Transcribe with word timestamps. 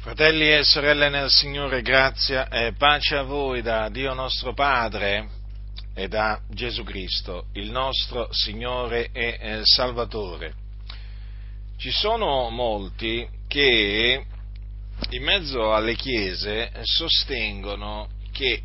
Fratelli 0.00 0.50
e 0.50 0.64
sorelle 0.64 1.10
nel 1.10 1.28
Signore, 1.28 1.82
grazia 1.82 2.48
e 2.48 2.72
pace 2.72 3.16
a 3.16 3.22
voi 3.22 3.60
da 3.60 3.90
Dio 3.90 4.14
nostro 4.14 4.54
Padre 4.54 5.28
e 5.94 6.08
da 6.08 6.40
Gesù 6.48 6.84
Cristo, 6.84 7.48
il 7.52 7.70
nostro 7.70 8.32
Signore 8.32 9.10
e 9.12 9.60
Salvatore. 9.64 10.54
Ci 11.76 11.90
sono 11.90 12.48
molti 12.48 13.28
che 13.46 14.24
in 15.10 15.22
mezzo 15.22 15.74
alle 15.74 15.94
chiese 15.96 16.72
sostengono 16.80 18.08
che 18.32 18.62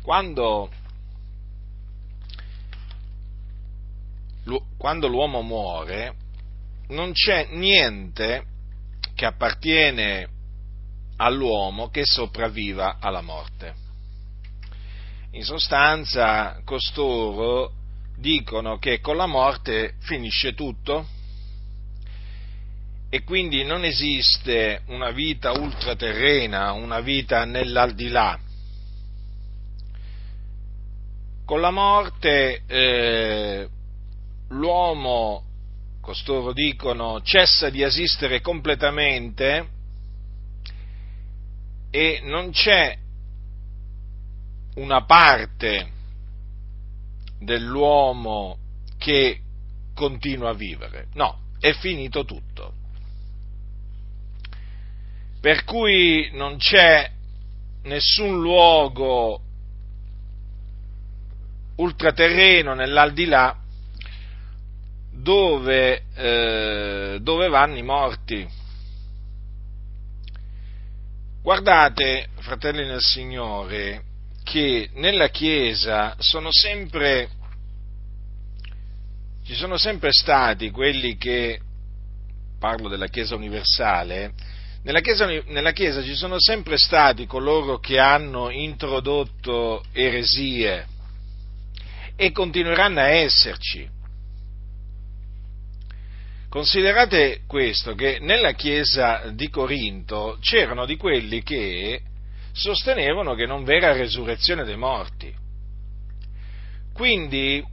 quando, 0.00 0.70
quando 4.78 5.08
l'uomo 5.08 5.42
muore 5.42 6.14
non 6.90 7.10
c'è 7.10 7.48
niente 7.50 8.44
che 9.16 9.26
appartiene 9.26 10.28
all'uomo 11.22 11.88
che 11.88 12.04
sopravviva 12.04 12.96
alla 13.00 13.22
morte. 13.22 13.74
In 15.32 15.44
sostanza, 15.44 16.60
costoro 16.64 17.72
dicono 18.16 18.78
che 18.78 19.00
con 19.00 19.16
la 19.16 19.26
morte 19.26 19.94
finisce 20.00 20.54
tutto 20.54 21.06
e 23.08 23.22
quindi 23.24 23.64
non 23.64 23.84
esiste 23.84 24.82
una 24.86 25.10
vita 25.10 25.52
ultraterrena, 25.52 26.72
una 26.72 27.00
vita 27.00 27.44
nell'aldilà. 27.44 28.38
Con 31.44 31.60
la 31.60 31.70
morte 31.70 32.62
eh, 32.66 33.68
l'uomo, 34.48 35.44
costoro 36.00 36.52
dicono, 36.52 37.20
cessa 37.22 37.70
di 37.70 37.82
esistere 37.82 38.40
completamente 38.40 39.80
e 41.94 42.20
non 42.24 42.52
c'è 42.52 42.96
una 44.76 45.04
parte 45.04 45.90
dell'uomo 47.38 48.56
che 48.96 49.40
continua 49.94 50.50
a 50.50 50.54
vivere. 50.54 51.08
No, 51.12 51.38
è 51.60 51.74
finito 51.74 52.24
tutto. 52.24 52.72
Per 55.38 55.64
cui 55.64 56.30
non 56.32 56.56
c'è 56.56 57.10
nessun 57.82 58.40
luogo 58.40 59.42
ultraterreno 61.76 62.72
nell'aldilà 62.72 63.58
dove, 65.10 66.04
eh, 66.14 67.18
dove 67.20 67.48
vanno 67.48 67.76
i 67.76 67.82
morti 67.82 68.48
Guardate, 71.42 72.28
fratelli 72.38 72.86
nel 72.86 73.00
Signore, 73.00 74.04
che 74.44 74.90
nella 74.94 75.26
Chiesa 75.26 76.14
sono 76.20 76.50
sempre, 76.52 77.28
ci 79.44 79.52
sono 79.54 79.76
sempre 79.76 80.12
stati 80.12 80.70
quelli 80.70 81.16
che, 81.16 81.58
parlo 82.60 82.88
della 82.88 83.08
Chiesa 83.08 83.34
universale, 83.34 84.34
nella 84.84 85.00
chiesa, 85.00 85.26
nella 85.26 85.72
chiesa, 85.72 86.00
ci 86.04 86.14
sono 86.14 86.36
sempre 86.38 86.76
stati 86.76 87.26
coloro 87.26 87.80
che 87.80 87.98
hanno 87.98 88.48
introdotto 88.48 89.82
eresie 89.90 90.86
e 92.14 92.30
continueranno 92.30 93.00
a 93.00 93.08
esserci. 93.08 93.88
Considerate 96.52 97.44
questo, 97.46 97.94
che 97.94 98.18
nella 98.20 98.52
chiesa 98.52 99.30
di 99.30 99.48
Corinto 99.48 100.36
c'erano 100.38 100.84
di 100.84 100.98
quelli 100.98 101.42
che 101.42 102.02
sostenevano 102.52 103.34
che 103.34 103.46
non 103.46 103.64
v'era 103.64 103.94
resurrezione 103.94 104.62
dei 104.62 104.76
morti. 104.76 105.34
Quindi 106.92 107.64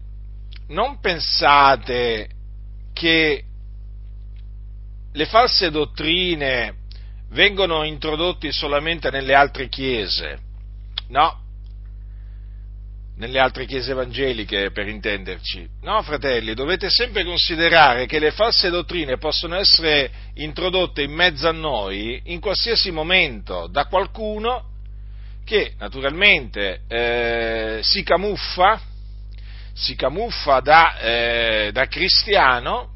non 0.67 1.01
pensate 1.01 2.29
che 2.94 3.44
le 5.11 5.25
false 5.25 5.72
dottrine 5.72 6.75
vengono 7.31 7.84
introdotte 7.84 8.53
solamente 8.53 9.09
nelle 9.09 9.34
altre 9.34 9.67
chiese. 9.67 10.40
No, 11.09 11.48
nelle 13.19 13.40
altre 13.40 13.66
chiese 13.66 13.91
evangeliche, 13.91 14.72
per 14.72 14.88
intenderci. 14.88 15.68
No, 15.81 16.02
fratelli, 16.02 16.53
dovete 16.53 16.90
sempre 16.90 17.25
considerare 17.25 18.06
che 18.06 18.18
le 18.18 18.31
false 18.31 18.69
dottrine 18.69 19.18
possono 19.18 19.56
essere 19.57 20.09
introdotte 20.35 21.03
in 21.03 21.12
mezzo 21.12 21.47
a 21.47 21.52
noi 21.52 22.22
in 22.25 22.40
qualsiasi 22.40 22.91
momento 22.91 23.68
da 23.68 23.85
qualcuno 23.85 24.68
che 25.44 25.74
naturalmente 25.78 26.81
eh, 26.88 27.79
si 27.81 28.03
camuffa, 28.03 28.79
si 29.74 29.96
camuffa 29.96 30.62
da, 30.62 30.97
eh, 31.00 31.69
da, 31.74 31.88
cristiano 31.88 32.91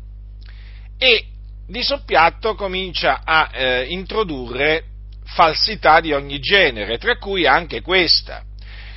e 0.98 1.26
di 1.68 1.84
soppiatto 1.84 2.56
comincia 2.56 3.24
a 3.26 3.50
eh, 3.52 3.86
introdurre 3.88 4.86
falsità 5.26 6.00
di 6.00 6.14
ogni 6.14 6.40
genere, 6.40 6.98
tra 6.98 7.18
cui 7.18 7.46
anche 7.46 7.82
questa 7.82 8.44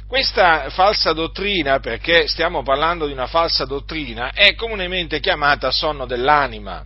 questa 0.07 0.71
falsa 0.71 1.13
dottrina, 1.13 1.81
perché 1.81 2.29
stiamo 2.29 2.63
parlando 2.63 3.07
di 3.07 3.13
una 3.13 3.27
falsa 3.27 3.65
dottrina, 3.65 4.31
è 4.33 4.55
comunemente 4.55 5.21
chiamata 5.21 5.71
sonno 5.71 6.07
dell'anima. 6.07 6.85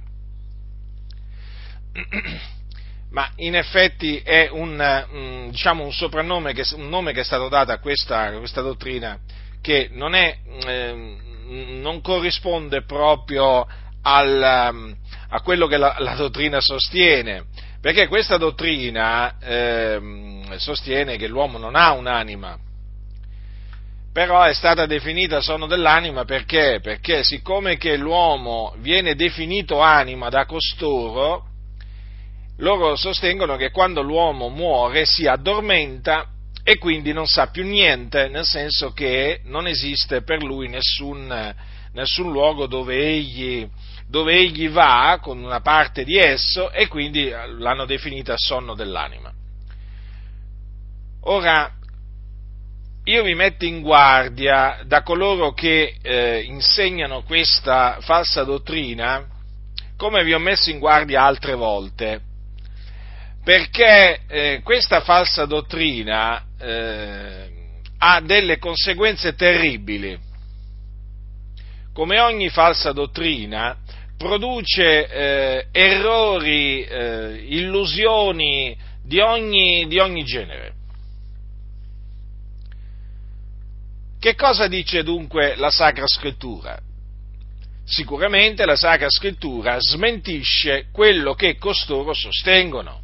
Ma 3.11 3.29
in 3.37 3.57
effetti 3.57 4.19
è 4.19 4.49
un, 4.51 5.49
diciamo, 5.51 5.85
un 5.85 5.93
soprannome, 5.93 6.53
che, 6.53 6.65
un 6.75 6.89
nome 6.89 7.13
che 7.13 7.21
è 7.21 7.25
stato 7.25 7.49
dato 7.49 7.73
a 7.73 7.79
questa, 7.79 8.27
a 8.27 8.39
questa 8.39 8.61
dottrina 8.61 9.19
che 9.61 9.91
non, 9.93 10.15
è, 10.15 10.39
eh, 10.65 11.17
non 11.81 12.01
corrisponde 12.01 12.85
proprio 12.85 13.67
al, 14.03 14.43
a 14.43 15.41
quello 15.43 15.67
che 15.67 15.77
la, 15.77 15.97
la, 15.99 16.15
dottrina 16.15 16.61
sostiene, 16.61 17.45
perché 17.81 18.07
questa 18.07 18.37
dottrina 18.37 19.39
eh, 19.39 20.01
sostiene 20.57 21.17
che 21.17 21.29
l'uomo 21.29 21.59
non 21.59 21.77
ha 21.77 21.93
un'anima, 21.93 22.59
però 24.13 24.43
è 24.43 24.53
stata 24.53 24.87
definita 24.87 25.41
sonno 25.41 25.67
dell'anima 25.67 26.25
perché? 26.25 26.81
Perché 26.83 27.23
siccome 27.23 27.77
che 27.77 27.97
l'uomo 27.97 28.75
viene 28.79 29.15
definito 29.15 29.81
anima 29.81 30.29
da 30.29 30.47
costoro, 30.47 31.47
loro 32.57 32.97
sostengono 32.97 33.57
che 33.57 33.71
quando 33.71 34.03
l'uomo 34.03 34.49
muore 34.49 35.05
si 35.07 35.27
addormenta 35.27 36.27
e 36.65 36.77
quindi 36.77 37.13
non 37.13 37.27
sa 37.27 37.47
più 37.49 37.65
niente, 37.65 38.29
nel 38.29 38.45
senso 38.45 38.93
che 38.93 39.41
non 39.45 39.67
esiste 39.67 40.23
per 40.23 40.43
lui 40.43 40.69
nessun, 40.69 41.55
nessun 41.93 42.33
luogo 42.33 42.67
dove 42.67 42.97
egli, 42.97 43.67
dove 44.09 44.35
egli 44.35 44.69
va 44.69 45.19
con 45.23 45.43
una 45.43 45.61
parte 45.61 46.05
di 46.05 46.17
esso 46.17 46.71
e 46.71 46.89
quindi 46.89 47.31
l'hanno 47.31 47.87
definita 47.87 48.35
sonno 48.37 48.75
dell'anima. 48.75 49.33
Ora, 51.23 51.75
io 53.11 53.25
vi 53.25 53.35
metto 53.35 53.65
in 53.65 53.81
guardia 53.81 54.83
da 54.87 55.03
coloro 55.03 55.53
che 55.53 55.97
eh, 56.01 56.43
insegnano 56.43 57.23
questa 57.23 57.99
falsa 58.03 58.45
dottrina, 58.45 59.27
come 59.97 60.23
vi 60.23 60.33
ho 60.33 60.39
messo 60.39 60.71
in 60.71 60.79
guardia 60.79 61.25
altre 61.25 61.55
volte, 61.55 62.21
perché 63.43 64.21
eh, 64.29 64.61
questa 64.63 65.01
falsa 65.01 65.45
dottrina 65.45 66.45
eh, 66.57 67.51
ha 67.99 68.21
delle 68.21 68.59
conseguenze 68.59 69.35
terribili. 69.35 70.17
Come 71.93 72.21
ogni 72.21 72.49
falsa 72.49 72.93
dottrina, 72.93 73.77
produce 74.17 75.09
eh, 75.09 75.67
errori, 75.73 76.85
eh, 76.85 77.45
illusioni 77.49 78.79
di 79.03 79.19
ogni, 79.19 79.89
di 79.89 79.99
ogni 79.99 80.23
genere. 80.23 80.75
Che 84.21 84.35
cosa 84.35 84.67
dice 84.67 85.03
dunque 85.03 85.57
la 85.57 85.71
Sacra 85.71 86.07
Scrittura? 86.07 86.79
Sicuramente 87.87 88.67
la 88.67 88.77
Sacra 88.77 89.09
Scrittura 89.09 89.79
smentisce 89.81 90.89
quello 90.93 91.33
che 91.33 91.57
costoro 91.57 92.13
sostengono. 92.13 93.01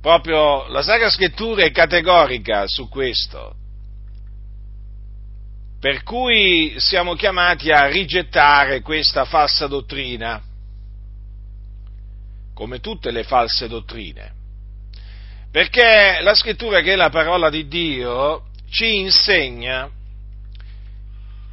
Proprio 0.00 0.68
la 0.68 0.82
Sacra 0.82 1.10
Scrittura 1.10 1.64
è 1.64 1.72
categorica 1.72 2.68
su 2.68 2.88
questo. 2.88 3.56
Per 5.80 6.04
cui 6.04 6.76
siamo 6.78 7.14
chiamati 7.14 7.72
a 7.72 7.88
rigettare 7.88 8.82
questa 8.82 9.24
falsa 9.24 9.66
dottrina, 9.66 10.40
come 12.54 12.78
tutte 12.78 13.10
le 13.10 13.24
false 13.24 13.66
dottrine. 13.66 14.32
Perché 15.50 16.18
la 16.20 16.34
scrittura 16.34 16.82
che 16.82 16.92
è 16.92 16.96
la 16.96 17.10
parola 17.10 17.50
di 17.50 17.66
Dio 17.66 18.54
ci 18.76 18.98
insegna 18.98 19.90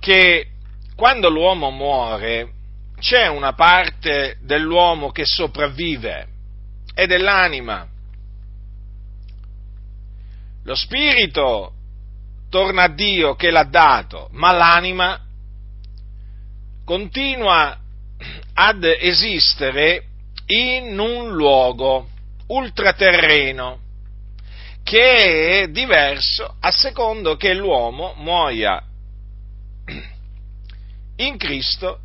che 0.02 0.48
quando 0.94 1.30
l'uomo 1.30 1.70
muore 1.70 2.52
c'è 3.00 3.28
una 3.28 3.54
parte 3.54 4.40
dell'uomo 4.42 5.10
che 5.12 5.24
sopravvive 5.26 6.28
è 6.94 7.06
dell'anima. 7.06 7.88
Lo 10.66 10.76
spirito 10.76 11.72
torna 12.50 12.84
a 12.84 12.94
Dio 12.94 13.36
che 13.36 13.52
l'ha 13.52 13.64
dato, 13.64 14.28
ma 14.32 14.52
l'anima 14.52 15.18
continua 16.84 17.80
ad 18.54 18.84
esistere 18.84 20.08
in 20.48 21.00
un 21.00 21.32
luogo 21.32 22.10
ultraterreno 22.48 23.83
che 24.84 25.62
è 25.62 25.68
diverso 25.70 26.58
a 26.60 26.72
secondo 26.72 27.36
che 27.38 27.54
l'uomo 27.54 28.14
muoia 28.18 28.84
in 31.18 31.38
Cristo 31.38 32.00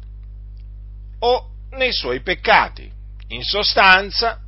o 1.21 1.51
nei 1.71 1.93
suoi 1.93 2.21
peccati. 2.21 2.91
In 3.29 3.43
sostanza, 3.43 4.41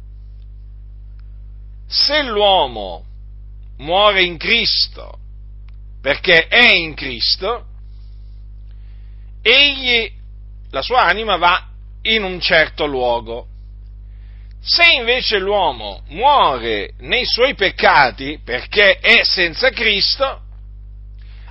se 1.87 2.23
l'uomo 2.23 3.05
muore 3.79 4.23
in 4.23 4.39
Cristo 4.39 5.19
perché 6.01 6.47
è 6.47 6.73
in 6.73 6.95
Cristo, 6.95 7.67
egli, 9.43 10.11
la 10.71 10.83
sua 10.83 11.03
anima 11.05 11.37
va 11.37 11.69
in 12.03 12.25
un 12.25 12.41
certo 12.41 12.87
luogo. 12.87 13.49
Se 14.63 14.85
invece 14.93 15.39
l'uomo 15.39 16.03
muore 16.09 16.93
nei 16.99 17.25
suoi 17.25 17.55
peccati 17.55 18.41
perché 18.45 18.99
è 18.99 19.25
senza 19.25 19.71
Cristo, 19.71 20.43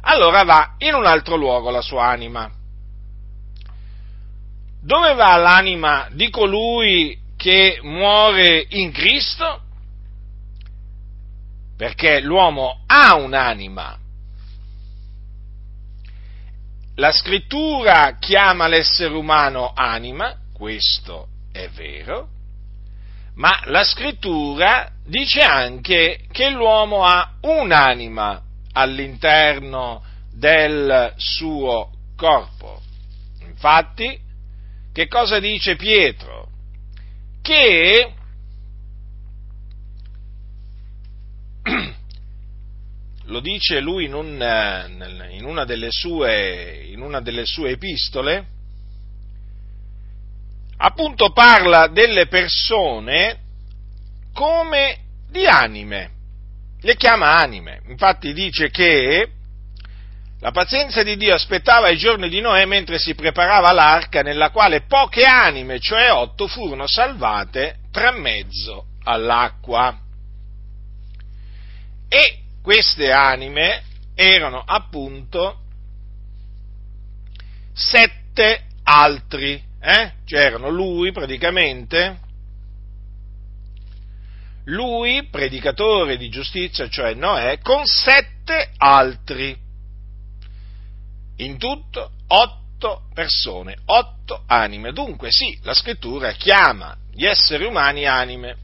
allora 0.02 0.44
va 0.44 0.76
in 0.78 0.94
un 0.94 1.06
altro 1.06 1.36
luogo 1.36 1.72
la 1.72 1.82
sua 1.82 2.06
anima. 2.06 2.50
Dove 4.82 5.14
va 5.16 5.36
l'anima 5.38 6.08
di 6.12 6.30
colui 6.30 7.20
che 7.36 7.80
muore 7.82 8.66
in 8.70 8.92
Cristo? 8.92 9.62
Perché 11.76 12.22
l'uomo 12.22 12.84
ha 12.86 13.16
un'anima. 13.16 13.98
La 16.96 17.12
scrittura 17.12 18.18
chiama 18.20 18.68
l'essere 18.68 19.14
umano 19.14 19.72
anima, 19.74 20.36
questo 20.54 21.28
è 21.52 21.68
vero, 21.70 22.28
ma 23.40 23.60
la 23.66 23.84
scrittura 23.86 24.92
dice 25.06 25.40
anche 25.40 26.26
che 26.32 26.50
l'uomo 26.50 27.06
ha 27.06 27.38
un'anima 27.42 28.42
all'interno 28.74 30.04
del 30.32 31.14
suo 31.16 31.90
corpo. 32.18 32.82
Infatti, 33.46 34.20
che 34.92 35.08
cosa 35.08 35.40
dice 35.40 35.78
Pietro? 35.78 36.50
Che 37.42 38.14
lo 43.24 43.40
dice 43.40 43.80
lui 43.80 44.04
in, 44.06 44.14
un, 44.16 45.28
in, 45.32 45.46
una 45.46 45.66
sue, 45.92 46.88
in, 46.90 47.00
una 47.00 47.22
delle 47.22 47.46
sue, 47.46 47.72
epistole, 47.72 48.48
appunto 50.82 51.32
parla 51.32 51.88
delle 51.88 52.28
persone 52.28 53.38
come 54.34 54.98
di 55.30 55.46
anime, 55.46 56.12
le 56.82 56.96
chiama 56.96 57.38
anime, 57.38 57.82
infatti 57.88 58.34
dice 58.34 58.70
che 58.70 59.30
la 60.40 60.52
pazienza 60.52 61.04
di 61.04 61.18
Dio 61.18 61.34
aspettava 61.34 61.90
i 61.90 61.98
giorni 61.98 62.30
di 62.30 62.40
Noè 62.40 62.64
mentre 62.64 62.98
si 62.98 63.14
preparava 63.14 63.74
l'arca 63.74 64.22
nella 64.22 64.52
quale 64.52 64.84
poche 64.84 65.26
anime, 65.26 65.80
cioè 65.80 66.14
otto, 66.14 66.48
furono 66.48 66.88
salvate 66.88 67.80
tra 67.92 68.12
mezzo 68.12 68.86
all'acqua. 69.04 70.00
E 72.08 72.40
queste 72.62 73.12
anime 73.12 73.84
erano 74.16 74.64
appunto 74.66 75.60
sette 77.74 78.64
altri, 78.84 79.62
eh? 79.82 80.12
c'erano 80.26 80.70
lui 80.70 81.12
praticamente, 81.12 82.20
lui, 84.66 85.28
predicatore 85.30 86.18
di 86.18 86.30
giustizia, 86.30 86.88
cioè 86.90 87.14
Noè, 87.14 87.60
con 87.62 87.86
sette 87.86 88.72
altri 88.78 89.58
in 91.38 91.58
tutto 91.58 92.12
otto 92.28 93.04
persone, 93.14 93.78
otto 93.86 94.44
anime. 94.46 94.92
Dunque 94.92 95.32
sì, 95.32 95.58
la 95.64 95.74
scrittura 95.74 96.32
chiama 96.34 96.96
gli 97.12 97.26
esseri 97.26 97.66
umani 97.66 98.06
anime, 98.06 98.56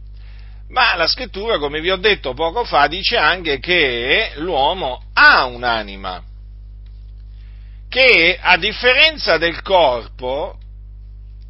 ma 0.70 0.96
la 0.96 1.08
scrittura, 1.08 1.58
come 1.58 1.82
vi 1.82 1.90
ho 1.90 1.98
detto 1.98 2.34
poco 2.34 2.64
fa, 2.64 2.88
dice 2.88 3.18
anche 3.18 3.60
che 3.60 4.34
l'uomo 4.36 5.06
ha 5.14 5.46
un'anima, 5.46 6.24
che 7.90 8.38
a 8.40 8.58
differenza 8.58 9.38
del 9.38 9.62
corpo 9.62 10.60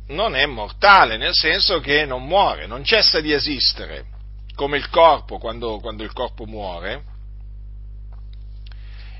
non 0.07 0.35
è 0.35 0.45
mortale, 0.45 1.17
nel 1.17 1.33
senso 1.33 1.79
che 1.79 2.05
non 2.05 2.25
muore, 2.25 2.67
non 2.67 2.83
cessa 2.83 3.19
di 3.21 3.31
esistere, 3.31 4.05
come 4.55 4.77
il 4.77 4.89
corpo 4.89 5.37
quando, 5.37 5.79
quando 5.79 6.03
il 6.03 6.13
corpo 6.13 6.45
muore 6.45 7.13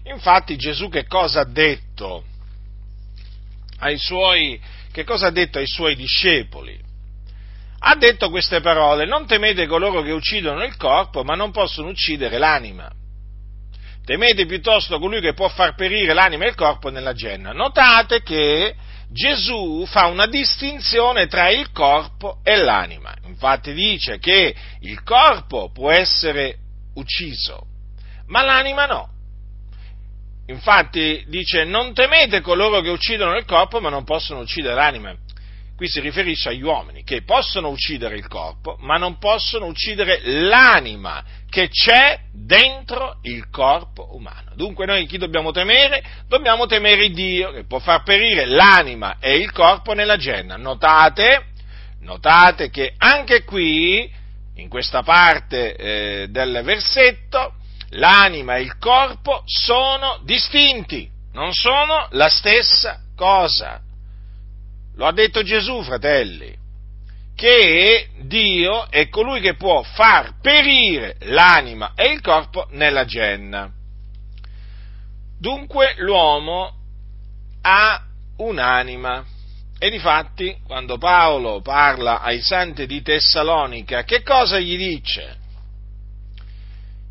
Infatti 0.06 0.56
Gesù 0.56 0.90
che 0.90 1.08
cosa 1.08 1.42
ha 1.42 1.46
detto 1.46 2.26
ai 3.80 3.98
suoi, 3.98 4.62
che 4.92 5.04
cosa 5.04 5.28
ha 5.28 5.32
detto 5.32 5.58
ai 5.58 5.68
suoi 5.68 5.96
discepoli? 5.96 6.80
Ha 7.80 7.96
detto 7.96 8.30
queste 8.30 8.62
parole, 8.62 9.06
non 9.06 9.26
temete 9.26 9.66
coloro 9.66 10.02
che 10.02 10.12
uccidono 10.12 10.64
il 10.64 10.76
corpo, 10.78 11.24
ma 11.24 11.36
non 11.36 11.52
possono 11.52 11.90
uccidere 11.90 12.38
l'anima. 12.38 12.90
Temete 14.06 14.46
piuttosto 14.46 15.00
colui 15.00 15.19
che 15.19 15.34
può 15.34 15.50
far 15.50 15.74
perire 15.74 16.13
l'anima 16.13 16.46
e 16.46 16.50
il 16.50 16.56
corpo 16.56 16.90
nella 16.90 17.13
genna. 17.13 17.52
Notate 17.54 18.22
che 18.22 18.75
Gesù 19.10 19.84
fa 19.88 20.06
una 20.06 20.28
distinzione 20.28 21.25
tra 21.25 21.50
il 21.50 21.72
corpo 21.72 22.40
e 22.44 22.56
l'anima. 22.56 23.16
Infatti 23.25 23.74
dice 23.74 24.19
che 24.19 24.56
il 24.81 25.02
corpo 25.02 25.72
può 25.72 25.90
essere 25.90 26.57
ucciso, 26.94 27.66
ma 28.28 28.44
l'anima 28.44 28.86
no. 28.86 29.10
Infatti 30.48 31.24
dice 31.28 31.63
non 31.63 31.94
temete 31.94 32.42
coloro 32.42 32.81
che 32.81 32.90
uccidono 32.90 33.36
il 33.36 33.46
corpo 33.46 33.81
ma 33.81 33.90
non 33.90 34.04
possono 34.04 34.42
uccidere 34.42 34.75
l'anima. 34.75 35.16
Qui 35.75 35.89
si 35.89 36.00
riferisce 36.00 36.50
agli 36.50 36.63
uomini 36.63 37.04
che 37.04 37.24
possono 37.24 37.68
uccidere 37.68 38.16
il 38.16 38.27
corpo 38.27 38.77
ma 38.80 38.95
non 38.95 39.18
possono 39.18 39.66
uccidere 39.66 40.22
l'anima 40.24 41.22
che 41.50 41.70
c'è 41.70 42.20
dentro 42.34 43.20
il 43.24 43.50
corpo 43.50 44.15
umano. 44.15 44.51
Dunque 44.55 44.86
noi 44.86 45.05
chi 45.05 45.17
dobbiamo 45.17 45.51
temere? 45.51 46.03
Dobbiamo 46.27 46.65
temere 46.65 47.10
Dio 47.10 47.51
che 47.51 47.65
può 47.65 47.79
far 47.79 48.03
perire 48.03 48.46
l'anima 48.46 49.17
e 49.20 49.36
il 49.36 49.51
corpo 49.51 49.94
nella 49.94 50.17
genna. 50.17 50.58
Notate, 50.58 51.48
notate 52.01 52.70
che 52.70 52.94
anche 52.98 53.44
qui, 53.44 54.10
in 54.55 54.70
questa 54.70 55.01
parte 55.03 55.75
eh, 55.75 56.27
del 56.29 56.62
versetto, 56.63 57.55
l'anima 57.91 58.55
e 58.55 58.62
il 58.62 58.77
corpo 58.77 59.44
sono 59.46 60.20
distinti, 60.24 61.10
non 61.34 61.53
sono 61.53 62.08
la 62.12 62.29
stessa 62.29 63.01
cosa. 63.15 63.82
Lo 64.96 65.06
ha 65.06 65.12
detto 65.12 65.44
Gesù, 65.44 65.82
fratelli, 65.84 66.56
che 67.36 68.10
Dio 68.22 68.90
è 68.90 69.10
colui 69.10 69.42
che 69.42 69.56
può 69.56 69.84
far 69.84 70.40
perire 70.42 71.18
l'anima 71.22 71.94
e 71.96 72.12
il 72.12 72.22
corpo 72.22 72.68
nella 72.72 73.06
genna. 73.06 73.70
Dunque 75.38 75.96
l'uomo 75.98 76.74
ha 77.62 78.02
un'anima. 78.38 79.25
E 79.78 79.90
difatti, 79.90 80.56
quando 80.66 80.98
Paolo 80.98 81.62
parla 81.62 82.22
ai 82.22 82.42
santi 82.42 82.86
di 82.88 83.02
Tessalonica, 83.02 84.04
che 84.04 84.24
cosa 84.24 84.58
gli 84.58 84.78
dice? 84.78 85.44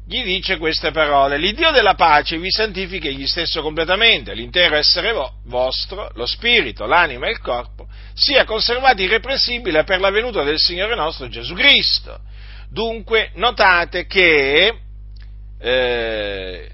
Gli 0.06 0.22
dice 0.22 0.58
queste 0.58 0.90
parole, 0.90 1.38
l'Iddio 1.38 1.70
della 1.70 1.94
pace 1.94 2.36
vi 2.38 2.50
santifichi 2.50 3.08
egli 3.08 3.26
stesso 3.26 3.62
completamente, 3.62 4.34
l'intero 4.34 4.76
essere 4.76 5.14
vostro, 5.46 6.10
lo 6.14 6.26
spirito, 6.26 6.84
l'anima 6.84 7.26
e 7.26 7.30
il 7.30 7.40
corpo, 7.40 7.88
sia 8.12 8.44
conservati 8.44 9.04
irrepressibile 9.04 9.84
per 9.84 10.00
la 10.00 10.10
venuta 10.10 10.42
del 10.42 10.58
Signore 10.58 10.94
nostro 10.94 11.28
Gesù 11.28 11.54
Cristo. 11.54 12.20
Dunque, 12.68 13.30
notate 13.36 14.06
che 14.06 14.74
eh, 15.58 16.70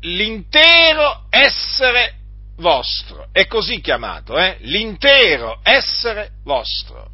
l'intero 0.00 1.26
essere 1.28 2.14
vostro, 2.56 3.28
è 3.32 3.46
così 3.46 3.82
chiamato, 3.82 4.38
eh? 4.38 4.56
l'intero 4.60 5.60
essere 5.62 6.30
vostro, 6.42 7.10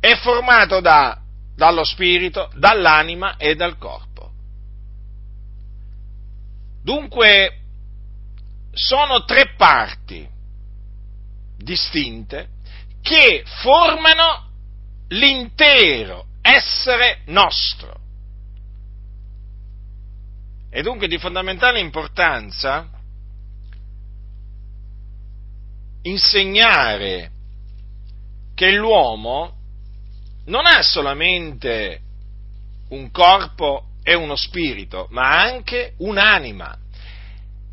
è 0.00 0.16
formato 0.16 0.80
da, 0.80 1.16
dallo 1.54 1.84
spirito, 1.84 2.50
dall'anima 2.56 3.36
e 3.36 3.54
dal 3.54 3.78
corpo. 3.78 4.11
Dunque, 6.82 7.58
sono 8.72 9.24
tre 9.24 9.54
parti 9.56 10.28
distinte 11.56 12.48
che 13.00 13.44
formano 13.62 14.50
l'intero 15.08 16.26
essere 16.40 17.20
nostro. 17.26 18.00
E 20.70 20.82
dunque 20.82 21.06
di 21.06 21.18
fondamentale 21.18 21.80
importanza 21.80 22.88
insegnare 26.02 27.30
che 28.54 28.72
l'uomo 28.72 29.56
non 30.46 30.66
ha 30.66 30.82
solamente 30.82 32.00
un 32.88 33.10
corpo 33.10 33.91
e 34.02 34.14
uno 34.14 34.36
spirito, 34.36 35.06
ma 35.10 35.40
anche 35.40 35.94
un'anima. 35.98 36.76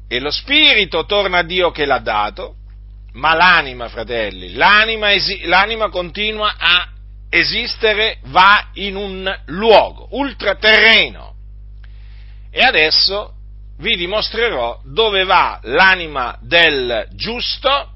E 0.08 0.20
lo 0.20 0.32
spirito 0.32 1.06
torna 1.06 1.40
a 1.40 1.44
Dio 1.44 1.72
che 1.72 1.86
l'ha 1.86 2.00
dato, 2.00 2.56
ma 3.14 3.36
l'anima, 3.36 3.90
fratelli, 3.90 4.54
l'anima, 4.54 5.12
esi- 5.12 5.46
l'anima 5.46 5.90
continua 5.90 6.56
a 6.58 6.88
esistere, 7.30 8.18
va 8.26 8.70
in 8.74 8.96
un 8.96 9.42
luogo 9.46 10.08
ultraterreno. 10.12 11.36
E 12.52 12.62
adesso 12.62 13.34
vi 13.78 13.96
dimostrerò 13.96 14.82
dove 14.84 15.24
va 15.24 15.60
l'anima 15.64 16.38
del 16.42 17.08
giusto, 17.12 17.92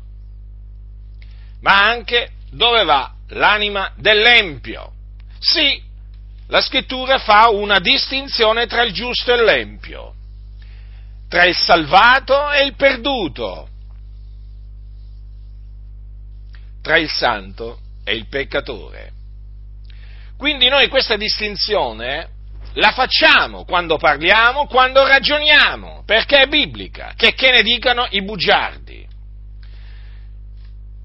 ma 1.62 1.84
anche 1.86 2.30
dove 2.52 2.84
va 2.84 3.12
l'anima 3.30 3.92
dell'empio. 3.98 4.92
Sì, 5.40 5.82
la 6.54 6.62
scrittura 6.62 7.18
fa 7.18 7.50
una 7.50 7.80
distinzione 7.80 8.68
tra 8.68 8.84
il 8.84 8.94
giusto 8.94 9.34
e 9.34 9.44
l'empio, 9.44 10.14
tra 11.28 11.46
il 11.46 11.56
salvato 11.56 12.52
e 12.52 12.64
il 12.66 12.76
perduto, 12.76 13.70
tra 16.84 16.98
il 16.98 17.10
santo 17.10 17.80
e 18.04 18.14
il 18.14 18.28
peccatore. 18.28 19.14
Quindi 20.38 20.70
noi 20.70 20.90
questa 20.90 21.16
distinzione 21.16 22.30
la 22.74 22.92
facciamo 22.92 23.66
quando 23.66 23.98
parliamo, 23.98 24.68
quando 24.68 25.08
ragioniamo, 25.08 26.04
perché 26.06 26.44
è 26.44 26.48
biblica, 26.48 27.14
che, 27.16 27.34
che 27.34 27.50
ne 27.50 27.64
dicano 27.64 28.06
i 28.12 28.22
bugiardi. 28.22 29.08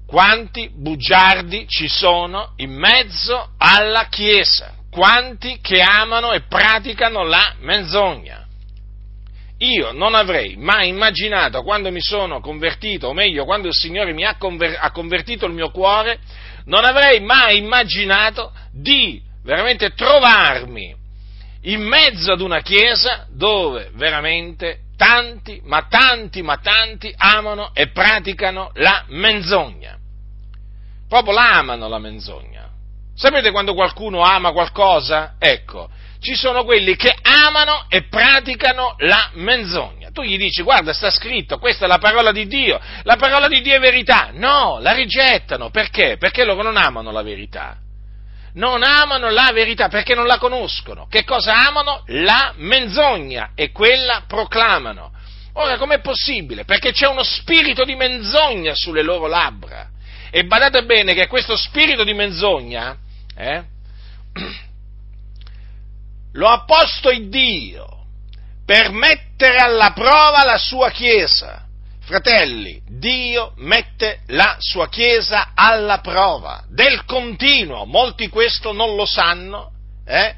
Quanti 0.05 0.69
bugiardi 0.71 1.67
ci 1.67 1.87
sono 1.87 2.53
in 2.57 2.71
mezzo 2.71 3.53
alla 3.57 4.05
Chiesa? 4.09 4.77
Quanti 4.91 5.59
che 5.61 5.81
amano 5.81 6.31
e 6.31 6.41
praticano 6.41 7.23
la 7.23 7.55
menzogna? 7.59 8.45
Io 9.59 9.91
non 9.91 10.15
avrei 10.15 10.55
mai 10.55 10.87
immaginato 10.87 11.63
quando 11.63 11.91
mi 11.91 12.01
sono 12.01 12.39
convertito, 12.39 13.07
o 13.07 13.13
meglio, 13.13 13.45
quando 13.45 13.67
il 13.67 13.73
Signore 13.73 14.13
mi 14.13 14.23
ha, 14.23 14.35
conver- 14.35 14.77
ha 14.79 14.91
convertito 14.91 15.45
il 15.45 15.53
mio 15.53 15.69
cuore, 15.69 16.19
non 16.65 16.85
avrei 16.85 17.19
mai 17.19 17.57
immaginato 17.57 18.53
di 18.71 19.21
veramente 19.43 19.93
trovarmi 19.93 20.95
in 21.63 21.81
mezzo 21.81 22.31
ad 22.31 22.41
una 22.41 22.61
chiesa 22.61 23.27
dove 23.29 23.91
veramente 23.95 24.79
tanti, 24.95 25.61
ma 25.65 25.87
tanti, 25.89 26.41
ma 26.41 26.57
tanti 26.57 27.13
amano 27.17 27.71
e 27.73 27.89
praticano 27.89 28.71
la 28.75 29.03
menzogna. 29.09 29.97
Proprio 31.07 31.33
la 31.33 31.57
amano 31.57 31.87
la 31.87 31.99
menzogna. 31.99 32.48
Sapete 33.19 33.51
quando 33.51 33.73
qualcuno 33.73 34.21
ama 34.21 34.53
qualcosa? 34.53 35.33
Ecco, 35.39 35.89
ci 36.21 36.35
sono 36.35 36.63
quelli 36.63 36.95
che 36.95 37.13
amano 37.21 37.83
e 37.89 38.03
praticano 38.03 38.95
la 38.99 39.31
menzogna. 39.33 40.09
Tu 40.13 40.21
gli 40.21 40.37
dici, 40.37 40.61
guarda, 40.61 40.93
sta 40.93 41.11
scritto, 41.11 41.57
questa 41.57 41.83
è 41.83 41.87
la 41.89 41.97
parola 41.97 42.31
di 42.31 42.47
Dio, 42.47 42.79
la 43.03 43.17
parola 43.17 43.49
di 43.49 43.59
Dio 43.59 43.75
è 43.75 43.79
verità. 43.81 44.29
No, 44.31 44.79
la 44.79 44.93
rigettano. 44.93 45.69
Perché? 45.69 46.15
Perché 46.17 46.45
loro 46.45 46.63
non 46.63 46.77
amano 46.77 47.11
la 47.11 47.21
verità. 47.21 47.75
Non 48.53 48.83
amano 48.83 49.29
la 49.29 49.51
verità 49.51 49.89
perché 49.89 50.15
non 50.15 50.25
la 50.25 50.37
conoscono. 50.37 51.05
Che 51.09 51.25
cosa 51.25 51.67
amano? 51.67 52.03
La 52.05 52.53
menzogna 52.55 53.51
e 53.53 53.73
quella 53.73 54.23
proclamano. 54.27 55.11
Ora, 55.55 55.75
com'è 55.75 55.99
possibile? 55.99 56.63
Perché 56.63 56.93
c'è 56.93 57.07
uno 57.07 57.23
spirito 57.23 57.83
di 57.83 57.95
menzogna 57.95 58.71
sulle 58.75 59.01
loro 59.01 59.27
labbra. 59.27 59.89
E 60.31 60.45
badate 60.45 60.85
bene 60.85 61.13
che 61.13 61.27
questo 61.27 61.57
spirito 61.57 62.05
di 62.05 62.13
menzogna 62.13 62.97
eh, 63.39 63.63
lo 66.33 66.47
ha 66.47 66.65
posto 66.65 67.09
il 67.09 67.29
Dio 67.29 67.87
per 68.65 68.91
mettere 68.91 69.57
alla 69.57 69.91
prova 69.93 70.43
la 70.43 70.57
sua 70.57 70.91
Chiesa. 70.91 71.65
Fratelli, 72.01 72.81
Dio 72.87 73.53
mette 73.57 74.21
la 74.27 74.57
sua 74.59 74.89
Chiesa 74.89 75.51
alla 75.55 75.99
prova, 75.99 76.63
del 76.67 77.05
continuo. 77.05 77.85
Molti 77.85 78.27
questo 78.29 78.73
non 78.73 78.95
lo 78.95 79.05
sanno 79.05 79.71
eh? 80.05 80.35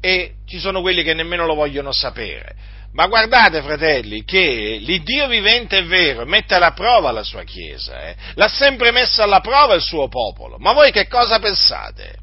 e 0.00 0.34
ci 0.46 0.58
sono 0.58 0.80
quelli 0.80 1.02
che 1.02 1.14
nemmeno 1.14 1.46
lo 1.46 1.54
vogliono 1.54 1.92
sapere. 1.92 2.54
Ma 2.92 3.06
guardate, 3.06 3.60
fratelli, 3.62 4.22
che 4.24 4.78
l'Iddio 4.80 5.26
vivente 5.26 5.78
è 5.78 5.84
vero, 5.84 6.24
mette 6.24 6.54
alla 6.54 6.72
prova 6.72 7.10
la 7.10 7.24
sua 7.24 7.42
Chiesa, 7.42 8.02
eh? 8.02 8.14
l'ha 8.34 8.48
sempre 8.48 8.92
messa 8.92 9.24
alla 9.24 9.40
prova 9.40 9.74
il 9.74 9.82
suo 9.82 10.08
popolo. 10.08 10.58
Ma 10.58 10.72
voi 10.72 10.92
che 10.92 11.08
cosa 11.08 11.38
pensate? 11.40 12.22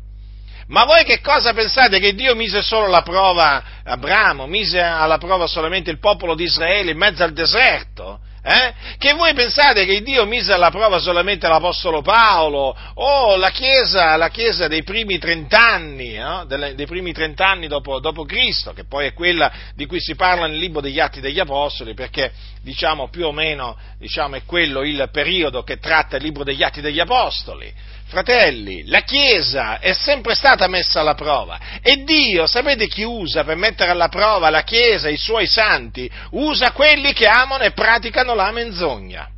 Ma 0.71 0.85
voi 0.85 1.03
che 1.03 1.19
cosa 1.19 1.53
pensate? 1.53 1.99
Che 1.99 2.13
Dio 2.13 2.33
mise 2.33 2.61
solo 2.61 2.85
alla 2.85 3.01
prova 3.01 3.61
Abramo, 3.83 4.47
mise 4.47 4.79
alla 4.79 5.17
prova 5.17 5.45
solamente 5.45 5.91
il 5.91 5.99
popolo 5.99 6.33
di 6.33 6.45
Israele 6.45 6.91
in 6.91 6.97
mezzo 6.97 7.23
al 7.23 7.33
deserto? 7.33 8.21
Eh? 8.41 8.73
Che 8.97 9.13
voi 9.13 9.33
pensate 9.33 9.85
che 9.85 10.01
Dio 10.01 10.25
mise 10.25 10.53
alla 10.53 10.71
prova 10.71 10.97
solamente 10.99 11.45
l'Apostolo 11.47 12.01
Paolo 12.01 12.75
o 12.95 13.35
la 13.35 13.49
Chiesa, 13.49 14.15
la 14.15 14.29
chiesa 14.29 14.69
dei 14.69 14.81
primi 14.81 15.19
trent'anni, 15.19 16.13
no? 16.15 16.45
dei 16.45 16.85
primi 16.87 17.11
trent'anni 17.11 17.67
dopo, 17.67 17.99
dopo, 17.99 18.23
Cristo, 18.23 18.71
che 18.71 18.85
poi 18.85 19.07
è 19.07 19.13
quella 19.13 19.51
di 19.75 19.85
cui 19.85 19.99
si 19.99 20.15
parla 20.15 20.47
nel 20.47 20.57
libro 20.57 20.79
degli 20.79 21.01
Atti 21.01 21.19
degli 21.19 21.39
Apostoli, 21.39 21.93
perché 21.93 22.31
diciamo 22.61 23.09
più 23.09 23.25
o 23.25 23.33
meno 23.33 23.77
diciamo, 23.99 24.37
è 24.37 24.43
quello 24.45 24.83
il 24.83 25.09
periodo 25.11 25.63
che 25.63 25.77
tratta 25.79 26.15
il 26.15 26.23
libro 26.23 26.45
degli 26.45 26.63
Atti 26.63 26.79
degli 26.79 26.99
Apostoli. 26.99 27.71
Fratelli, 28.11 28.85
la 28.87 29.03
Chiesa 29.03 29.79
è 29.79 29.93
sempre 29.93 30.35
stata 30.35 30.67
messa 30.67 30.99
alla 30.99 31.13
prova 31.13 31.57
e 31.81 32.03
Dio, 32.03 32.45
sapete 32.45 32.89
chi 32.89 33.03
usa 33.03 33.45
per 33.45 33.55
mettere 33.55 33.89
alla 33.89 34.09
prova 34.09 34.49
la 34.49 34.63
Chiesa, 34.63 35.07
i 35.07 35.15
suoi 35.15 35.47
santi? 35.47 36.11
Usa 36.31 36.73
quelli 36.73 37.13
che 37.13 37.25
amano 37.25 37.63
e 37.63 37.71
praticano 37.71 38.35
la 38.35 38.51
menzogna. 38.51 39.29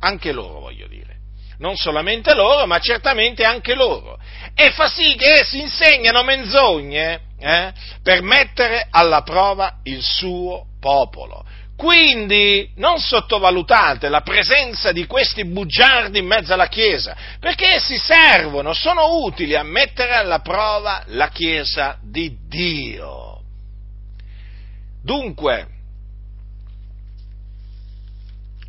Anche 0.00 0.32
loro, 0.32 0.60
voglio 0.60 0.86
dire. 0.88 1.16
Non 1.58 1.76
solamente 1.76 2.34
loro, 2.34 2.64
ma 2.64 2.78
certamente 2.78 3.44
anche 3.44 3.74
loro. 3.74 4.18
E 4.54 4.70
fa 4.70 4.88
sì 4.88 5.14
che 5.14 5.40
essi 5.40 5.60
insegnano 5.60 6.22
menzogne 6.22 7.20
eh, 7.38 7.72
per 8.02 8.22
mettere 8.22 8.86
alla 8.88 9.20
prova 9.20 9.80
il 9.82 10.02
suo 10.02 10.68
popolo. 10.80 11.44
Quindi 11.76 12.70
non 12.76 12.98
sottovalutate 13.00 14.08
la 14.08 14.20
presenza 14.20 14.92
di 14.92 15.06
questi 15.06 15.44
bugiardi 15.44 16.18
in 16.18 16.26
mezzo 16.26 16.52
alla 16.52 16.68
Chiesa, 16.68 17.16
perché 17.40 17.74
essi 17.74 17.96
servono, 17.96 18.72
sono 18.72 19.24
utili 19.24 19.56
a 19.56 19.62
mettere 19.62 20.12
alla 20.12 20.40
prova 20.40 21.02
la 21.06 21.28
Chiesa 21.28 21.98
di 22.02 22.36
Dio. 22.46 23.40
Dunque, 25.02 25.66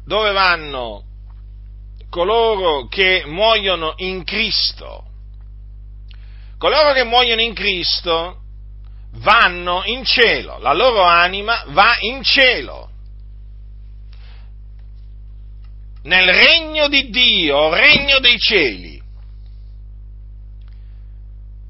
dove 0.06 0.32
vanno 0.32 1.04
coloro 2.10 2.88
che 2.88 3.24
muoiono 3.28 3.94
in 3.98 4.24
Cristo? 4.24 5.06
Coloro 6.58 6.94
che 6.94 7.04
muoiono 7.04 7.42
in 7.42 7.54
Cristo 7.54 8.40
vanno 9.18 9.84
in 9.86 10.04
cielo, 10.04 10.58
la 10.60 10.74
loro 10.74 11.04
anima 11.04 11.64
va 11.68 11.98
in 12.00 12.24
cielo. 12.24 12.90
Nel 16.04 16.28
regno 16.30 16.88
di 16.88 17.10
Dio, 17.10 17.74
regno 17.74 18.20
dei 18.20 18.38
cieli. 18.38 19.02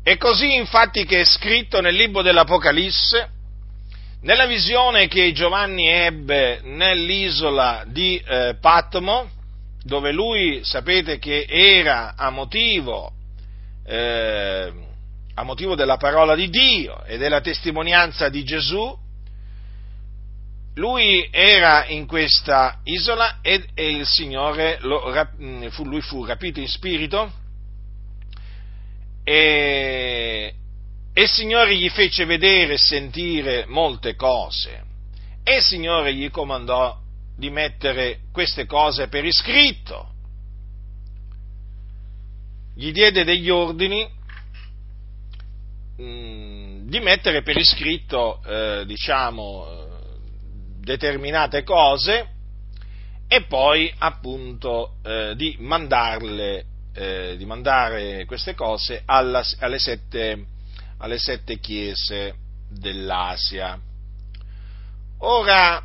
È 0.04 0.18
così 0.18 0.56
infatti 0.56 1.06
che 1.06 1.22
è 1.22 1.26
scritto 1.26 1.80
nel 1.80 1.96
libro 1.96 2.22
dell'Apocalisse, 2.22 3.30
nella 4.22 4.46
visione 4.46 5.08
che 5.08 5.32
Giovanni 5.34 5.88
ebbe 5.88 6.62
nell'isola 6.64 7.84
di 7.88 8.22
eh, 8.26 8.58
Patmo, 8.60 9.30
dove 9.84 10.12
lui 10.12 10.62
sapete 10.64 11.20
che 11.20 11.46
era 11.48 12.16
a 12.16 12.30
motivo, 12.30 13.12
eh, 13.86 14.74
a 15.36 15.44
motivo 15.44 15.76
della 15.76 15.98
parola 15.98 16.36
di 16.36 16.50
Dio 16.50 17.04
e 17.06 17.18
della 17.18 17.42
testimonianza 17.42 18.30
di 18.30 18.44
Gesù, 18.44 18.98
lui 20.76 21.28
era 21.32 21.86
in 21.88 22.08
questa 22.08 22.80
isola 22.84 23.40
e, 23.42 23.66
e 23.76 23.96
il 23.96 24.08
Signore, 24.08 24.78
lo, 24.82 25.14
fu, 25.70 25.86
lui 25.86 26.02
fu 26.02 26.26
rapito 26.26 26.60
in 26.60 26.68
spirito 26.68 27.32
e, 29.24 30.54
e 31.14 31.22
il 31.22 31.30
Signore 31.30 31.76
gli 31.76 31.90
fece 31.90 32.26
vedere 32.26 32.74
e 32.74 32.78
sentire 32.78 33.66
molte 33.68 34.16
cose 34.16 34.84
e 35.44 35.58
il 35.58 35.62
Signore 35.62 36.14
gli 36.16 36.32
comandò 36.32 37.00
di 37.36 37.50
mettere 37.50 38.22
queste 38.32 38.66
cose 38.66 39.08
per 39.08 39.26
iscritto. 39.26 40.10
Gli 42.76 42.92
diede 42.92 43.24
degli 43.24 43.50
ordini 43.50 44.08
mh, 45.98 46.88
di 46.88 47.00
mettere 47.00 47.44
per 47.44 47.58
iscritto, 47.58 48.42
eh, 48.44 48.84
diciamo, 48.86 49.83
determinate 50.84 51.64
cose 51.64 52.28
e 53.28 53.44
poi 53.46 53.92
appunto 53.98 54.96
eh, 55.04 55.34
di 55.36 55.56
mandarle, 55.60 56.66
eh, 56.94 57.36
di 57.38 57.46
mandare 57.46 58.26
queste 58.26 58.54
cose 58.54 59.02
alla, 59.06 59.44
alle, 59.60 59.80
sette, 59.80 60.46
alle 60.98 61.18
sette 61.18 61.58
chiese 61.60 62.36
dell'Asia. 62.70 63.80
Ora, 65.20 65.82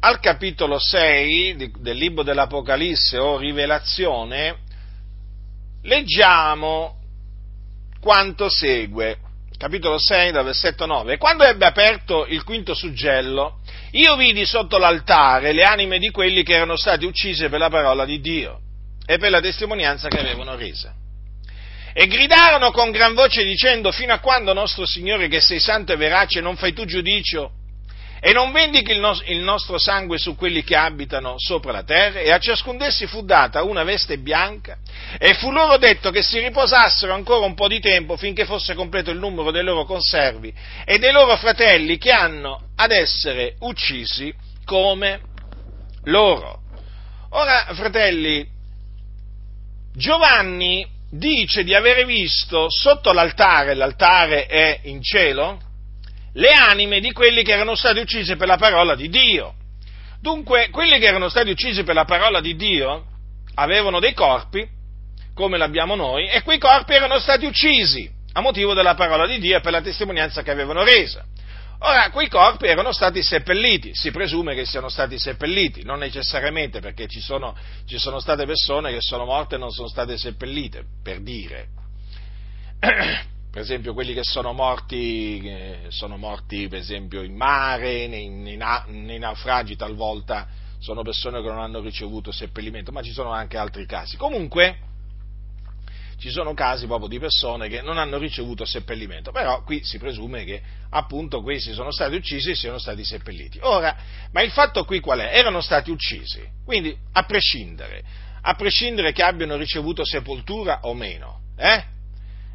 al 0.00 0.18
capitolo 0.18 0.78
6 0.78 1.72
del 1.78 1.96
libro 1.96 2.22
dell'Apocalisse 2.22 3.18
o 3.18 3.36
Rivelazione, 3.36 4.56
leggiamo 5.82 6.96
quanto 8.00 8.48
segue. 8.48 9.18
Capitolo 9.60 9.98
6, 9.98 10.32
dal 10.32 10.44
versetto 10.44 10.86
9. 10.86 11.18
Quando 11.18 11.44
ebbe 11.44 11.66
aperto 11.66 12.24
il 12.24 12.44
quinto 12.44 12.72
suggello, 12.72 13.60
io 13.90 14.16
vidi 14.16 14.46
sotto 14.46 14.78
l'altare 14.78 15.52
le 15.52 15.64
anime 15.64 15.98
di 15.98 16.08
quelli 16.08 16.42
che 16.42 16.54
erano 16.54 16.78
stati 16.78 17.04
uccisi 17.04 17.46
per 17.50 17.58
la 17.58 17.68
parola 17.68 18.06
di 18.06 18.20
Dio 18.20 18.58
e 19.04 19.18
per 19.18 19.30
la 19.30 19.42
testimonianza 19.42 20.08
che 20.08 20.18
avevano 20.18 20.56
resa. 20.56 20.94
E 21.92 22.06
gridarono 22.06 22.70
con 22.70 22.90
gran 22.90 23.12
voce 23.12 23.44
dicendo, 23.44 23.92
fino 23.92 24.14
a 24.14 24.20
quando 24.20 24.54
nostro 24.54 24.86
Signore 24.86 25.28
che 25.28 25.42
sei 25.42 25.60
santo 25.60 25.92
e 25.92 25.96
verace 25.96 26.40
non 26.40 26.56
fai 26.56 26.72
tu 26.72 26.86
giudicio 26.86 27.50
e 28.20 28.32
non 28.32 28.52
vendichi 28.52 28.92
il, 28.92 29.00
nos- 29.00 29.22
il, 29.26 29.40
nostro 29.40 29.78
sangue 29.78 30.18
su 30.18 30.36
quelli 30.36 30.62
che 30.62 30.76
abitano 30.76 31.34
sopra 31.38 31.72
la 31.72 31.82
terra, 31.82 32.20
e 32.20 32.30
a 32.30 32.38
ciascun 32.38 32.76
d'essi 32.76 33.06
fu 33.06 33.22
data 33.24 33.62
una 33.62 33.82
veste 33.82 34.18
bianca, 34.18 34.76
e 35.18 35.34
fu 35.34 35.50
loro 35.50 35.78
detto 35.78 36.10
che 36.10 36.22
si 36.22 36.38
riposassero 36.38 37.14
ancora 37.14 37.46
un 37.46 37.54
po' 37.54 37.66
di 37.66 37.80
tempo 37.80 38.16
finché 38.16 38.44
fosse 38.44 38.74
completo 38.74 39.10
il 39.10 39.18
numero 39.18 39.50
dei 39.50 39.64
loro 39.64 39.84
conservi 39.84 40.52
e 40.84 40.98
dei 40.98 41.12
loro 41.12 41.36
fratelli 41.36 41.96
che 41.96 42.10
hanno 42.10 42.68
ad 42.76 42.90
essere 42.90 43.56
uccisi 43.60 44.32
come 44.66 45.20
loro. 46.04 46.60
Ora, 47.30 47.68
fratelli, 47.72 48.46
Giovanni 49.94 50.86
dice 51.10 51.64
di 51.64 51.74
avere 51.74 52.04
visto 52.04 52.66
sotto 52.68 53.12
l'altare, 53.12 53.74
l'altare 53.74 54.46
è 54.46 54.80
in 54.84 55.02
cielo, 55.02 55.60
le 56.34 56.52
anime 56.52 57.00
di 57.00 57.12
quelli 57.12 57.42
che 57.42 57.52
erano 57.52 57.74
stati 57.74 58.00
uccisi 58.00 58.36
per 58.36 58.46
la 58.46 58.56
parola 58.56 58.94
di 58.94 59.08
Dio. 59.08 59.54
Dunque, 60.20 60.68
quelli 60.70 60.98
che 60.98 61.06
erano 61.06 61.28
stati 61.28 61.50
uccisi 61.50 61.82
per 61.82 61.94
la 61.94 62.04
parola 62.04 62.40
di 62.40 62.54
Dio 62.54 63.06
avevano 63.54 64.00
dei 64.00 64.12
corpi, 64.12 64.66
come 65.34 65.56
l'abbiamo 65.56 65.94
noi, 65.94 66.28
e 66.28 66.42
quei 66.42 66.58
corpi 66.58 66.92
erano 66.92 67.18
stati 67.18 67.46
uccisi 67.46 68.08
a 68.32 68.40
motivo 68.40 68.74
della 68.74 68.94
parola 68.94 69.26
di 69.26 69.38
Dio 69.38 69.56
e 69.56 69.60
per 69.60 69.72
la 69.72 69.80
testimonianza 69.80 70.42
che 70.42 70.50
avevano 70.50 70.84
resa. 70.84 71.24
Ora, 71.82 72.10
quei 72.10 72.28
corpi 72.28 72.66
erano 72.66 72.92
stati 72.92 73.22
seppelliti, 73.22 73.94
si 73.94 74.10
presume 74.10 74.54
che 74.54 74.66
siano 74.66 74.90
stati 74.90 75.18
seppelliti, 75.18 75.82
non 75.82 75.98
necessariamente 75.98 76.80
perché 76.80 77.06
ci 77.06 77.20
sono, 77.20 77.56
ci 77.86 77.98
sono 77.98 78.20
state 78.20 78.44
persone 78.44 78.92
che 78.92 79.00
sono 79.00 79.24
morte 79.24 79.54
e 79.54 79.58
non 79.58 79.70
sono 79.70 79.88
state 79.88 80.18
seppellite, 80.18 80.84
per 81.02 81.22
dire. 81.22 81.68
per 83.50 83.62
esempio 83.62 83.94
quelli 83.94 84.14
che 84.14 84.22
sono 84.22 84.52
morti, 84.52 85.86
sono 85.88 86.16
morti 86.16 86.68
per 86.68 86.78
esempio 86.78 87.22
in 87.22 87.34
mare, 87.34 88.06
nei, 88.06 88.28
nei, 88.28 88.56
nei, 88.56 89.18
naufragi 89.18 89.74
talvolta 89.74 90.46
sono 90.78 91.02
persone 91.02 91.42
che 91.42 91.48
non 91.48 91.58
hanno 91.58 91.80
ricevuto 91.80 92.30
seppellimento, 92.30 92.92
ma 92.92 93.02
ci 93.02 93.12
sono 93.12 93.30
anche 93.30 93.58
altri 93.58 93.86
casi. 93.86 94.16
Comunque 94.16 94.78
ci 96.16 96.30
sono 96.30 96.54
casi 96.54 96.86
proprio 96.86 97.08
di 97.08 97.18
persone 97.18 97.68
che 97.68 97.82
non 97.82 97.98
hanno 97.98 98.18
ricevuto 98.18 98.64
seppellimento, 98.64 99.32
però 99.32 99.62
qui 99.64 99.82
si 99.82 99.98
presume 99.98 100.44
che 100.44 100.62
appunto 100.90 101.42
questi 101.42 101.72
sono 101.72 101.90
stati 101.90 102.14
uccisi 102.14 102.50
e 102.50 102.54
siano 102.54 102.78
stati 102.78 103.04
seppelliti. 103.04 103.58
Ora, 103.62 103.96
ma 104.30 104.42
il 104.42 104.50
fatto 104.52 104.84
qui 104.84 105.00
qual 105.00 105.18
è? 105.18 105.36
Erano 105.36 105.60
stati 105.60 105.90
uccisi, 105.90 106.46
quindi 106.64 106.96
a 107.12 107.24
prescindere, 107.24 108.04
a 108.42 108.54
prescindere 108.54 109.12
che 109.12 109.22
abbiano 109.22 109.56
ricevuto 109.56 110.04
sepoltura 110.04 110.80
o 110.82 110.94
meno, 110.94 111.40
eh? 111.56 111.98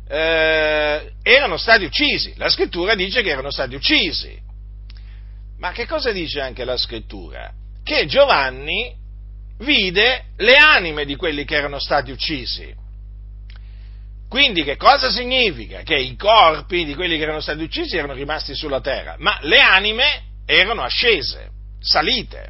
Eh, 0.08 1.14
erano 1.24 1.58
stati 1.58 1.86
uccisi. 1.86 2.34
La 2.38 2.50
scrittura 2.50 2.96
dice 2.96 3.22
che 3.22 3.30
erano 3.30 3.52
stati 3.52 3.76
uccisi. 3.76 4.40
Ma 5.58 5.72
che 5.72 5.88
cosa 5.88 6.12
dice 6.12 6.42
anche 6.42 6.64
la 6.64 6.78
scrittura? 6.78 7.52
Che 7.84 8.06
Giovanni 8.06 8.94
vide 9.60 10.26
le 10.38 10.56
anime 10.56 11.06
di 11.06 11.16
quelli 11.16 11.46
che 11.46 11.56
erano 11.56 11.80
stati 11.80 12.12
uccisi. 12.12 12.74
Quindi 14.28 14.64
che 14.64 14.76
cosa 14.76 15.10
significa? 15.10 15.82
Che 15.82 15.96
i 15.96 16.16
corpi 16.16 16.84
di 16.84 16.94
quelli 16.94 17.18
che 17.18 17.24
erano 17.24 17.40
stati 17.40 17.64
uccisi 17.64 17.96
erano 17.96 18.14
rimasti 18.14 18.54
sulla 18.54 18.82
terra, 18.82 19.16
ma 19.20 19.38
le 19.42 19.60
anime 19.60 20.24
erano 20.46 20.82
ascese, 20.82 21.50
salite, 21.80 22.50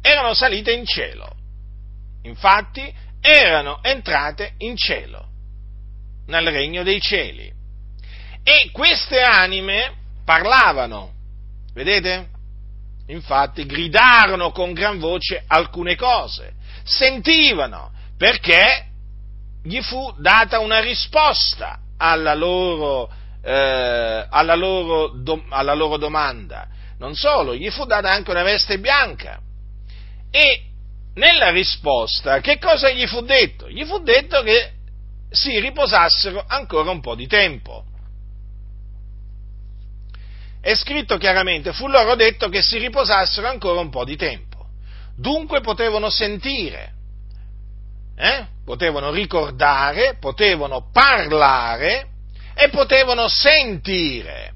erano 0.00 0.34
salite 0.34 0.72
in 0.72 0.84
cielo. 0.84 1.30
Infatti 2.22 2.92
erano 3.20 3.82
entrate 3.82 4.54
in 4.58 4.76
cielo 4.76 5.33
nel 6.26 6.48
regno 6.48 6.82
dei 6.82 7.00
cieli. 7.00 7.52
E 8.42 8.70
queste 8.72 9.20
anime 9.22 9.92
parlavano, 10.24 11.12
vedete? 11.72 12.28
Infatti 13.06 13.66
gridarono 13.66 14.50
con 14.50 14.72
gran 14.72 14.98
voce 14.98 15.44
alcune 15.46 15.94
cose, 15.96 16.54
sentivano, 16.84 17.92
perché 18.16 18.86
gli 19.62 19.80
fu 19.80 20.14
data 20.18 20.58
una 20.58 20.80
risposta 20.80 21.78
alla 21.96 22.34
loro, 22.34 23.10
eh, 23.42 24.26
alla 24.28 24.54
loro, 24.54 25.08
do, 25.08 25.44
alla 25.48 25.74
loro 25.74 25.96
domanda. 25.96 26.68
Non 26.98 27.14
solo, 27.14 27.54
gli 27.54 27.70
fu 27.70 27.84
data 27.84 28.10
anche 28.10 28.30
una 28.30 28.42
veste 28.42 28.78
bianca. 28.78 29.40
E 30.30 30.62
nella 31.14 31.50
risposta, 31.50 32.40
che 32.40 32.58
cosa 32.58 32.90
gli 32.90 33.06
fu 33.06 33.20
detto? 33.20 33.68
Gli 33.68 33.84
fu 33.84 33.98
detto 33.98 34.42
che 34.42 34.72
si 35.34 35.58
riposassero 35.58 36.44
ancora 36.46 36.90
un 36.90 37.00
po' 37.00 37.14
di 37.14 37.26
tempo. 37.26 37.84
È 40.60 40.74
scritto 40.74 41.18
chiaramente, 41.18 41.72
fu 41.72 41.88
loro 41.88 42.14
detto 42.14 42.48
che 42.48 42.62
si 42.62 42.78
riposassero 42.78 43.48
ancora 43.48 43.80
un 43.80 43.90
po' 43.90 44.04
di 44.04 44.16
tempo. 44.16 44.66
Dunque 45.16 45.60
potevano 45.60 46.08
sentire, 46.08 46.92
eh? 48.16 48.46
potevano 48.64 49.10
ricordare, 49.10 50.16
potevano 50.18 50.88
parlare 50.90 52.08
e 52.54 52.68
potevano 52.70 53.28
sentire. 53.28 54.52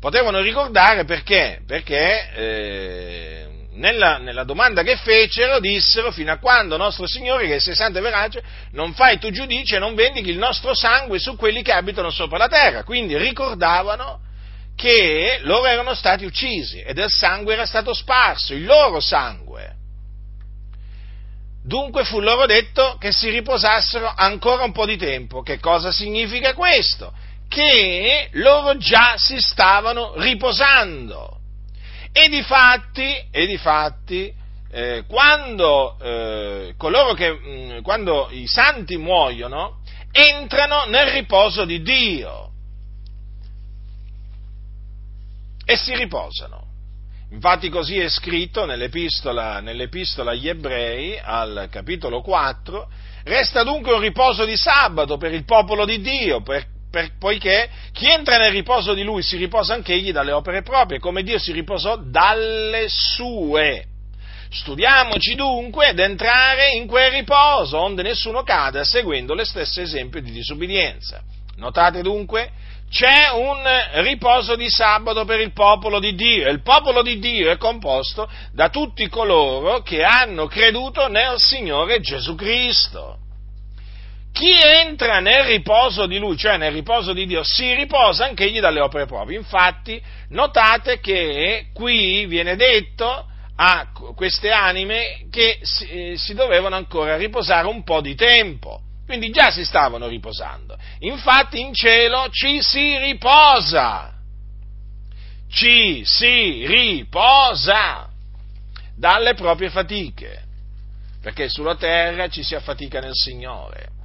Potevano 0.00 0.40
ricordare 0.40 1.04
perché? 1.04 1.60
Perché 1.66 2.32
eh, 2.32 3.47
nella, 3.78 4.18
nella, 4.18 4.44
domanda 4.44 4.82
che 4.82 4.96
fecero 4.96 5.60
dissero 5.60 6.10
fino 6.10 6.32
a 6.32 6.38
quando 6.38 6.76
nostro 6.76 7.06
Signore 7.06 7.46
che 7.46 7.60
sei 7.60 7.74
santo 7.74 7.98
e 7.98 8.02
verace 8.02 8.42
non 8.72 8.92
fai 8.92 9.18
tu 9.18 9.30
giudice 9.30 9.76
e 9.76 9.78
non 9.78 9.94
vendichi 9.94 10.30
il 10.30 10.38
nostro 10.38 10.74
sangue 10.74 11.18
su 11.18 11.36
quelli 11.36 11.62
che 11.62 11.72
abitano 11.72 12.10
sopra 12.10 12.38
la 12.38 12.48
terra. 12.48 12.82
Quindi 12.82 13.16
ricordavano 13.16 14.20
che 14.76 15.38
loro 15.42 15.66
erano 15.66 15.94
stati 15.94 16.24
uccisi 16.24 16.80
e 16.80 16.92
del 16.92 17.10
sangue 17.10 17.54
era 17.54 17.66
stato 17.66 17.94
sparso, 17.94 18.52
il 18.52 18.64
loro 18.64 19.00
sangue. 19.00 19.76
Dunque 21.64 22.04
fu 22.04 22.20
loro 22.20 22.46
detto 22.46 22.96
che 22.98 23.12
si 23.12 23.28
riposassero 23.30 24.10
ancora 24.14 24.64
un 24.64 24.72
po' 24.72 24.86
di 24.86 24.96
tempo. 24.96 25.42
Che 25.42 25.58
cosa 25.58 25.92
significa 25.92 26.54
questo? 26.54 27.12
Che 27.48 28.28
loro 28.32 28.76
già 28.76 29.14
si 29.16 29.38
stavano 29.38 30.14
riposando 30.16 31.37
e 32.20 32.28
di 32.28 32.42
fatti, 32.42 33.28
e 33.30 33.46
di 33.46 33.56
fatti 33.56 34.34
eh, 34.70 35.04
quando, 35.06 35.96
eh, 36.00 36.74
che, 37.14 37.30
mh, 37.32 37.48
mm, 37.48 37.82
quando 37.82 38.28
i 38.32 38.48
santi 38.48 38.96
muoiono, 38.96 39.82
entrano 40.10 40.84
nel 40.86 41.06
riposo 41.12 41.64
di 41.64 41.80
Dio 41.80 42.50
e 45.64 45.76
si 45.76 45.94
riposano. 45.94 46.66
Infatti 47.30 47.68
così 47.68 47.98
è 47.98 48.08
scritto 48.08 48.64
nell'epistola, 48.64 49.60
nell'epistola 49.60 50.32
agli 50.32 50.48
ebrei 50.48 51.20
al 51.22 51.68
capitolo 51.70 52.20
4, 52.22 52.88
resta 53.24 53.62
dunque 53.62 53.92
un 53.92 54.00
riposo 54.00 54.44
di 54.44 54.56
sabato 54.56 55.18
per 55.18 55.32
il 55.34 55.44
popolo 55.44 55.84
di 55.84 56.00
Dio, 56.00 56.42
per, 56.42 56.66
per, 56.90 57.10
poiché 57.18 57.68
chi 57.92 58.08
entra 58.10 58.38
nel 58.38 58.52
riposo 58.52 58.94
di 58.94 59.02
lui 59.02 59.22
si 59.22 59.36
riposa 59.36 59.74
anch'egli 59.74 60.12
dalle 60.12 60.32
opere 60.32 60.62
proprie, 60.62 60.98
come 60.98 61.22
Dio 61.22 61.38
si 61.38 61.52
riposò 61.52 61.96
dalle 61.96 62.86
sue. 62.88 63.84
Studiamoci 64.50 65.34
dunque 65.34 65.88
ad 65.88 65.98
entrare 65.98 66.72
in 66.72 66.86
quel 66.86 67.10
riposo, 67.10 67.78
onde 67.78 68.02
nessuno 68.02 68.42
cada 68.42 68.82
seguendo 68.84 69.34
le 69.34 69.44
stesse 69.44 69.82
esempio 69.82 70.22
di 70.22 70.30
disubbidienza. 70.30 71.22
Notate 71.56 72.00
dunque, 72.00 72.50
c'è 72.90 73.28
un 73.34 73.62
riposo 74.02 74.56
di 74.56 74.70
sabato 74.70 75.26
per 75.26 75.40
il 75.40 75.52
popolo 75.52 76.00
di 76.00 76.14
Dio 76.14 76.46
e 76.46 76.50
il 76.50 76.62
popolo 76.62 77.02
di 77.02 77.18
Dio 77.18 77.50
è 77.50 77.58
composto 77.58 78.30
da 78.52 78.70
tutti 78.70 79.06
coloro 79.08 79.82
che 79.82 80.02
hanno 80.02 80.46
creduto 80.46 81.08
nel 81.08 81.34
Signore 81.36 82.00
Gesù 82.00 82.34
Cristo 82.34 83.18
chi 84.38 84.52
entra 84.52 85.18
nel 85.18 85.46
riposo 85.46 86.06
di 86.06 86.16
lui, 86.16 86.36
cioè 86.36 86.58
nel 86.58 86.70
riposo 86.70 87.12
di 87.12 87.26
Dio, 87.26 87.42
si 87.42 87.74
riposa 87.74 88.26
anch'egli 88.26 88.60
dalle 88.60 88.78
opere 88.78 89.04
proprie. 89.04 89.36
Infatti, 89.36 90.00
notate 90.28 91.00
che 91.00 91.70
qui 91.74 92.24
viene 92.26 92.54
detto 92.54 93.26
a 93.56 93.88
queste 94.14 94.52
anime 94.52 95.26
che 95.28 95.58
si, 95.62 95.88
eh, 95.88 96.16
si 96.16 96.34
dovevano 96.34 96.76
ancora 96.76 97.16
riposare 97.16 97.66
un 97.66 97.82
po' 97.82 98.00
di 98.00 98.14
tempo. 98.14 98.80
Quindi 99.06 99.30
già 99.30 99.50
si 99.50 99.64
stavano 99.64 100.06
riposando. 100.06 100.78
Infatti 101.00 101.58
in 101.58 101.74
cielo 101.74 102.28
ci 102.30 102.62
si 102.62 102.96
riposa. 102.96 104.14
Ci 105.50 106.02
si 106.04 106.64
riposa 106.64 108.08
dalle 108.94 109.34
proprie 109.34 109.70
fatiche. 109.70 110.44
Perché 111.20 111.48
sulla 111.48 111.74
terra 111.74 112.28
ci 112.28 112.44
si 112.44 112.54
affatica 112.54 113.00
nel 113.00 113.14
Signore. 113.14 113.96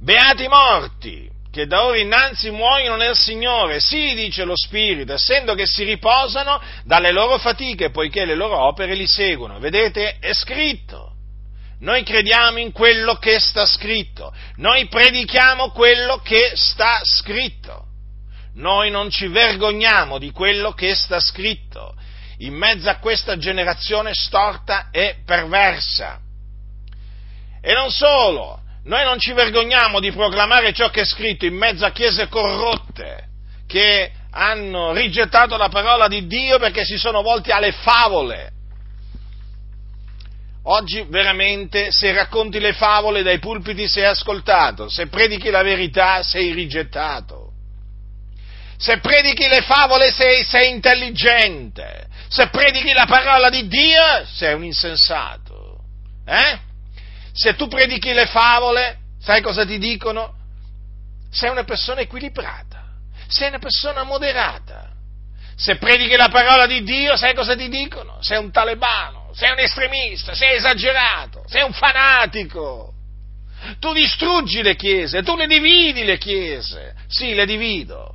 Beati 0.00 0.44
i 0.44 0.48
morti, 0.48 1.28
che 1.50 1.66
da 1.66 1.84
ora 1.84 1.98
innanzi 1.98 2.50
muoiono 2.50 2.96
nel 2.96 3.16
Signore, 3.16 3.80
sì, 3.80 4.14
dice 4.14 4.44
lo 4.44 4.56
Spirito, 4.56 5.14
essendo 5.14 5.54
che 5.54 5.66
si 5.66 5.84
riposano 5.84 6.60
dalle 6.84 7.12
loro 7.12 7.38
fatiche, 7.38 7.90
poiché 7.90 8.24
le 8.24 8.34
loro 8.34 8.58
opere 8.58 8.94
li 8.94 9.06
seguono. 9.06 9.58
Vedete, 9.58 10.18
è 10.18 10.32
scritto. 10.34 11.12
Noi 11.80 12.04
crediamo 12.04 12.58
in 12.58 12.72
quello 12.72 13.16
che 13.16 13.38
sta 13.38 13.66
scritto, 13.66 14.32
noi 14.56 14.86
predichiamo 14.88 15.70
quello 15.72 16.18
che 16.18 16.52
sta 16.54 17.00
scritto, 17.02 17.84
noi 18.54 18.90
non 18.90 19.10
ci 19.10 19.26
vergogniamo 19.26 20.18
di 20.18 20.30
quello 20.30 20.72
che 20.72 20.94
sta 20.94 21.20
scritto 21.20 21.94
in 22.38 22.54
mezzo 22.54 22.88
a 22.88 22.96
questa 22.96 23.36
generazione 23.36 24.12
storta 24.14 24.88
e 24.90 25.16
perversa. 25.24 26.18
E 27.60 27.72
non 27.74 27.90
solo, 27.90 28.60
noi 28.86 29.04
non 29.04 29.18
ci 29.18 29.32
vergogniamo 29.32 29.98
di 29.98 30.12
proclamare 30.12 30.72
ciò 30.72 30.90
che 30.90 31.00
è 31.00 31.04
scritto 31.04 31.44
in 31.44 31.54
mezzo 31.54 31.84
a 31.84 31.90
chiese 31.90 32.28
corrotte 32.28 33.24
che 33.66 34.12
hanno 34.30 34.92
rigettato 34.92 35.56
la 35.56 35.68
parola 35.68 36.06
di 36.06 36.26
Dio 36.26 36.58
perché 36.58 36.84
si 36.84 36.96
sono 36.96 37.22
volti 37.22 37.50
alle 37.50 37.72
favole. 37.72 38.52
Oggi 40.68 41.04
veramente 41.08 41.90
se 41.90 42.12
racconti 42.12 42.60
le 42.60 42.74
favole 42.74 43.22
dai 43.22 43.40
pulpiti 43.40 43.88
sei 43.88 44.04
ascoltato, 44.04 44.88
se 44.88 45.08
predichi 45.08 45.50
la 45.50 45.62
verità 45.62 46.22
sei 46.22 46.52
rigettato. 46.52 47.52
Se 48.76 48.98
predichi 48.98 49.48
le 49.48 49.62
favole 49.62 50.12
sei, 50.12 50.44
sei 50.44 50.70
intelligente, 50.70 52.06
se 52.28 52.48
predichi 52.48 52.92
la 52.92 53.06
parola 53.06 53.48
di 53.48 53.66
Dio 53.66 54.24
sei 54.32 54.54
un 54.54 54.64
insensato. 54.64 55.78
Eh? 56.26 56.65
Se 57.36 57.54
tu 57.54 57.68
predichi 57.68 58.14
le 58.14 58.24
favole, 58.24 58.96
sai 59.20 59.42
cosa 59.42 59.66
ti 59.66 59.76
dicono? 59.76 60.32
Sei 61.30 61.50
una 61.50 61.64
persona 61.64 62.00
equilibrata, 62.00 62.82
sei 63.28 63.48
una 63.48 63.58
persona 63.58 64.04
moderata. 64.04 64.90
Se 65.54 65.76
predichi 65.76 66.16
la 66.16 66.30
parola 66.30 66.66
di 66.66 66.82
Dio, 66.82 67.14
sai 67.14 67.34
cosa 67.34 67.54
ti 67.54 67.68
dicono? 67.68 68.16
Sei 68.22 68.38
un 68.38 68.50
talebano, 68.50 69.32
sei 69.34 69.50
un 69.50 69.58
estremista, 69.58 70.34
sei 70.34 70.56
esagerato, 70.56 71.44
sei 71.46 71.62
un 71.62 71.74
fanatico. 71.74 72.94
Tu 73.80 73.92
distruggi 73.92 74.62
le 74.62 74.74
chiese, 74.74 75.22
tu 75.22 75.36
le 75.36 75.46
dividi 75.46 76.04
le 76.04 76.16
chiese. 76.16 76.94
Sì, 77.06 77.34
le 77.34 77.44
divido. 77.44 78.14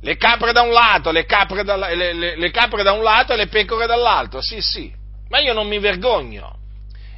Le 0.00 0.16
capre 0.16 0.52
da 0.52 0.62
un 0.62 0.72
lato, 0.72 1.12
le 1.12 1.24
capre 1.24 1.62
da, 1.62 1.76
le, 1.76 2.12
le, 2.14 2.36
le 2.36 2.50
capre 2.50 2.82
da 2.82 2.90
un 2.90 3.02
lato 3.04 3.32
e 3.32 3.36
le 3.36 3.46
pecore 3.46 3.86
dall'altro. 3.86 4.40
Sì, 4.40 4.60
sì. 4.60 4.92
Ma 5.28 5.38
io 5.38 5.52
non 5.52 5.68
mi 5.68 5.78
vergogno 5.78 6.61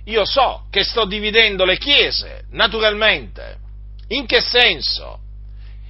io 0.04 0.24
so 0.24 0.66
che 0.70 0.84
sto 0.84 1.06
dividendo 1.06 1.64
le 1.64 1.78
chiese, 1.78 2.44
naturalmente. 2.50 3.56
In 4.08 4.26
che 4.26 4.40
senso? 4.40 5.20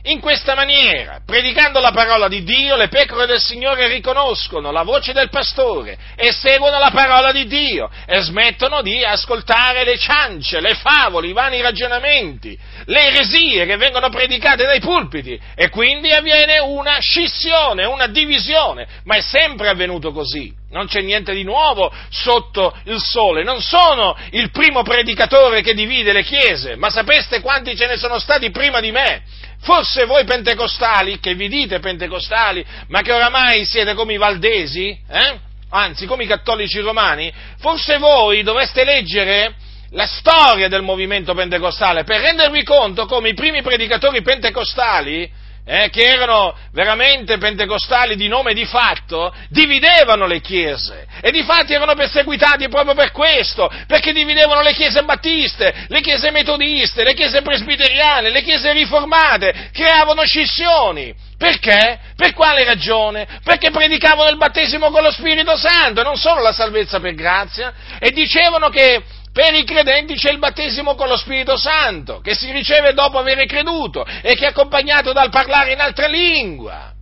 In 0.07 0.21
questa 0.21 0.55
maniera, 0.55 1.23
predicando 1.25 1.81
la 1.81 1.91
parola 1.91 2.29
di 2.29 2.43
Dio, 2.43 2.77
le 2.77 2.89
pecore 2.89 3.25
del 3.25 3.41
Signore 3.41 3.89
riconoscono 3.89 4.71
la 4.71 4.83
voce 4.83 5.15
del 5.15 5.31
pastore 5.31 5.97
e 6.15 6.31
seguono 6.31 6.79
la 6.79 6.91
parola 6.91 7.33
di 7.33 7.47
Dio 7.47 7.89
e 8.05 8.21
smettono 8.21 8.83
di 8.83 9.03
ascoltare 9.03 9.83
le 9.83 9.97
ciance, 9.97 10.61
le 10.61 10.75
favole, 10.75 11.29
i 11.29 11.33
vani 11.33 11.63
ragionamenti, 11.63 12.59
le 12.85 13.07
eresie 13.07 13.65
che 13.65 13.79
vengono 13.79 14.11
predicate 14.11 14.67
dai 14.67 14.81
pulpiti 14.81 15.41
e 15.55 15.71
quindi 15.71 16.11
avviene 16.11 16.59
una 16.59 16.99
scissione, 16.99 17.87
una 17.87 18.07
divisione, 18.07 18.87
ma 19.05 19.17
è 19.17 19.23
sempre 19.23 19.71
avvenuto 19.71 20.13
così. 20.13 20.53
Non 20.69 20.87
c'è 20.87 21.01
niente 21.01 21.33
di 21.33 21.45
nuovo 21.45 21.91
sotto 22.11 22.77
il 22.85 23.01
sole, 23.01 23.43
non 23.43 23.63
sono 23.63 24.15
il 24.33 24.51
primo 24.51 24.83
predicatore 24.83 25.63
che 25.63 25.73
divide 25.73 26.13
le 26.13 26.25
chiese, 26.25 26.77
ma 26.77 26.91
sapeste 26.91 27.41
quanti 27.41 27.75
ce 27.75 27.87
ne 27.87 27.97
sono 27.97 28.19
stati 28.19 28.51
prima 28.51 28.81
di 28.81 28.91
me? 28.91 29.23
Forse 29.65 30.05
voi 30.05 30.25
pentecostali, 30.25 31.19
che 31.21 31.35
vi 31.35 31.49
dite 31.49 31.79
pentecostali, 31.79 32.65
ma 32.89 33.01
che 33.01 33.13
oramai 33.13 33.65
siete 33.65 33.95
come 33.95 34.13
i 34.13 34.19
valdesi, 34.19 34.91
eh? 35.09 35.39
anzi 35.71 36.05
come 36.05 36.25
i 36.25 36.27
cattolici 36.27 36.81
romani, 36.81 37.33
forse 37.59 37.97
voi 37.97 38.43
dovreste 38.43 38.85
leggere 38.85 39.55
la 39.93 40.07
storia 40.07 40.69
del 40.69 40.83
movimento 40.83 41.35
pentecostale 41.35 42.05
per 42.05 42.21
rendervi 42.21 42.63
conto 42.63 43.07
come 43.07 43.31
i 43.31 43.35
primi 43.35 43.63
predicatori 43.63 44.21
pentecostali 44.21 45.31
eh, 45.67 45.89
che 45.91 46.03
erano 46.03 46.55
veramente 46.73 47.39
pentecostali 47.39 48.17
di 48.17 48.29
nome 48.29 48.51
e 48.51 48.55
di 48.55 48.67
fatto, 48.67 49.35
dividevano 49.49 50.27
le 50.27 50.41
chiese 50.41 51.07
e 51.21 51.31
di 51.31 51.43
fatti 51.43 51.73
erano 51.73 51.95
perseguitati 51.95 52.69
proprio 52.69 52.95
per 52.95 53.11
questo, 53.13 53.71
perché 53.87 54.13
dividevano 54.13 54.61
le 54.61 54.75
chiese 54.75 55.03
battiste, 55.05 55.87
le 55.89 56.01
chiese 56.01 56.31
metodiste, 56.31 57.03
le 57.03 57.15
chiese 57.15 57.41
presbiteriane, 57.43 58.31
le 58.31 58.43
chiese 58.43 58.73
riformate, 58.73 59.71
creavano 59.73 60.23
scissioni. 60.25 61.15
Perché? 61.37 61.99
Per 62.17 62.33
quale 62.33 62.65
ragione? 62.65 63.27
Perché 63.43 63.71
predicavano 63.71 64.31
il 64.31 64.37
battesimo 64.37 64.91
con 64.91 65.03
lo 65.03 65.11
Spirito 65.11 65.57
Santo, 65.57 66.03
non 66.03 66.17
solo 66.17 66.41
la 66.41 66.53
salvezza 66.53 67.01
per 67.01 67.15
grazia, 67.15 67.73
e 67.99 68.13
dicevano 68.13 68.69
che 68.69 69.03
per 69.35 69.53
i 69.53 69.65
credenti 69.65 70.15
c'è 70.15 70.31
il 70.31 70.39
battesimo 70.39 70.95
con 70.95 71.09
lo 71.09 71.17
Spirito 71.17 71.57
Santo, 71.57 72.21
che 72.21 72.37
si 72.37 72.53
riceve 72.53 72.93
dopo 72.93 73.19
aver 73.19 73.45
creduto 73.47 74.05
e 74.05 74.37
che 74.37 74.45
è 74.45 74.51
accompagnato 74.51 75.13
dal 75.13 75.29
parlare 75.29 75.73
in 75.73 75.81
altra 75.81 76.07
lingua. 76.07 76.93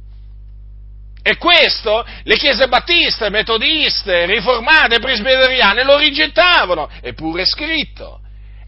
E 1.22 1.36
questo 1.36 2.02
le 2.22 2.36
chiese 2.38 2.68
battiste, 2.68 3.28
metodiste, 3.28 4.24
riformate, 4.24 4.98
presbiteriane 4.98 5.84
lo 5.84 5.98
rigettavano, 5.98 6.88
eppure 7.02 7.42
è 7.42 7.46
scritto. 7.46 8.21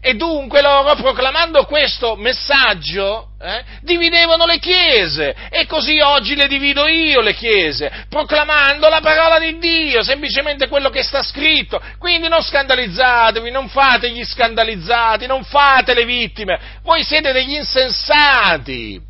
E 0.07 0.13
dunque 0.13 0.61
loro, 0.61 0.93
proclamando 0.93 1.65
questo 1.65 2.15
messaggio, 2.15 3.29
eh, 3.41 3.63
dividevano 3.81 4.45
le 4.45 4.59
chiese. 4.59 5.35
E 5.49 5.65
così 5.65 5.97
oggi 5.99 6.35
le 6.35 6.47
divido 6.47 6.85
io 6.85 7.21
le 7.21 7.33
chiese, 7.33 8.05
proclamando 8.07 8.87
la 8.87 8.99
parola 8.99 9.39
di 9.39 9.57
Dio, 9.57 10.03
semplicemente 10.03 10.67
quello 10.67 10.91
che 10.91 11.01
sta 11.01 11.23
scritto. 11.23 11.81
Quindi 11.97 12.27
non 12.27 12.43
scandalizzatevi, 12.43 13.49
non 13.49 13.67
fate 13.67 14.11
gli 14.11 14.23
scandalizzati, 14.23 15.25
non 15.25 15.43
fate 15.43 15.95
le 15.95 16.05
vittime. 16.05 16.59
Voi 16.83 17.03
siete 17.03 17.31
degli 17.31 17.55
insensati. 17.55 19.01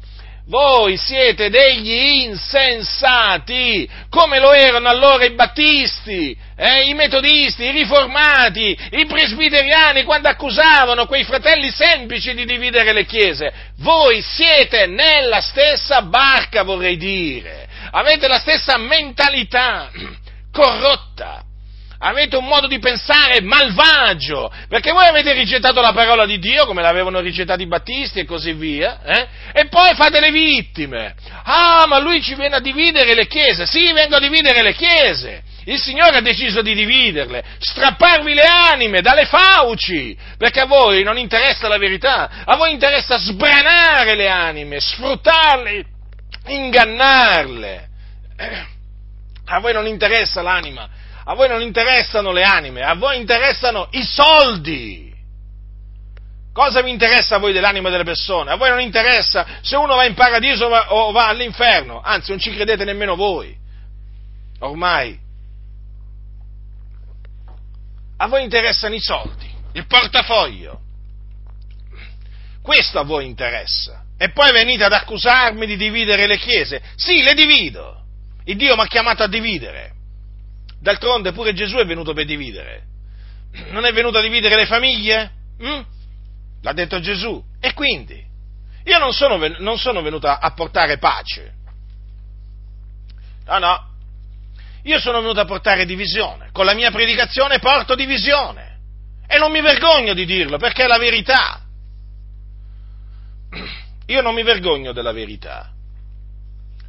Voi 0.48 0.96
siete 0.96 1.50
degli 1.50 2.24
insensati, 2.24 3.90
come 4.10 4.40
lo 4.40 4.54
erano 4.54 4.90
allora 4.90 5.26
i 5.26 5.34
battisti, 5.34 6.38
eh, 6.56 6.88
i 6.88 6.94
metodisti, 6.94 7.64
i 7.64 7.72
riformati, 7.72 8.78
i 8.92 9.06
presbiteriani 9.08 10.04
quando 10.04 10.28
accusavano 10.28 11.08
quei 11.08 11.24
fratelli 11.24 11.72
semplici 11.72 12.36
di 12.36 12.46
dividere 12.46 12.94
le 12.94 13.06
chiese. 13.06 13.52
Voi 13.78 14.22
siete 14.22 14.86
nella 14.86 15.42
stessa 15.42 16.04
barca, 16.04 16.62
vorrei 16.62 16.98
dire, 16.98 17.68
avete 17.90 18.28
la 18.28 18.38
stessa 18.38 18.78
mentalità 18.78 19.90
corrotta 20.52 21.44
avete 22.08 22.36
un 22.38 22.46
modo 22.46 22.68
di 22.68 22.78
pensare 22.78 23.42
malvagio, 23.42 24.52
perché 24.70 24.92
voi 24.92 25.08
avete 25.08 25.34
rigettato 25.34 25.82
la 25.82 25.92
parola 25.92 26.26
di 26.26 26.38
Dio 26.38 26.66
come 26.66 26.84
l'avevano 26.84 27.20
rigettata 27.20 27.62
i 27.62 27.68
battisti 27.68 28.20
e 28.20 28.26
così 28.26 28.54
via, 28.54 29.02
eh? 29.04 29.28
e 29.54 29.68
poi 29.68 29.96
fate 29.96 30.20
le 30.20 30.32
vittime. 30.32 31.16
Ah, 31.44 31.86
ma 31.88 31.98
lui 32.00 32.22
ci 32.22 32.36
viene 32.36 32.56
a 32.56 32.60
dividere 32.60 33.16
le 33.16 33.26
chiese, 33.26 33.66
sì, 33.66 33.92
vengo 33.92 34.18
a 34.18 34.20
dividere 34.20 34.62
le 34.62 34.74
chiese. 34.74 35.42
Il 35.68 35.80
Signore 35.80 36.18
ha 36.18 36.22
deciso 36.22 36.62
di 36.62 36.76
dividerle, 36.76 37.44
strapparvi 37.58 38.36
le 38.36 38.46
anime 38.46 39.02
dalle 39.02 39.26
fauci, 39.26 40.16
perché 40.38 40.60
a 40.60 40.66
voi 40.66 41.02
non 41.02 41.18
interessa 41.18 41.68
la 41.68 41.78
verità, 41.78 42.44
a 42.46 42.56
voi 42.56 42.72
interessa 42.72 43.18
sbranare 43.18 44.14
le 44.14 44.30
anime, 44.30 44.80
sfruttarle, 44.80 45.86
ingannarle. 46.46 47.88
A 49.48 49.60
voi 49.60 49.74
non 49.74 49.86
interessa 49.86 50.42
l'anima, 50.42 50.90
a 51.28 51.34
voi 51.34 51.48
non 51.48 51.62
interessano 51.62 52.32
le 52.32 52.44
anime, 52.44 52.82
a 52.84 52.94
voi 52.94 53.18
interessano 53.18 53.88
i 53.92 54.04
soldi. 54.04 55.14
Cosa 56.54 56.82
vi 56.82 56.92
interessa 56.92 57.36
a 57.36 57.40
voi 57.40 57.52
dell'anima 57.52 57.90
delle 57.90 58.04
persone? 58.04 58.52
A 58.52 58.56
voi 58.56 58.70
non 58.70 58.80
interessa 58.80 59.46
se 59.62 59.76
uno 59.76 59.96
va 59.96 60.06
in 60.06 60.14
paradiso 60.14 60.68
o 60.68 61.12
va 61.12 61.28
all'inferno, 61.28 62.00
anzi 62.02 62.30
non 62.30 62.40
ci 62.40 62.54
credete 62.54 62.86
nemmeno 62.86 63.16
voi. 63.16 63.58
Ormai. 64.60 65.20
A 68.18 68.28
voi 68.28 68.44
interessano 68.44 68.94
i 68.94 69.02
soldi, 69.02 69.52
il 69.74 69.86
portafoglio. 69.88 70.80
Questo 72.62 73.00
a 73.00 73.04
voi 73.04 73.26
interessa. 73.26 74.04
E 74.18 74.30
poi 74.30 74.52
venite 74.52 74.86
ad 74.86 74.94
accusarmi 74.94 75.66
di 75.66 75.76
dividere 75.76 76.28
le 76.28 76.38
chiese. 76.38 76.82
Sì, 76.96 77.22
le 77.22 77.34
divido. 77.34 78.04
Il 78.46 78.56
Dio 78.56 78.76
mi 78.76 78.82
ha 78.82 78.88
chiamato 78.88 79.24
a 79.24 79.28
dividere. 79.28 79.95
D'altronde 80.80 81.32
pure 81.32 81.54
Gesù 81.54 81.78
è 81.78 81.86
venuto 81.86 82.14
per 82.14 82.26
dividere. 82.26 82.84
Non 83.70 83.86
è 83.86 83.94
venuto 83.94 84.18
a 84.18 84.22
dividere 84.22 84.56
le 84.56 84.66
famiglie? 84.66 85.32
Mm? 85.64 85.82
L'ha 86.62 86.74
detto 86.74 87.00
Gesù. 87.00 87.44
E 87.60 87.74
quindi? 87.74 88.24
Io 88.84 88.98
non 89.00 89.14
sono, 89.14 89.38
non 89.60 89.78
sono 89.78 90.02
venuto 90.02 90.28
a 90.28 90.52
portare 90.52 90.98
pace. 90.98 91.54
No, 93.46 93.58
no. 93.58 93.94
Io 94.84 95.00
sono 95.00 95.20
venuto 95.20 95.40
a 95.40 95.46
portare 95.46 95.86
divisione. 95.86 96.50
Con 96.52 96.66
la 96.66 96.74
mia 96.74 96.92
predicazione 96.92 97.60
porto 97.60 97.96
divisione. 97.96 98.74
E 99.28 99.38
non 99.40 99.52
mi 99.52 99.62
vergogno 99.62 100.14
di 100.14 100.26
dirlo, 100.26 100.58
perché 100.58 100.84
è 100.84 100.88
la 100.88 101.00
verità. 101.00 101.62
Io 104.08 104.22
non 104.22 104.36
mi 104.36 104.44
vergogno 104.44 104.92
della 104.92 105.12
verità. 105.12 105.72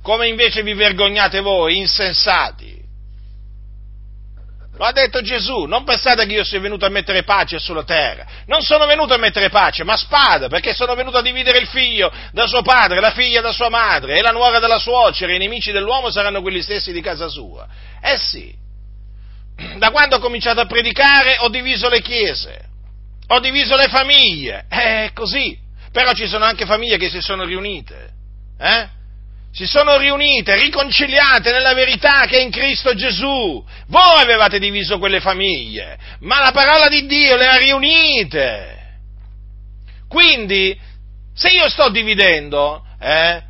Come 0.03 0.29
invece 0.29 0.63
vi 0.63 0.75
vergognate 0.75 1.41
voi, 1.41 1.79
insensati. 1.79 2.76
Lo 4.77 4.85
ha 4.85 4.93
detto 4.93 5.23
Gesù, 5.23 5.65
non 5.65 5.85
pensate 5.85 6.27
che 6.27 6.35
io 6.35 6.45
sia 6.45 6.61
venuto 6.61 6.85
a 6.85 6.91
mettere 6.91 7.23
pace 7.23 7.59
sulla 7.59 7.85
terra. 7.85 8.27
Non 8.47 8.61
sono 8.61 8.85
venuto 8.85 9.15
a 9.15 9.17
mettere 9.17 9.49
pace, 9.49 9.85
ma 9.85 9.97
spada, 9.97 10.49
perché 10.49 10.75
sono 10.75 10.95
venuto 10.95 11.17
a 11.17 11.23
dividere 11.23 11.59
il 11.59 11.67
figlio 11.67 12.13
da 12.33 12.47
suo 12.47 12.61
padre, 12.61 13.01
la 13.01 13.13
figlia 13.13 13.41
da 13.41 13.53
sua 13.53 13.71
madre, 13.71 14.19
e 14.19 14.23
la 14.23 14.33
nuora 14.33 14.59
dalla 14.59 14.79
suocera, 14.79 15.33
i 15.33 15.39
nemici 15.39 15.73
dell'uomo 15.73 16.11
saranno 16.11 16.43
quelli 16.43 16.61
stessi 16.61 16.93
di 16.93 17.01
casa 17.01 17.29
sua. 17.29 17.67
Eh 18.03 18.19
sì, 18.19 18.55
da 19.79 19.91
quando 19.91 20.17
ho 20.17 20.21
cominciato 20.21 20.61
a 20.61 20.67
predicare 20.67 21.37
ho 21.39 21.49
diviso 21.49 21.89
le 21.89 22.03
chiese, 22.03 22.69
ho 23.29 23.41
diviso 23.41 23.77
le 23.77 23.89
famiglie, 23.89 24.67
è 24.69 25.11
così. 25.15 25.65
Però 25.91 26.13
ci 26.13 26.27
sono 26.27 26.45
anche 26.45 26.67
famiglie 26.67 26.99
che 26.99 27.09
si 27.09 27.23
sono 27.23 27.45
riunite, 27.45 28.11
eh? 28.59 28.89
Si 29.57 29.65
sono 29.65 29.97
riunite, 29.97 30.55
riconciliate 30.55 31.51
nella 31.51 31.73
verità 31.73 32.27
che 32.27 32.37
è 32.37 32.43
in 32.43 32.51
Cristo 32.51 32.95
Gesù. 32.95 33.65
Voi 33.87 34.21
avevate 34.21 34.59
diviso 34.59 34.99
quelle 34.99 35.19
famiglie, 35.21 35.97
ma 36.21 36.41
la 36.41 36.53
parola 36.53 36.89
di 36.89 37.07
Dio 37.07 37.37
le 37.37 37.47
ha 37.47 37.57
riunite. 37.57 38.99
Quindi, 40.09 40.79
se 41.33 41.49
io 41.49 41.71
sto 41.71 41.89
dividendo, 41.89 42.85
eh, 43.01 43.43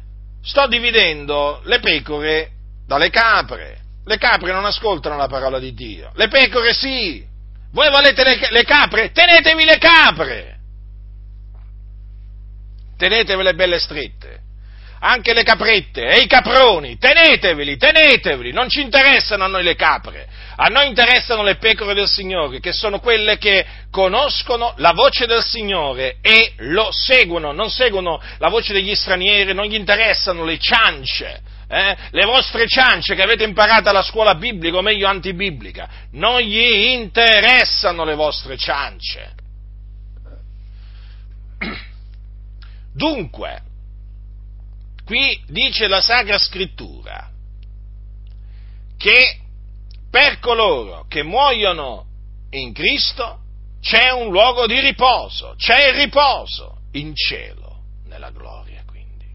sto 0.45 0.69
dividendo 0.69 1.61
le 1.65 1.81
pecore 1.81 2.51
dalle 2.87 3.11
capre. 3.11 3.81
Le 4.05 4.17
capre 4.17 4.53
non 4.53 4.65
ascoltano 4.65 5.17
la 5.17 5.27
parola 5.27 5.59
di 5.59 5.75
Dio. 5.75 6.13
Le 6.15 6.29
pecore 6.29 6.73
sì. 6.73 7.27
Voi 7.73 7.91
volete 7.91 8.23
le, 8.23 8.39
le 8.53 8.63
capre? 8.63 9.11
Tenetevi 9.11 9.65
le 9.65 9.79
capre. 9.79 10.59
Tenetevele 12.97 13.55
belle 13.55 13.81
strette. 13.81 14.45
Anche 15.09 15.35
le 15.35 15.45
caprette 15.45 16.05
e 16.05 16.23
i 16.23 16.27
caproni, 16.27 16.99
teneteveli, 16.99 17.77
teneteveli, 17.77 18.51
non 18.51 18.69
ci 18.69 18.81
interessano 18.81 19.45
a 19.45 19.47
noi 19.47 19.63
le 19.63 19.77
capre, 19.77 20.27
a 20.57 20.67
noi 20.67 20.89
interessano 20.89 21.45
le 21.45 21.59
pecore 21.59 21.95
del 21.95 22.09
Signore, 22.09 22.59
che 22.59 22.73
sono 22.73 22.99
quelle 22.99 23.39
che 23.39 23.65
conoscono 23.93 24.75
la 24.79 24.91
voce 24.91 25.27
del 25.27 25.45
Signore 25.45 26.17
e 26.21 26.55
lo 26.57 26.89
seguono, 26.91 27.53
non 27.53 27.71
seguono 27.71 28.21
la 28.39 28.49
voce 28.49 28.73
degli 28.73 28.97
stranieri, 28.97 29.55
non 29.55 29.67
gli 29.67 29.77
interessano 29.77 30.43
le 30.43 30.59
ciance, 30.59 31.41
eh? 31.69 31.97
le 32.11 32.25
vostre 32.25 32.67
ciance 32.67 33.15
che 33.15 33.23
avete 33.23 33.45
imparato 33.45 33.89
alla 33.89 34.03
scuola 34.03 34.35
biblica, 34.35 34.79
o 34.79 34.83
meglio 34.83 35.07
antibiblica, 35.07 35.89
non 36.15 36.41
gli 36.41 36.59
interessano 36.59 38.03
le 38.03 38.17
vostre 38.17 38.57
ciance. 38.57 39.35
Dunque, 42.93 43.66
qui 45.07 45.41
dice 45.47 45.87
la 45.87 46.01
Sacra 46.01 46.37
Scrittura 46.37 47.31
che 48.99 49.39
per 50.11 50.41
coloro 50.41 51.07
che 51.09 51.23
muoiono 51.23 52.07
in 52.51 52.73
Cristo 52.73 53.43
c'è 53.81 54.11
un 54.11 54.33
luogo 54.33 54.67
di 54.67 54.81
riposo, 54.81 55.55
c'è 55.57 55.91
il 55.91 55.95
riposo 55.95 56.81
in 56.93 57.15
cielo, 57.15 57.83
nella 58.07 58.31
gloria 58.31 58.83
quindi. 58.85 59.27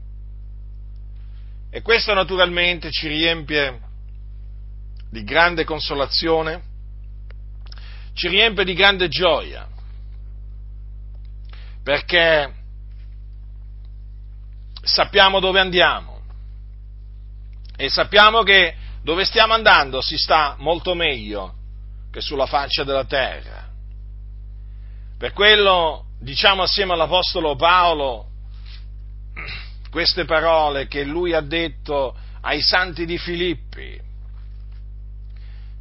E 1.69 1.81
questo 1.81 2.13
naturalmente 2.13 2.91
ci 2.91 3.07
riempie 3.07 3.79
di 5.09 5.23
grande 5.23 5.63
consolazione, 5.63 6.63
ci 8.13 8.27
riempie 8.27 8.65
di 8.65 8.73
grande 8.73 9.07
gioia, 9.07 9.69
perché 11.81 12.60
sappiamo 14.81 15.39
dove 15.39 15.59
andiamo 15.59 16.21
e 17.75 17.89
sappiamo 17.89 18.43
che 18.43 18.75
dove 19.03 19.25
stiamo 19.25 19.53
andando 19.53 20.01
si 20.01 20.17
sta 20.17 20.55
molto 20.59 20.93
meglio 20.93 21.55
che 22.11 22.21
sulla 22.21 22.45
faccia 22.45 22.83
della 22.83 23.05
terra. 23.05 23.67
Per 25.17 25.33
quello 25.33 26.05
diciamo 26.19 26.63
assieme 26.63 26.93
all'Apostolo 26.93 27.55
Paolo 27.55 28.27
queste 29.89 30.25
parole 30.25 30.87
che 30.87 31.03
lui 31.03 31.33
ha 31.33 31.41
detto 31.41 32.15
ai 32.41 32.61
santi 32.61 33.05
di 33.05 33.17
Filippi. 33.17 33.99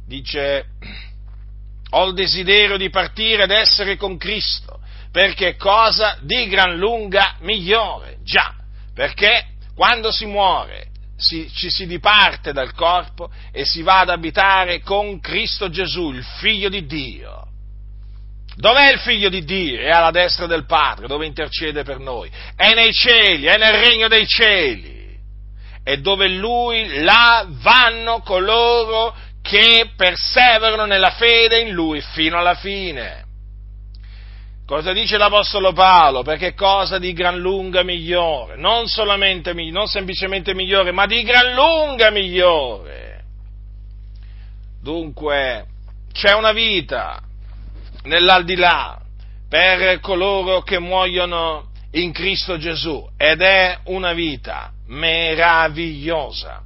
Dice, 0.05 0.65
ho 1.91 2.05
il 2.07 2.13
desiderio 2.13 2.77
di 2.77 2.89
partire 2.89 3.43
ed 3.43 3.51
essere 3.51 3.95
con 3.95 4.17
Cristo, 4.17 4.79
perché 5.11 5.49
è 5.49 5.55
cosa 5.55 6.17
di 6.21 6.47
gran 6.47 6.77
lunga 6.77 7.37
migliore. 7.39 8.17
Già, 8.23 8.53
perché 8.93 9.45
quando 9.75 10.11
si 10.11 10.25
muore 10.25 10.87
si, 11.15 11.49
ci 11.53 11.69
si 11.69 11.85
diparte 11.85 12.51
dal 12.51 12.73
corpo 12.73 13.29
e 13.51 13.63
si 13.63 13.81
va 13.83 13.99
ad 13.99 14.09
abitare 14.09 14.81
con 14.81 15.19
Cristo 15.19 15.69
Gesù, 15.69 16.11
il 16.11 16.23
figlio 16.23 16.69
di 16.69 16.85
Dio. 16.85 17.47
Dov'è 18.55 18.91
il 18.91 18.99
figlio 18.99 19.29
di 19.29 19.43
Dio? 19.43 19.79
È 19.79 19.89
alla 19.89 20.11
destra 20.11 20.45
del 20.45 20.65
Padre, 20.65 21.07
dove 21.07 21.25
intercede 21.25 21.83
per 21.83 21.99
noi. 21.99 22.29
È 22.55 22.73
nei 22.73 22.91
cieli, 22.91 23.45
è 23.45 23.57
nel 23.57 23.73
regno 23.73 24.07
dei 24.07 24.27
cieli. 24.27 24.99
E 25.83 25.97
dove 25.97 26.27
lui 26.27 27.01
là 27.01 27.45
vanno 27.47 28.19
coloro 28.19 29.15
che 29.41 29.91
perseverano 29.95 30.85
nella 30.85 31.11
fede 31.11 31.61
in 31.61 31.71
lui 31.71 32.01
fino 32.01 32.37
alla 32.37 32.55
fine. 32.55 33.25
Cosa 34.71 34.93
dice 34.93 35.17
l'Apostolo 35.17 35.73
Paolo? 35.73 36.23
Perché 36.23 36.53
cosa 36.53 36.97
di 36.97 37.11
gran 37.11 37.37
lunga 37.37 37.83
migliore, 37.83 38.55
non 38.55 38.87
solamente, 38.87 39.51
non 39.51 39.87
semplicemente 39.87 40.53
migliore, 40.53 40.93
ma 40.93 41.05
di 41.07 41.23
gran 41.23 41.53
lunga 41.53 42.09
migliore. 42.09 43.23
Dunque, 44.81 45.65
c'è 46.13 46.33
una 46.35 46.53
vita 46.53 47.21
nell'aldilà 48.03 48.97
per 49.49 49.99
coloro 49.99 50.61
che 50.61 50.79
muoiono 50.79 51.71
in 51.91 52.13
Cristo 52.13 52.57
Gesù 52.57 53.05
ed 53.17 53.41
è 53.41 53.77
una 53.87 54.13
vita 54.13 54.71
meravigliosa, 54.87 56.63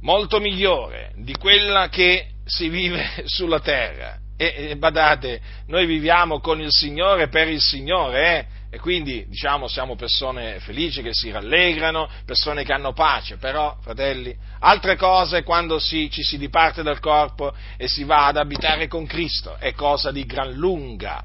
molto 0.00 0.40
migliore 0.40 1.12
di 1.16 1.36
quella 1.36 1.90
che 1.90 2.28
si 2.46 2.70
vive 2.70 3.24
sulla 3.28 3.60
terra 3.60 4.19
e, 4.42 4.74
badate, 4.76 5.38
noi 5.66 5.84
viviamo 5.84 6.40
con 6.40 6.62
il 6.62 6.70
Signore 6.70 7.28
per 7.28 7.48
il 7.48 7.60
Signore, 7.60 8.38
eh? 8.38 8.46
e 8.70 8.78
quindi 8.78 9.26
diciamo 9.28 9.68
siamo 9.68 9.96
persone 9.96 10.60
felici 10.60 11.02
che 11.02 11.12
si 11.12 11.30
rallegrano, 11.30 12.08
persone 12.24 12.64
che 12.64 12.72
hanno 12.72 12.94
pace, 12.94 13.36
però 13.36 13.76
fratelli, 13.82 14.34
altre 14.60 14.96
cose 14.96 15.42
quando 15.42 15.78
si, 15.78 16.08
ci 16.10 16.22
si 16.22 16.38
diparte 16.38 16.82
dal 16.82 17.00
corpo 17.00 17.52
e 17.76 17.86
si 17.86 18.04
va 18.04 18.28
ad 18.28 18.38
abitare 18.38 18.88
con 18.88 19.04
Cristo 19.04 19.56
è 19.58 19.74
cosa 19.74 20.10
di 20.10 20.24
gran 20.24 20.52
lunga, 20.52 21.22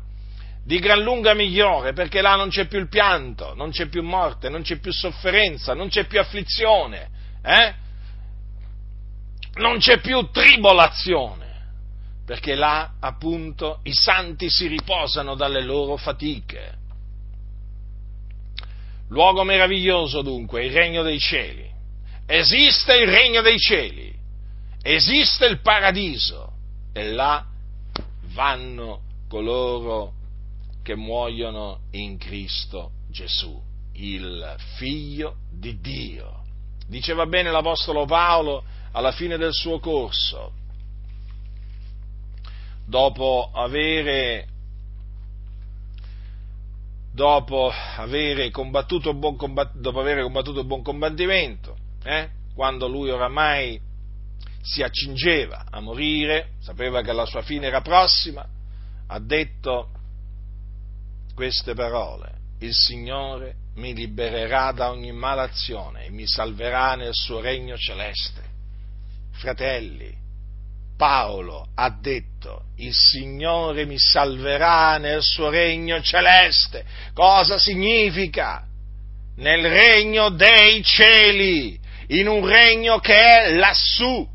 di 0.65 0.78
gran 0.80 0.99
lunga 0.99 1.34
migliore, 1.34 1.93
perché 1.93 2.19
là 2.19 2.36
non 2.36 2.49
c'è 2.49 2.65
più 2.65 2.80
il 2.80 2.89
pianto, 2.89 3.54
non 3.56 3.71
c'è 3.71 3.86
più 3.86 4.04
morte, 4.04 4.49
non 4.49 4.62
c'è 4.62 4.80
più 4.80 4.91
sofferenza, 4.91 5.73
non 5.73 5.88
c'è 5.88 6.04
più 6.06 6.19
afflizione, 6.19 7.10
eh? 7.41 7.73
non 9.54 9.78
c'è 9.78 9.99
più 9.99 10.30
tribolazione 10.32 11.45
perché 12.26 12.56
là 12.56 12.96
appunto 13.00 13.80
i 13.84 13.94
santi 13.94 14.50
si 14.50 14.68
riposano 14.68 15.36
dalle 15.36 15.62
loro 15.62 15.96
fatiche. 15.96 16.84
Luogo 19.10 19.44
meraviglioso 19.44 20.24
dunque, 20.24 20.66
il 20.66 20.74
regno 20.74 21.04
dei 21.04 21.20
cieli. 21.20 21.72
Esiste 22.26 22.96
il 22.96 23.08
regno 23.08 23.42
dei 23.42 23.60
cieli, 23.60 24.12
esiste 24.82 25.46
il 25.46 25.62
paradiso 25.62 26.54
e 26.92 27.12
là 27.12 27.46
vanno 28.34 29.02
coloro 29.28 30.14
che 30.82 30.96
muoiono 30.96 31.82
in 31.92 32.18
Cristo 32.18 32.92
Gesù, 33.12 33.62
il 33.94 34.56
figlio 34.78 35.36
di 35.52 35.80
Dio. 35.80 36.44
Diceva 36.88 37.28
bene 37.28 37.52
l'Apostolo 37.52 38.06
Paolo 38.06 38.64
alla 38.92 39.12
fine 39.12 39.38
del 39.38 39.54
suo 39.54 39.80
corso, 39.80 40.54
dopo 42.86 43.50
avere 43.54 44.48
dopo 47.15 47.71
avere 47.95 48.52
combattuto 48.52 49.13
buon, 49.13 49.38
combatt- 49.38 49.78
dopo 49.78 50.02
avere 50.02 50.21
combattuto 50.21 50.65
buon 50.65 50.84
combattimento, 50.84 51.78
eh? 52.04 52.30
quando 52.54 52.89
lui 52.89 53.10
oramai 53.10 53.80
si 54.62 54.84
accingeva 54.84 55.67
a 55.69 55.80
morire, 55.80 56.56
sapeva 56.60 57.02
che 57.02 57.13
la 57.13 57.26
sua 57.26 57.41
fine 57.41 57.67
era 57.67 57.82
prossima, 57.82 58.45
ha 59.08 59.19
detto 59.19 59.91
queste 61.34 61.74
parole, 61.74 62.34
il 62.60 62.74
Signore 62.74 63.56
mi 63.76 63.93
libererà 63.93 64.71
da 64.71 64.89
ogni 64.89 65.12
malazione 65.12 66.06
e 66.06 66.10
mi 66.10 66.28
salverà 66.28 66.95
nel 66.95 67.13
suo 67.13 67.39
regno 67.39 67.78
celeste. 67.78 68.41
Fratelli, 69.32 70.13
Paolo 70.98 71.68
ha 71.76 71.90
detto, 71.90 72.64
il 72.78 72.94
Signore 72.94 73.86
mi 73.86 73.98
salverà 73.98 74.98
nel 74.98 75.22
suo 75.22 75.50
regno 75.50 76.02
celeste. 76.02 76.86
Cosa 77.14 77.58
significa? 77.58 78.64
Nel 79.38 79.68
regno 79.68 80.30
dei 80.30 80.82
cieli, 80.84 81.78
in 82.08 82.28
un 82.28 82.46
regno 82.46 83.00
che 83.00 83.16
è 83.16 83.52
lassù, 83.56 84.28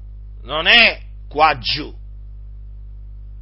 non 0.42 0.66
è 0.66 1.01
qua 1.29 1.59
giù. 1.59 1.94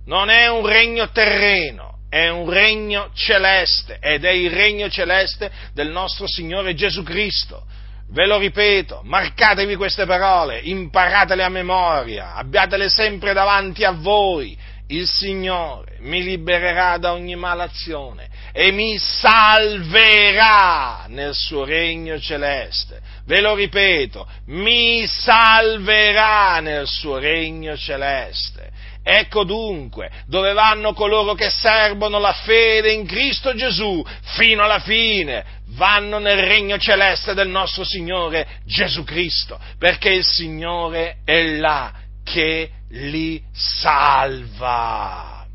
Non 0.07 0.31
è 0.31 0.49
un 0.49 0.65
regno 0.65 1.11
terreno, 1.11 1.99
è 2.09 2.29
un 2.29 2.49
regno 2.49 3.11
celeste 3.15 3.99
ed 4.01 4.25
è 4.25 4.31
il 4.31 4.51
regno 4.51 4.89
celeste 4.89 5.51
del 5.75 5.91
nostro 5.91 6.27
Signore 6.27 6.75
Gesù 6.75 7.03
Cristo. 7.03 7.67
Ve 8.11 8.25
lo 8.25 8.39
ripeto, 8.39 9.03
marcatevi 9.05 9.77
queste 9.77 10.07
parole, 10.07 10.61
imparatele 10.63 11.43
a 11.43 11.51
memoria, 11.51 12.35
abbiatele 12.35 12.89
sempre 12.89 13.35
davanti 13.35 13.85
a 13.85 13.93
voi. 13.93 14.57
Il 14.91 15.07
Signore 15.07 15.99
mi 16.01 16.23
libererà 16.23 16.97
da 16.97 17.13
ogni 17.13 17.37
malazione 17.37 18.31
e 18.53 18.73
mi 18.73 18.97
salverà 18.99 21.05
nel 21.09 21.35
suo 21.35 21.65
regno 21.65 22.19
celeste. 22.19 22.99
Ve 23.27 23.43
lo 23.43 23.55
ripeto, 23.55 24.27
mi 24.47 25.07
salverà 25.07 26.61
nel 26.61 26.87
suo 26.87 27.19
regno 27.19 27.77
celeste. 27.77 28.71
Ecco 29.03 29.45
dunque 29.45 30.11
dove 30.27 30.55
vanno 30.55 30.93
coloro 30.93 31.35
che 31.35 31.51
servono 31.51 32.19
la 32.19 32.33
fede 32.33 32.93
in 32.93 33.07
Cristo 33.07 33.55
Gesù 33.55 34.05
fino 34.23 34.65
alla 34.65 34.81
fine, 34.81 35.45
vanno 35.71 36.19
nel 36.19 36.39
regno 36.39 36.79
celeste 36.79 37.35
del 37.35 37.49
nostro 37.49 37.85
Signore 37.85 38.61
Gesù 38.65 39.05
Cristo, 39.05 39.59
perché 39.79 40.11
il 40.11 40.25
Signore 40.25 41.19
è 41.25 41.57
là 41.57 41.93
che 42.25 42.71
li 42.91 43.43
salva. 43.53 45.47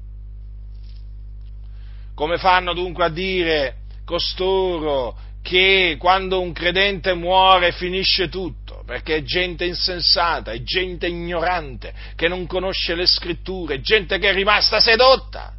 Come 2.15 2.37
fanno 2.37 2.73
dunque 2.73 3.05
a 3.05 3.09
dire 3.09 3.77
costoro 4.05 5.17
che 5.41 5.97
quando 5.99 6.39
un 6.41 6.53
credente 6.53 7.13
muore 7.13 7.71
finisce 7.71 8.29
tutto? 8.29 8.63
perché 8.85 9.17
è 9.17 9.23
gente 9.23 9.65
insensata, 9.65 10.51
è 10.51 10.61
gente 10.61 11.07
ignorante, 11.07 11.93
che 12.15 12.27
non 12.27 12.45
conosce 12.45 12.95
le 12.95 13.05
scritture, 13.05 13.75
è 13.75 13.79
gente 13.79 14.17
che 14.19 14.29
è 14.29 14.33
rimasta 14.33 14.79
sedotta. 14.79 15.53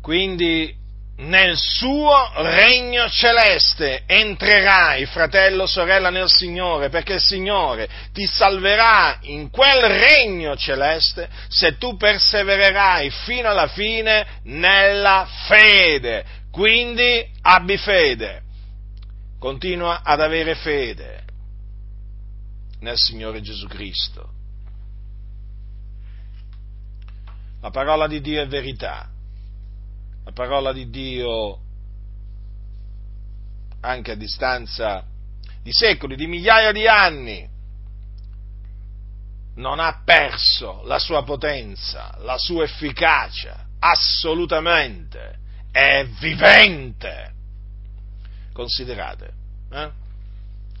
Quindi 0.00 0.74
nel 1.16 1.56
suo 1.56 2.30
regno 2.34 3.08
celeste 3.08 4.02
entrerai, 4.06 5.06
fratello, 5.06 5.66
sorella, 5.66 6.10
nel 6.10 6.28
Signore, 6.28 6.88
perché 6.88 7.14
il 7.14 7.20
Signore 7.20 7.88
ti 8.12 8.26
salverà 8.26 9.18
in 9.22 9.50
quel 9.50 9.80
regno 9.82 10.56
celeste 10.56 11.28
se 11.48 11.78
tu 11.78 11.96
persevererai 11.96 13.10
fino 13.10 13.48
alla 13.48 13.68
fine 13.68 14.40
nella 14.44 15.28
fede. 15.46 16.24
Quindi 16.50 17.24
abbi 17.42 17.76
fede 17.76 18.42
continua 19.38 20.00
ad 20.02 20.20
avere 20.20 20.54
fede 20.54 21.22
nel 22.80 22.96
Signore 22.96 23.40
Gesù 23.40 23.66
Cristo. 23.66 24.30
La 27.60 27.70
parola 27.70 28.06
di 28.06 28.20
Dio 28.20 28.42
è 28.42 28.46
verità, 28.46 29.08
la 30.24 30.32
parola 30.32 30.72
di 30.72 30.90
Dio 30.90 31.58
anche 33.80 34.12
a 34.12 34.16
distanza 34.16 35.04
di 35.62 35.70
secoli, 35.72 36.16
di 36.16 36.26
migliaia 36.26 36.72
di 36.72 36.86
anni, 36.86 37.48
non 39.56 39.78
ha 39.78 40.02
perso 40.04 40.82
la 40.84 40.98
sua 40.98 41.22
potenza, 41.22 42.16
la 42.20 42.36
sua 42.38 42.64
efficacia, 42.64 43.66
assolutamente, 43.78 45.38
è 45.70 46.06
vivente 46.18 47.34
Considerate, 48.54 49.32
eh? 49.72 49.90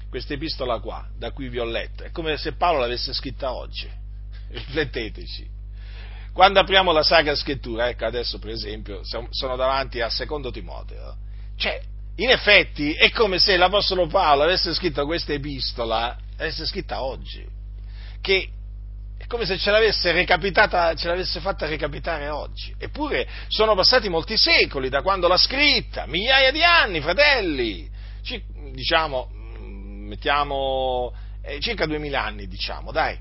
questa 0.08 0.34
epistola 0.34 0.78
qua, 0.78 1.08
da 1.18 1.32
cui 1.32 1.48
vi 1.48 1.58
ho 1.58 1.64
letto, 1.64 2.04
è 2.04 2.12
come 2.12 2.36
se 2.36 2.52
Paolo 2.52 2.78
l'avesse 2.78 3.12
scritta 3.12 3.52
oggi. 3.52 3.90
Rifletteteci. 4.48 5.50
Quando 6.34 6.58
apriamo 6.58 6.90
la 6.90 7.04
Sacra 7.04 7.36
Scrittura, 7.36 7.88
ecco 7.88 8.06
adesso 8.06 8.40
per 8.40 8.50
esempio 8.50 9.02
sono 9.04 9.54
davanti 9.54 10.00
al 10.00 10.10
secondo 10.10 10.50
Timoteo, 10.50 11.16
cioè 11.56 11.80
in 12.16 12.28
effetti 12.28 12.92
è 12.92 13.08
come 13.10 13.38
se 13.38 13.56
l'Apostolo 13.56 14.08
Paolo 14.08 14.42
avesse 14.42 14.74
scritto 14.74 15.06
questa 15.06 15.32
epistola, 15.32 16.18
avesse 16.36 16.66
scritta 16.66 17.04
oggi, 17.04 17.46
che 18.20 18.48
è 19.16 19.26
come 19.26 19.46
se 19.46 19.58
ce 19.58 19.70
l'avesse 19.70 20.12
ce 20.26 21.06
l'avesse 21.06 21.38
fatta 21.38 21.66
recapitare 21.66 22.28
oggi. 22.30 22.74
Eppure 22.78 23.28
sono 23.46 23.76
passati 23.76 24.08
molti 24.08 24.36
secoli 24.36 24.88
da 24.88 25.02
quando 25.02 25.28
l'ha 25.28 25.36
scritta, 25.36 26.06
migliaia 26.06 26.50
di 26.50 26.64
anni, 26.64 27.00
fratelli. 27.00 27.88
C- 28.24 28.42
diciamo, 28.72 29.30
mm, 29.32 30.08
mettiamo 30.08 31.14
eh, 31.42 31.60
circa 31.60 31.86
duemila 31.86 32.24
anni, 32.24 32.48
diciamo, 32.48 32.90
dai. 32.90 33.16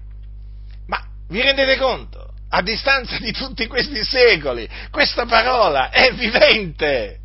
Ma 0.87 0.99
vi 1.27 1.41
rendete 1.43 1.77
conto? 1.77 2.32
A 2.55 2.61
distanza 2.61 3.17
di 3.17 3.31
tutti 3.31 3.65
questi 3.65 4.03
secoli, 4.03 4.69
questa 4.91 5.25
parola 5.25 5.89
è 5.89 6.13
vivente. 6.13 7.17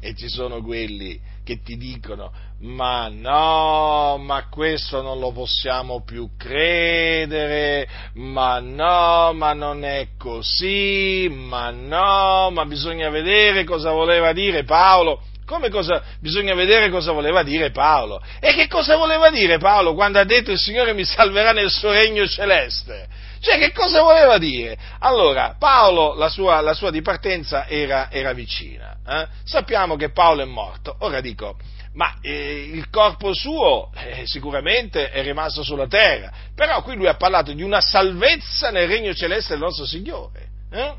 E 0.00 0.14
ci 0.14 0.28
sono 0.28 0.62
quelli 0.62 1.20
che 1.42 1.60
ti 1.60 1.76
dicono 1.76 2.30
ma 2.60 3.08
no, 3.08 4.18
ma 4.18 4.46
questo 4.48 5.00
non 5.00 5.18
lo 5.18 5.32
possiamo 5.32 6.04
più 6.04 6.28
credere, 6.36 7.88
ma 8.14 8.60
no, 8.60 9.32
ma 9.32 9.54
non 9.54 9.84
è 9.84 10.08
così, 10.18 11.26
ma 11.30 11.70
no, 11.70 12.50
ma 12.50 12.64
bisogna 12.66 13.08
vedere 13.08 13.64
cosa 13.64 13.90
voleva 13.90 14.32
dire 14.32 14.62
Paolo. 14.64 15.22
Come 15.46 15.68
cosa, 15.68 16.00
bisogna 16.20 16.54
vedere 16.54 16.90
cosa 16.90 17.10
voleva 17.10 17.42
dire 17.42 17.70
Paolo. 17.70 18.22
E 18.38 18.54
che 18.54 18.68
cosa 18.68 18.96
voleva 18.96 19.30
dire 19.30 19.58
Paolo 19.58 19.94
quando 19.94 20.20
ha 20.20 20.24
detto 20.24 20.52
il 20.52 20.58
Signore 20.58 20.92
mi 20.92 21.04
salverà 21.04 21.52
nel 21.52 21.70
suo 21.70 21.90
regno 21.90 22.24
celeste? 22.28 23.08
Cioè, 23.40 23.58
che 23.58 23.72
cosa 23.72 24.02
voleva 24.02 24.36
dire? 24.36 24.76
Allora, 24.98 25.56
Paolo, 25.58 26.14
la 26.14 26.28
sua, 26.28 26.60
la 26.60 26.74
sua 26.74 26.90
dipartenza 26.90 27.66
era, 27.66 28.10
era 28.10 28.32
vicina. 28.32 28.98
Eh? 29.06 29.26
Sappiamo 29.44 29.96
che 29.96 30.10
Paolo 30.10 30.42
è 30.42 30.44
morto. 30.44 30.94
Ora 31.00 31.22
dico, 31.22 31.56
ma 31.94 32.18
eh, 32.20 32.70
il 32.72 32.90
corpo 32.90 33.32
suo 33.32 33.90
eh, 33.94 34.24
sicuramente 34.26 35.10
è 35.10 35.22
rimasto 35.22 35.62
sulla 35.62 35.86
terra, 35.86 36.30
però 36.54 36.82
qui 36.82 36.94
lui 36.96 37.08
ha 37.08 37.14
parlato 37.14 37.52
di 37.52 37.62
una 37.62 37.80
salvezza 37.80 38.70
nel 38.70 38.86
regno 38.86 39.14
celeste 39.14 39.54
del 39.54 39.62
nostro 39.62 39.86
Signore. 39.86 40.48
Eh? 40.70 40.94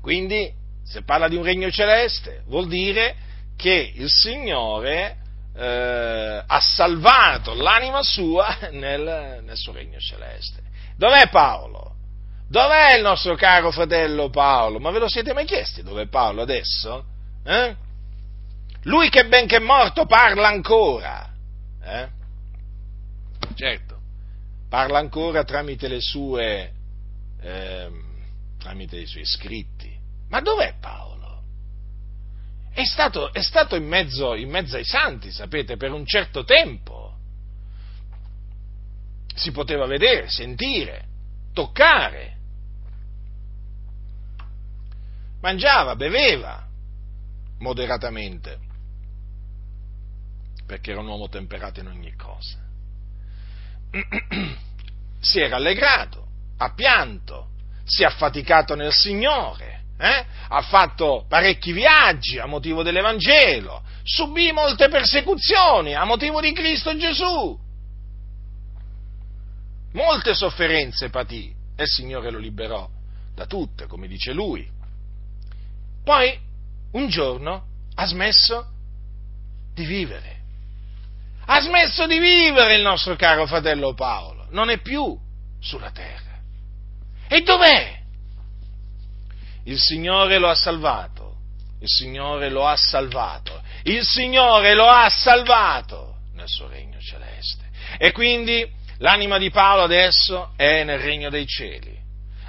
Quindi, 0.00 0.50
se 0.82 1.02
parla 1.02 1.28
di 1.28 1.36
un 1.36 1.42
regno 1.42 1.70
celeste, 1.70 2.42
vuol 2.46 2.68
dire 2.68 3.16
che 3.56 3.92
il 3.94 4.08
Signore 4.08 5.16
eh, 5.54 6.42
ha 6.46 6.60
salvato 6.60 7.54
l'anima 7.54 8.02
sua 8.02 8.56
nel, 8.72 9.42
nel 9.42 9.56
suo 9.56 9.72
regno 9.72 9.98
celeste. 9.98 10.65
Dov'è 10.96 11.28
Paolo? 11.28 11.94
Dov'è 12.48 12.94
il 12.96 13.02
nostro 13.02 13.34
caro 13.34 13.70
fratello 13.70 14.30
Paolo? 14.30 14.78
Ma 14.78 14.90
ve 14.90 15.00
lo 15.00 15.08
siete 15.08 15.32
mai 15.32 15.44
chiesti 15.44 15.82
dov'è 15.82 16.06
Paolo 16.08 16.42
adesso? 16.42 17.04
Eh? 17.44 17.76
Lui 18.82 19.08
che 19.08 19.26
ben 19.26 19.46
che 19.46 19.56
è 19.56 19.60
morto 19.60 20.06
parla 20.06 20.48
ancora. 20.48 21.28
Eh? 21.82 22.08
Certo, 23.54 23.98
parla 24.68 24.98
ancora 24.98 25.44
tramite 25.44 25.88
le 25.88 26.00
sue, 26.00 26.72
eh, 27.40 27.90
tramite 28.58 28.96
i 28.98 29.06
suoi 29.06 29.24
scritti. 29.24 29.92
Ma 30.28 30.40
dov'è 30.40 30.74
Paolo? 30.80 31.14
È 32.72 32.84
stato, 32.84 33.32
è 33.32 33.40
stato 33.40 33.74
in, 33.74 33.86
mezzo, 33.86 34.34
in 34.34 34.50
mezzo 34.50 34.76
ai 34.76 34.84
santi, 34.84 35.30
sapete, 35.30 35.76
per 35.76 35.92
un 35.92 36.04
certo 36.04 36.44
tempo. 36.44 37.05
Si 39.36 39.52
poteva 39.52 39.86
vedere, 39.86 40.28
sentire, 40.28 41.04
toccare. 41.52 42.34
Mangiava, 45.40 45.94
beveva 45.94 46.66
moderatamente 47.58 48.64
perché 50.66 50.90
era 50.90 51.00
un 51.00 51.06
uomo 51.06 51.28
temperato 51.28 51.80
in 51.80 51.86
ogni 51.86 52.14
cosa. 52.16 52.58
si 55.20 55.40
è 55.40 55.48
rallegrato, 55.48 56.26
ha 56.58 56.74
pianto, 56.74 57.50
si 57.84 58.02
è 58.02 58.06
affaticato 58.06 58.74
nel 58.74 58.92
Signore, 58.92 59.84
eh? 59.98 60.24
ha 60.48 60.60
fatto 60.62 61.24
parecchi 61.28 61.72
viaggi 61.72 62.38
a 62.38 62.46
motivo 62.46 62.82
dell'Evangelo, 62.82 63.82
subì 64.02 64.50
molte 64.52 64.88
persecuzioni 64.88 65.94
a 65.94 66.04
motivo 66.04 66.40
di 66.40 66.52
Cristo 66.52 66.96
Gesù, 66.96 67.58
molte 69.96 70.34
sofferenze 70.34 71.08
patì 71.08 71.52
e 71.74 71.82
il 71.82 71.88
Signore 71.88 72.30
lo 72.30 72.38
liberò 72.38 72.88
da 73.34 73.46
tutte, 73.46 73.86
come 73.86 74.06
dice 74.06 74.32
lui. 74.32 74.68
Poi 76.04 76.38
un 76.92 77.08
giorno 77.08 77.66
ha 77.94 78.06
smesso 78.06 78.72
di 79.74 79.84
vivere. 79.84 80.34
Ha 81.46 81.60
smesso 81.60 82.06
di 82.06 82.18
vivere 82.18 82.76
il 82.76 82.82
nostro 82.82 83.16
caro 83.16 83.46
fratello 83.46 83.94
Paolo, 83.94 84.46
non 84.50 84.68
è 84.68 84.78
più 84.78 85.18
sulla 85.60 85.90
terra. 85.90 86.40
E 87.28 87.40
dov'è? 87.40 87.98
Il 89.64 89.80
Signore 89.80 90.38
lo 90.38 90.48
ha 90.48 90.54
salvato, 90.54 91.36
il 91.80 91.88
Signore 91.88 92.50
lo 92.50 92.66
ha 92.66 92.76
salvato, 92.76 93.62
il 93.84 94.04
Signore 94.04 94.74
lo 94.74 94.88
ha 94.88 95.08
salvato 95.08 96.18
nel 96.34 96.48
suo 96.48 96.68
regno 96.68 97.00
celeste. 97.00 97.64
E 97.98 98.12
quindi 98.12 98.75
l'anima 98.98 99.38
di 99.38 99.50
Paolo 99.50 99.82
adesso 99.82 100.52
è 100.56 100.84
nel 100.84 100.98
regno 100.98 101.30
dei 101.30 101.46
cieli, 101.46 101.96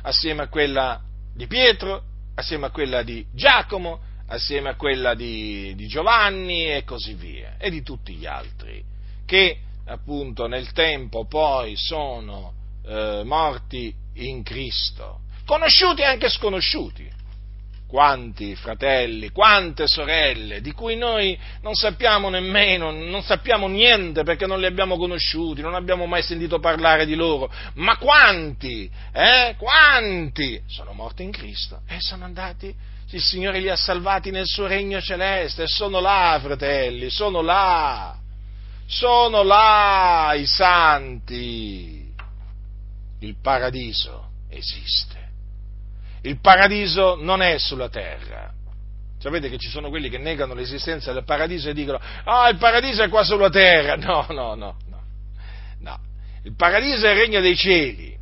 assieme 0.04 0.43
a 0.43 0.48
quella 0.48 1.02
di 1.34 1.48
Pietro, 1.48 2.04
assieme 2.36 2.68
a 2.68 2.70
quella 2.72 3.04
di 3.04 3.26
Giacomo, 3.34 4.00
assieme 4.28 4.70
a 4.70 4.76
quella 4.76 5.14
di, 5.16 5.74
di 5.76 5.88
Giovanni 5.88 6.72
e 6.72 6.84
così 6.84 7.14
via, 7.14 7.56
e 7.58 7.70
di 7.70 7.82
tutti 7.82 8.14
gli 8.14 8.26
altri, 8.26 8.84
che 9.26 9.60
appunto 9.86 10.48
nel 10.48 10.72
tempo 10.74 11.26
poi 11.26 11.76
sono 11.76 12.54
eh, 12.86 13.22
morti 13.24 13.93
in 14.16 14.43
Cristo, 14.43 15.22
conosciuti 15.45 16.02
e 16.02 16.06
anche 16.06 16.30
sconosciuti. 16.30 17.16
Quanti 17.88 18.54
fratelli, 18.56 19.30
quante 19.30 19.88
sorelle, 19.88 20.60
di 20.60 20.74
cui 20.74 20.98
noi 20.98 21.40
non 21.62 21.74
sappiamo 21.74 22.28
nemmeno, 22.28 22.92
non 22.92 23.24
sappiamo 23.24 23.68
niente 23.68 24.24
perché 24.24 24.46
non 24.46 24.60
li 24.60 24.66
abbiamo 24.66 24.98
conosciuti, 24.98 25.62
non 25.62 25.74
abbiamo 25.74 26.06
mai 26.06 26.22
sentito 26.22 26.60
parlare 26.60 27.06
di 27.06 27.16
loro, 27.16 27.50
ma 27.76 27.96
quanti, 27.98 28.92
eh, 29.14 29.56
quanti? 29.58 30.62
Sono 30.68 30.92
morti 30.92 31.24
in 31.24 31.32
Cristo 31.32 31.80
e 31.88 32.02
sono 32.02 32.26
andati, 32.26 32.76
il 33.12 33.22
Signore 33.22 33.62
li 33.62 33.70
ha 33.70 33.78
salvati 33.78 34.32
nel 34.32 34.48
suo 34.48 34.68
regno 34.68 35.00
celeste, 35.00 35.64
e 35.64 35.68
sono 35.68 36.02
là, 36.02 36.38
fratelli, 36.42 37.10
sono 37.10 37.42
là, 37.42 38.18
sono 38.86 39.44
là 39.44 40.34
i 40.36 40.46
santi. 40.46 42.14
Il 43.20 43.36
paradiso 43.42 44.30
esiste. 44.50 45.16
Il 46.28 46.41
paradiso 46.41 47.15
non 47.15 47.41
è 47.41 47.57
sulla 47.57 47.88
terra. 47.88 48.53
Sapete 49.17 49.49
che 49.49 49.57
ci 49.57 49.69
sono 49.69 49.88
quelli 49.88 50.09
che 50.09 50.17
negano 50.17 50.53
l'esistenza 50.53 51.13
del 51.13 51.23
paradiso 51.23 51.69
e 51.69 51.73
dicono, 51.73 51.99
ah, 52.25 52.49
il 52.49 52.57
paradiso 52.57 53.01
è 53.01 53.07
qua 53.07 53.23
sulla 53.23 53.49
terra. 53.49 53.95
No, 54.05 54.25
no, 54.30 54.53
no, 54.53 54.78
no. 54.89 55.03
no. 55.80 55.99
Il 56.43 56.53
paradiso 56.53 57.07
è 57.07 57.11
il 57.11 57.17
regno 57.17 57.39
dei 57.39 57.55
cieli. 57.55 58.15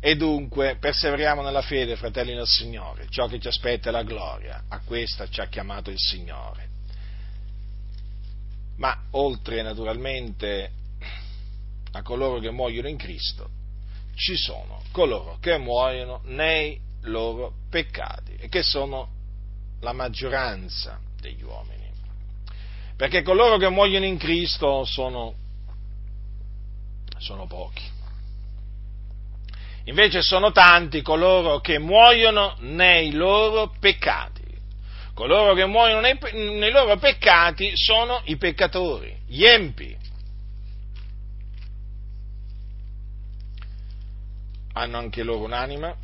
E 0.00 0.14
dunque 0.14 0.76
perseveriamo 0.78 1.42
nella 1.42 1.62
fede, 1.62 1.96
fratelli 1.96 2.32
del 2.32 2.46
Signore. 2.46 3.06
Ciò 3.10 3.26
che 3.26 3.40
ci 3.40 3.48
aspetta 3.48 3.88
è 3.88 3.92
la 3.92 4.04
gloria. 4.04 4.62
A 4.68 4.78
questa 4.84 5.28
ci 5.28 5.40
ha 5.40 5.46
chiamato 5.46 5.90
il 5.90 5.98
Signore. 5.98 6.68
Ma 8.76 8.96
oltre 9.10 9.60
naturalmente 9.60 10.70
a 11.90 12.02
coloro 12.02 12.38
che 12.38 12.52
muoiono 12.52 12.86
in 12.86 12.96
Cristo, 12.96 13.57
ci 14.18 14.36
sono 14.36 14.82
coloro 14.90 15.38
che 15.40 15.58
muoiono 15.58 16.20
nei 16.24 16.78
loro 17.02 17.52
peccati 17.70 18.34
e 18.36 18.48
che 18.48 18.62
sono 18.62 19.08
la 19.80 19.92
maggioranza 19.92 20.98
degli 21.20 21.42
uomini. 21.42 21.86
Perché 22.96 23.22
coloro 23.22 23.58
che 23.58 23.68
muoiono 23.68 24.04
in 24.04 24.18
Cristo 24.18 24.84
sono, 24.84 25.34
sono 27.18 27.46
pochi. 27.46 27.84
Invece 29.84 30.20
sono 30.20 30.50
tanti 30.50 31.00
coloro 31.00 31.60
che 31.60 31.78
muoiono 31.78 32.56
nei 32.58 33.12
loro 33.12 33.72
peccati. 33.78 34.42
Coloro 35.14 35.54
che 35.54 35.64
muoiono 35.64 36.00
nei, 36.00 36.18
nei 36.32 36.72
loro 36.72 36.96
peccati 36.96 37.70
sono 37.76 38.20
i 38.24 38.36
peccatori, 38.36 39.16
gli 39.28 39.44
empi, 39.44 39.96
hanno 44.78 44.98
anche 44.98 45.22
loro 45.22 45.44
un'anima, 45.44 45.94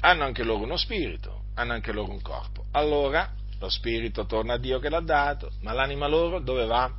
hanno 0.00 0.24
anche 0.24 0.42
loro 0.42 0.64
uno 0.64 0.76
spirito, 0.76 1.44
hanno 1.54 1.72
anche 1.72 1.92
loro 1.92 2.12
un 2.12 2.20
corpo. 2.20 2.66
Allora 2.72 3.32
lo 3.58 3.68
spirito 3.70 4.26
torna 4.26 4.54
a 4.54 4.58
Dio 4.58 4.78
che 4.78 4.90
l'ha 4.90 5.00
dato, 5.00 5.52
ma 5.60 5.72
l'anima 5.72 6.06
loro 6.06 6.40
dove 6.40 6.66
va? 6.66 6.92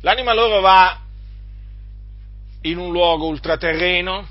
L'anima 0.00 0.32
loro 0.32 0.60
va 0.60 0.98
in 2.62 2.78
un 2.78 2.90
luogo 2.90 3.26
ultraterreno 3.26 4.26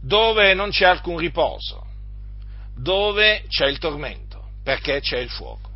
dove 0.00 0.54
non 0.54 0.70
c'è 0.70 0.84
alcun 0.86 1.18
riposo, 1.18 1.84
dove 2.76 3.44
c'è 3.48 3.66
il 3.66 3.78
tormento, 3.78 4.50
perché 4.62 5.00
c'è 5.00 5.18
il 5.18 5.30
fuoco. 5.30 5.68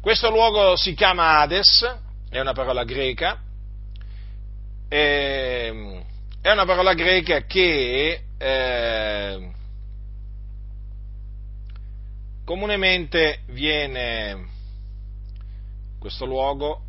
Questo 0.00 0.30
luogo 0.30 0.74
si 0.76 0.94
chiama 0.94 1.40
Hades, 1.40 1.98
è 2.30 2.40
una 2.40 2.54
parola 2.54 2.84
greca, 2.84 3.42
eh, 4.88 6.04
è 6.40 6.50
una 6.50 6.64
parola 6.64 6.94
greca 6.94 7.44
che 7.44 8.22
eh, 8.38 9.50
comunemente 12.44 13.40
viene 13.48 14.46
questo 15.98 16.24
luogo 16.24 16.82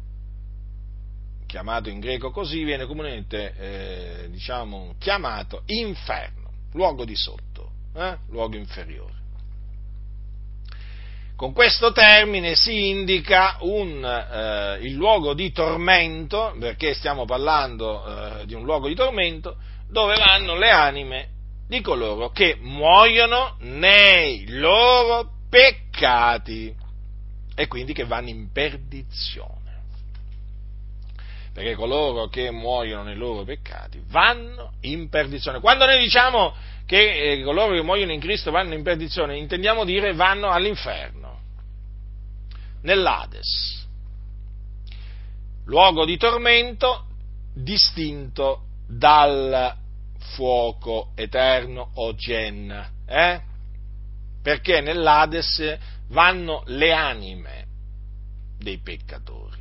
chiamato 1.45 1.89
in 1.89 1.99
greco 1.99 2.31
così 2.31 2.63
viene 2.63 2.85
comunemente 2.85 3.55
eh, 3.57 4.29
diciamo 4.29 4.95
chiamato 4.99 5.63
inferno 5.65 6.51
luogo 6.73 7.03
di 7.03 7.15
sotto 7.15 7.71
eh, 7.95 8.17
luogo 8.29 8.55
inferiore 8.55 9.18
con 11.39 11.53
questo 11.53 11.93
termine 11.93 12.53
si 12.53 12.89
indica 12.89 13.59
un, 13.61 14.03
eh, 14.03 14.85
il 14.85 14.91
luogo 14.91 15.33
di 15.33 15.53
tormento, 15.53 16.53
perché 16.59 16.93
stiamo 16.93 17.23
parlando 17.23 18.41
eh, 18.41 18.45
di 18.45 18.53
un 18.55 18.65
luogo 18.65 18.89
di 18.89 18.93
tormento, 18.93 19.55
dove 19.89 20.17
vanno 20.17 20.57
le 20.57 20.69
anime 20.69 21.29
di 21.65 21.79
coloro 21.79 22.31
che 22.31 22.57
muoiono 22.59 23.55
nei 23.59 24.49
loro 24.49 25.29
peccati 25.49 26.75
e 27.55 27.67
quindi 27.67 27.93
che 27.93 28.03
vanno 28.03 28.27
in 28.27 28.51
perdizione. 28.51 29.83
Perché 31.53 31.73
coloro 31.75 32.27
che 32.27 32.51
muoiono 32.51 33.03
nei 33.03 33.15
loro 33.15 33.45
peccati 33.45 34.03
vanno 34.09 34.73
in 34.81 35.07
perdizione. 35.07 35.61
Quando 35.61 35.85
noi 35.85 35.99
diciamo 35.99 36.53
che 36.85 37.31
eh, 37.31 37.43
coloro 37.43 37.75
che 37.75 37.81
muoiono 37.81 38.11
in 38.11 38.19
Cristo 38.19 38.51
vanno 38.51 38.73
in 38.73 38.83
perdizione, 38.83 39.37
intendiamo 39.37 39.85
dire 39.85 40.11
vanno 40.13 40.49
all'inferno 40.49 41.28
nell'Ades, 42.81 43.87
luogo 45.65 46.05
di 46.05 46.17
tormento 46.17 47.05
distinto 47.53 48.63
dal 48.87 49.75
fuoco 50.35 51.11
eterno 51.15 51.91
o 51.95 52.15
Gen, 52.15 52.91
eh? 53.05 53.41
perché 54.41 54.81
nell'Ades 54.81 55.77
vanno 56.07 56.63
le 56.67 56.91
anime 56.91 57.65
dei 58.57 58.79
peccatori. 58.79 59.57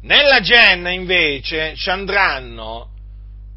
Nella 0.00 0.40
Gen 0.40 0.86
invece 0.88 1.74
ci 1.76 1.90
andranno 1.90 2.90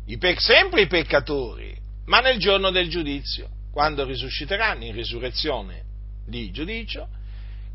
i 0.08 0.18
pe- 0.18 0.40
sempre 0.40 0.82
i 0.82 0.88
peccatori, 0.88 1.78
ma 2.06 2.20
nel 2.20 2.40
giorno 2.40 2.72
del 2.72 2.90
giudizio, 2.90 3.48
quando 3.72 4.04
risusciteranno 4.06 4.84
in 4.84 4.94
risurrezione 4.94 5.90
di 6.26 6.52
giudicio, 6.52 7.08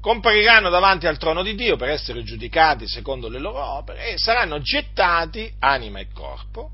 compariranno 0.00 0.70
davanti 0.70 1.06
al 1.06 1.18
trono 1.18 1.42
di 1.42 1.54
Dio 1.54 1.76
per 1.76 1.88
essere 1.88 2.22
giudicati 2.22 2.86
secondo 2.86 3.28
le 3.28 3.38
loro 3.38 3.64
opere 3.64 4.12
e 4.12 4.18
saranno 4.18 4.60
gettati, 4.60 5.52
anima 5.58 5.98
e 5.98 6.08
corpo, 6.12 6.70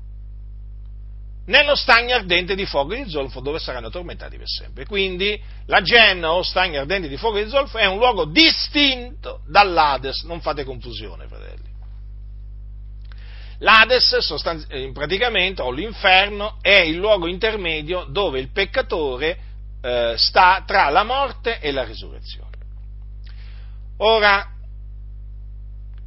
nello 1.45 1.75
stagno 1.75 2.15
ardente 2.15 2.55
di 2.55 2.65
fuoco 2.65 2.93
e 2.93 3.03
di 3.03 3.09
zolfo 3.09 3.41
dove 3.41 3.59
saranno 3.59 3.89
tormentati 3.89 4.37
per 4.37 4.47
sempre. 4.47 4.85
Quindi 4.85 5.39
la 5.65 5.81
Genna 5.81 6.33
o 6.33 6.41
stagno 6.41 6.79
ardente 6.79 7.07
di 7.07 7.17
fuoco 7.17 7.37
e 7.37 7.43
di 7.43 7.49
zolfo 7.49 7.77
è 7.77 7.85
un 7.85 7.97
luogo 7.97 8.25
distinto 8.25 9.41
dall'Ades, 9.47 10.23
non 10.23 10.39
fate 10.39 10.63
confusione, 10.63 11.27
fratelli. 11.27 11.71
L'Ades 13.59 14.17
sostanzi- 14.17 14.67
eh, 14.69 14.91
praticamente, 14.91 15.61
o 15.61 15.71
l'inferno, 15.71 16.57
è 16.61 16.79
il 16.79 16.97
luogo 16.97 17.27
intermedio 17.27 18.05
dove 18.09 18.39
il 18.39 18.51
peccatore 18.51 19.37
eh, 19.83 20.13
sta 20.15 20.63
tra 20.65 20.89
la 20.89 21.03
morte 21.03 21.59
e 21.59 21.73
la 21.73 21.83
risurrezione. 21.83 22.51
Ora, 23.97 24.47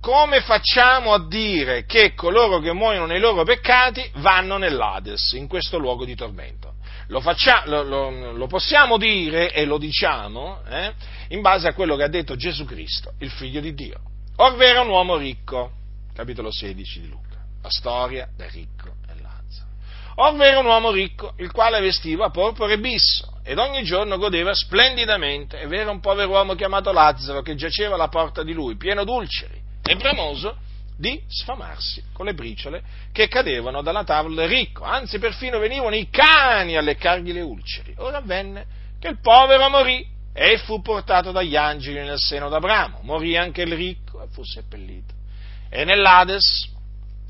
come 0.01 0.41
facciamo 0.41 1.13
a 1.13 1.27
dire 1.29 1.85
che 1.85 2.15
coloro 2.15 2.59
che 2.61 2.73
muoiono 2.73 3.07
nei 3.07 3.21
loro 3.21 3.45
peccati 3.45 4.11
vanno 4.17 4.57
nell'Ades, 4.57 5.33
in 5.33 5.47
questo 5.47 5.79
luogo 5.79 6.05
di 6.05 6.15
tormento? 6.15 6.75
Lo, 7.09 7.21
facciamo, 7.21 7.67
lo, 7.67 7.83
lo, 7.83 8.33
lo 8.33 8.47
possiamo 8.47 8.97
dire 8.97 9.53
e 9.53 9.65
lo 9.65 9.79
diciamo 9.79 10.63
eh, 10.69 10.93
in 11.29 11.41
base 11.41 11.69
a 11.69 11.75
quello 11.75 11.97
che 11.97 12.03
ha 12.03 12.09
detto 12.09 12.35
Gesù 12.35 12.65
Cristo, 12.65 13.13
il 13.19 13.31
figlio 13.31 13.61
di 13.61 13.75
Dio. 13.75 14.01
Orvero 14.37 14.83
un 14.83 14.89
uomo 14.89 15.17
ricco, 15.17 15.71
capitolo 16.15 16.51
16 16.51 17.01
di 17.01 17.09
Luca, 17.09 17.45
la 17.63 17.71
storia 17.71 18.29
del 18.35 18.51
ricco 18.51 18.95
e 19.09 19.21
Lazzaro. 19.21 19.71
Orvero 20.17 20.61
un 20.61 20.67
uomo 20.67 20.91
ricco, 20.91 21.35
il 21.39 21.53
quale 21.53 21.81
vestiva 21.81 22.31
porpora 22.31 22.73
e 22.73 22.79
bisso, 22.79 23.36
ed 23.49 23.59
ogni 23.59 23.85
giorno 23.85 24.19
godeva 24.19 24.53
splendidamente, 24.55 25.61
e 25.61 25.69
vero 25.69 25.93
un 25.93 26.01
povero 26.01 26.31
uomo 26.31 26.57
chiamato 26.57 26.91
Lazzaro 26.91 27.43
che 27.43 27.55
giaceva 27.55 27.95
alla 27.95 28.09
porta 28.09 28.43
di 28.43 28.53
lui, 28.53 28.77
pieno 28.77 29.05
d'ulceri 29.05 29.63
e 29.85 29.95
bramoso 29.95 30.57
di 30.99 31.23
sfamarsi 31.29 32.03
con 32.13 32.27
le 32.27 32.35
briciole 32.35 32.83
che 33.13 33.29
cadevano 33.29 33.83
dalla 33.83 34.03
tavola 34.03 34.35
del 34.35 34.49
ricco, 34.49 34.83
anzi 34.83 35.21
perfino 35.21 35.61
venivano 35.61 35.95
i 35.95 36.11
cani 36.11 36.77
a 36.77 36.81
leccargli 36.81 37.33
le 37.33 37.43
ulceri. 37.43 37.95
Ora 37.99 38.17
avvenne 38.17 38.67
che 38.99 39.07
il 39.07 39.21
povero 39.21 39.69
morì 39.69 40.05
e 40.33 40.59
fu 40.59 40.83
portato 40.83 41.31
dagli 41.31 41.55
angeli 41.55 42.01
nel 42.01 42.19
seno 42.19 42.49
d'Abramo, 42.49 42.99
morì 43.03 43.37
anche 43.37 43.63
il 43.63 43.75
ricco 43.75 44.25
e 44.25 44.27
fu 44.29 44.43
seppellito. 44.43 45.15
E 45.71 45.85
nell'Ades, 45.85 46.69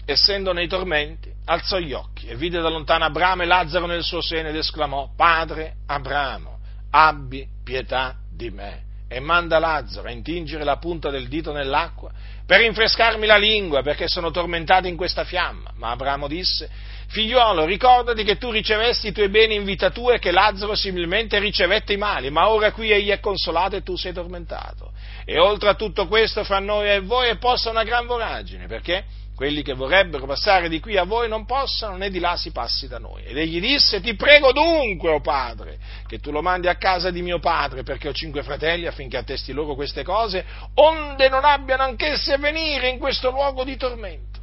essendo 0.07 0.55
nei 0.55 0.67
tormenti, 0.67 1.31
alzò 1.47 1.79
gli 1.79 1.93
occhi 1.93 2.27
e 2.27 2.37
vide 2.37 2.61
da 2.61 2.69
lontano 2.69 3.05
Abramo 3.05 3.43
e 3.43 3.47
Lazzaro 3.47 3.87
nel 3.87 4.03
suo 4.03 4.21
seno 4.21 4.49
ed 4.49 4.57
esclamò, 4.57 5.11
Padre 5.17 5.77
Abramo, 5.87 6.59
abbi 6.91 7.47
pietà 7.65 8.17
di 8.31 8.51
me 8.51 8.85
e 9.09 9.21
manda 9.21 9.59
Lazzaro 9.59 10.09
a 10.09 10.11
intingere 10.11 10.65
la 10.65 10.79
punta 10.79 11.11
del 11.11 11.29
dito 11.29 11.53
nell'acqua 11.53 12.11
per 12.45 12.61
rinfrescarmi 12.61 13.27
la 13.27 13.37
lingua 13.37 13.83
perché 13.83 14.09
sono 14.09 14.31
tormentato 14.31 14.87
in 14.87 14.97
questa 14.97 15.25
fiamma. 15.25 15.73
Ma 15.77 15.91
Abramo 15.91 16.29
disse, 16.29 16.71
figliuolo, 17.09 17.65
ricordati 17.65 18.23
che 18.23 18.39
tu 18.39 18.51
ricevesti 18.51 19.09
i 19.09 19.13
tuoi 19.13 19.29
beni 19.29 19.57
in 19.57 19.65
vita 19.65 19.91
tua 19.91 20.15
e 20.15 20.19
che 20.21 20.31
Lazzaro 20.31 20.77
similmente 20.77 21.41
ricevette 21.41 21.93
i 21.93 21.97
mali, 21.97 22.31
ma 22.31 22.49
ora 22.49 22.71
qui 22.71 22.91
egli 22.91 23.11
è 23.11 23.19
consolato 23.19 23.75
e 23.75 23.83
tu 23.83 23.97
sei 23.97 24.13
tormentato. 24.13 24.93
E 25.25 25.39
oltre 25.41 25.71
a 25.71 25.75
tutto 25.75 26.07
questo 26.07 26.45
fra 26.45 26.61
noi 26.61 26.89
e 26.89 27.01
voi 27.01 27.29
è 27.29 27.37
posta 27.37 27.71
una 27.71 27.83
gran 27.83 28.07
voragine, 28.07 28.69
perché 28.69 29.05
quelli 29.37 29.63
che 29.63 29.75
vorrebbero 29.75 30.25
passare 30.25 30.71
di 30.71 30.81
qui 30.81 30.97
a 30.97 31.05
voi 31.05 31.29
non 31.29 31.45
possano, 31.45 31.99
né 31.99 32.09
di 32.09 32.19
là 32.21 32.37
si 32.37 32.53
passi 32.53 32.89
da 32.89 32.99
noi. 32.99 33.23
Ed 33.23 33.37
egli 33.37 33.61
disse, 33.61 34.01
ti 34.01 34.17
prego 34.17 34.51
dunque, 34.51 35.11
o 35.11 35.17
oh 35.17 35.21
padre, 35.21 35.79
che 36.07 36.19
tu 36.19 36.31
lo 36.31 36.41
mandi 36.41 36.69
a 36.69 36.77
casa 36.77 37.11
di 37.11 37.21
mio 37.21 37.39
padre, 37.39 37.83
perché 37.83 38.09
ho 38.09 38.15
cinque 38.15 38.43
fratelli, 38.43 38.87
affinché 38.87 39.19
attesti 39.19 39.53
loro 39.53 39.75
queste 39.75 40.03
cose, 40.03 40.43
onde 40.77 41.29
non 41.29 41.45
abbiano 41.45 41.83
anch'essi 41.83 42.33
a 42.33 42.39
venire 42.39 42.89
in 42.89 42.99
questo 42.99 43.31
luogo 43.31 43.63
di 43.63 43.77
tormento. 43.77 44.41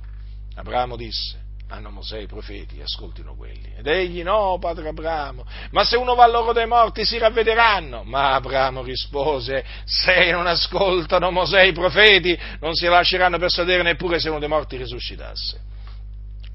Abramo 0.55 0.95
disse, 0.95 1.42
hanno 1.73 1.89
Mosè 1.89 2.19
i 2.19 2.27
profeti, 2.27 2.81
ascoltino 2.81 3.35
quelli. 3.35 3.73
Ed 3.75 3.87
egli, 3.87 4.21
no, 4.21 4.57
padre 4.59 4.89
Abramo, 4.89 5.43
ma 5.71 5.83
se 5.83 5.97
uno 5.97 6.13
va 6.13 6.27
loro 6.27 6.53
dai 6.53 6.67
morti 6.67 7.03
si 7.03 7.17
ravvederanno. 7.17 8.03
Ma 8.03 8.35
Abramo 8.35 8.83
rispose, 8.83 9.65
se 9.83 10.29
non 10.31 10.45
ascoltano 10.45 11.31
Mosè 11.31 11.63
i 11.63 11.73
profeti, 11.73 12.39
non 12.59 12.75
si 12.75 12.85
lasceranno 12.85 13.39
persuadere 13.39 13.81
neppure 13.81 14.19
se 14.19 14.29
uno 14.29 14.39
dei 14.39 14.47
morti 14.47 14.77
risuscitasse. 14.77 15.61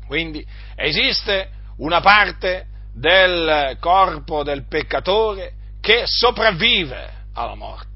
Quindi 0.06 0.46
esiste 0.76 1.50
una 1.78 2.00
parte 2.00 2.66
del 2.94 3.76
corpo 3.80 4.44
del 4.44 4.66
peccatore 4.68 5.52
che 5.80 6.04
sopravvive 6.06 7.26
alla 7.34 7.56
morte. 7.56 7.86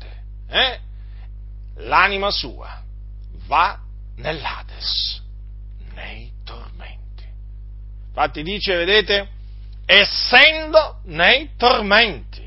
Eh? 0.48 0.78
L'anima 1.76 2.30
sua 2.30 2.82
va 3.46 3.78
nell'Ades, 4.16 5.22
nei 5.94 6.31
Infatti 8.14 8.42
dice, 8.42 8.76
vedete, 8.76 9.28
essendo 9.86 11.00
nei 11.04 11.52
tormenti. 11.56 12.46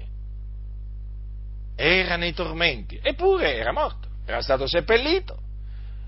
Era 1.76 2.18
nei 2.18 2.34
tormenti, 2.34 3.00
eppure 3.02 3.56
era 3.56 3.74
morto, 3.74 4.08
era 4.26 4.42
stato 4.42 4.68
seppellito. 4.68 5.38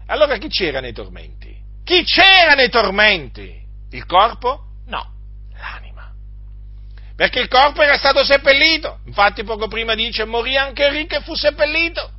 Allora 0.05 0.37
chi 0.37 0.47
c'era 0.47 0.79
nei 0.79 0.93
tormenti? 0.93 1.55
Chi 1.83 2.03
c'era 2.03 2.53
nei 2.53 2.69
tormenti? 2.69 3.65
Il 3.89 4.05
corpo? 4.05 4.65
No, 4.85 5.13
l'anima. 5.57 6.13
Perché 7.15 7.39
il 7.39 7.47
corpo 7.47 7.81
era 7.81 7.97
stato 7.97 8.23
seppellito. 8.23 8.99
Infatti 9.05 9.43
poco 9.43 9.67
prima 9.67 9.95
dice 9.95 10.23
morì 10.23 10.55
anche 10.55 10.85
il 10.85 10.91
ricco 10.91 11.15
e 11.15 11.21
fu 11.21 11.33
seppellito. 11.33 12.11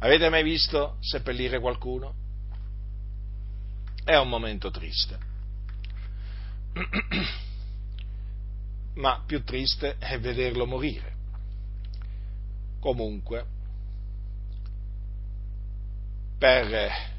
Avete 0.00 0.28
mai 0.28 0.42
visto 0.42 0.98
seppellire 1.00 1.58
qualcuno? 1.58 2.14
È 4.04 4.14
un 4.14 4.28
momento 4.28 4.70
triste. 4.70 5.27
ma 8.94 9.22
più 9.26 9.42
triste 9.44 9.96
è 9.98 10.18
vederlo 10.18 10.66
morire. 10.66 11.16
Comunque, 12.80 13.44
per 16.38 17.16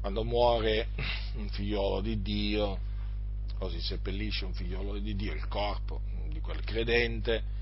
quando 0.00 0.24
muore 0.24 0.88
un 1.34 1.48
figliolo 1.48 2.00
di 2.00 2.22
Dio, 2.22 2.78
o 3.58 3.68
si 3.68 3.80
seppellisce 3.80 4.44
un 4.44 4.54
figliolo 4.54 4.98
di 4.98 5.14
Dio, 5.14 5.32
il 5.32 5.46
corpo 5.48 6.00
di 6.28 6.40
quel 6.40 6.62
credente, 6.62 7.58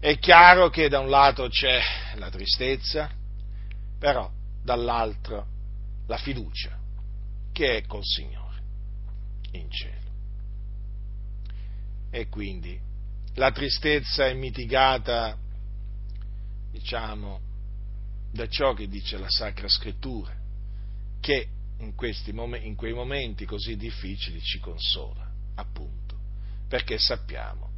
è 0.00 0.18
chiaro 0.18 0.70
che 0.70 0.88
da 0.88 0.98
un 0.98 1.08
lato 1.08 1.48
c'è 1.48 1.80
la 2.16 2.30
tristezza, 2.30 3.10
però 3.98 4.30
dall'altro 4.62 5.46
la 6.06 6.18
fiducia 6.18 6.78
che 7.52 7.76
è 7.76 7.86
col 7.86 8.04
Signore 8.04 8.43
in 9.58 9.70
cielo. 9.70 10.12
E 12.10 12.28
quindi 12.28 12.78
la 13.34 13.50
tristezza 13.50 14.26
è 14.26 14.34
mitigata, 14.34 15.36
diciamo, 16.70 17.40
da 18.30 18.48
ciò 18.48 18.72
che 18.72 18.88
dice 18.88 19.18
la 19.18 19.28
Sacra 19.28 19.68
Scrittura, 19.68 20.32
che 21.20 21.48
in, 21.78 21.94
momenti, 22.32 22.66
in 22.66 22.74
quei 22.76 22.92
momenti 22.92 23.44
così 23.44 23.76
difficili 23.76 24.40
ci 24.40 24.60
consola, 24.60 25.28
appunto, 25.54 26.16
perché 26.68 26.98
sappiamo 26.98 27.70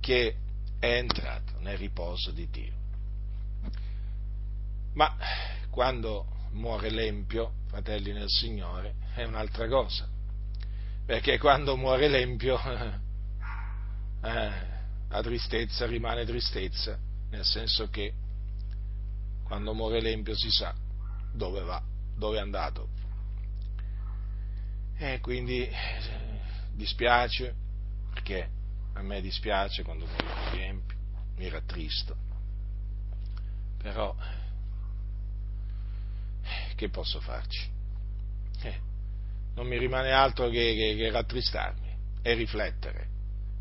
che 0.00 0.36
è 0.78 0.96
entrato 0.96 1.58
nel 1.60 1.78
riposo 1.78 2.32
di 2.32 2.48
Dio. 2.50 2.80
Ma 4.94 5.16
quando 5.70 6.26
muore 6.50 6.90
l'empio, 6.90 7.52
fratelli 7.66 8.12
nel 8.12 8.28
Signore, 8.28 8.94
è 9.14 9.22
un'altra 9.22 9.68
cosa 9.68 10.08
perché 11.04 11.38
quando 11.38 11.76
muore 11.76 12.08
l'empio 12.08 12.58
eh, 14.22 14.70
la 15.08 15.22
tristezza 15.22 15.86
rimane 15.86 16.24
tristezza, 16.24 16.98
nel 17.30 17.44
senso 17.44 17.88
che 17.88 18.14
quando 19.42 19.74
muore 19.74 20.00
l'empio 20.00 20.34
si 20.34 20.50
sa 20.50 20.74
dove 21.32 21.60
va, 21.62 21.82
dove 22.16 22.38
è 22.38 22.40
andato. 22.40 22.88
E 24.96 25.18
quindi 25.20 25.68
dispiace, 26.72 27.54
perché 28.14 28.48
a 28.94 29.02
me 29.02 29.20
dispiace 29.20 29.82
quando 29.82 30.06
muoiono 30.06 30.56
gli 30.56 30.60
empi, 30.60 30.94
mi 31.36 31.48
rattristo, 31.48 32.16
però 33.78 34.14
che 36.76 36.88
posso 36.88 37.20
farci? 37.20 37.70
Eh, 38.62 38.80
non 39.54 39.66
mi 39.66 39.78
rimane 39.78 40.12
altro 40.12 40.48
che, 40.48 40.74
che, 40.74 40.94
che 40.96 41.10
rattristarmi 41.10 41.96
e 42.22 42.34
riflettere, 42.34 43.08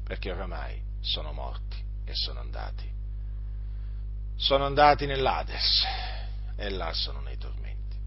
perché 0.03 0.31
oramai 0.31 0.81
sono 1.01 1.31
morti 1.31 1.77
e 2.05 2.11
sono 2.13 2.39
andati. 2.39 2.89
Sono 4.35 4.65
andati 4.65 5.05
nell'Ades 5.05 5.83
e 6.55 6.69
là 6.69 6.93
sono 6.93 7.21
nei 7.21 7.37
tormenti. 7.37 7.97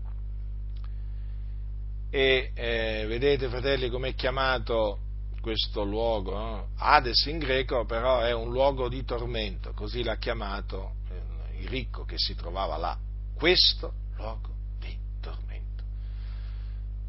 E 2.11 2.53
eh, 2.55 3.05
vedete, 3.09 3.49
fratelli, 3.49 3.91
com'è 3.91 4.15
chiamato 4.15 5.01
questo 5.41 5.83
luogo? 5.83 6.39
No? 6.39 6.69
Hades 6.77 7.27
in 7.27 7.39
greco 7.39 7.85
però 7.85 8.21
è 8.21 8.33
un 8.33 8.51
luogo 8.51 8.89
di 8.89 9.05
tormento, 9.05 9.73
così 9.73 10.03
l'ha 10.03 10.17
chiamato 10.17 10.95
eh, 11.11 11.61
il 11.61 11.69
ricco 11.69 12.05
che 12.05 12.15
si 12.17 12.35
trovava 12.35 12.77
là. 12.77 12.97
Questo 13.35 14.04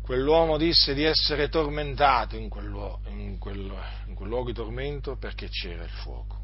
quell'uomo 0.06 0.58
disse 0.58 0.94
di 0.94 1.04
essere 1.04 1.50
tormentato 1.50 2.36
in 2.38 2.48
quel, 2.48 2.68
luogo, 2.68 3.00
in, 3.10 3.40
quel, 3.40 3.74
in 4.06 4.14
quel 4.14 4.30
luogo 4.30 4.50
di 4.50 4.54
tormento 4.54 5.18
perché 5.18 5.50
c'era 5.50 5.84
il 5.84 5.90
fuoco. 5.90 6.38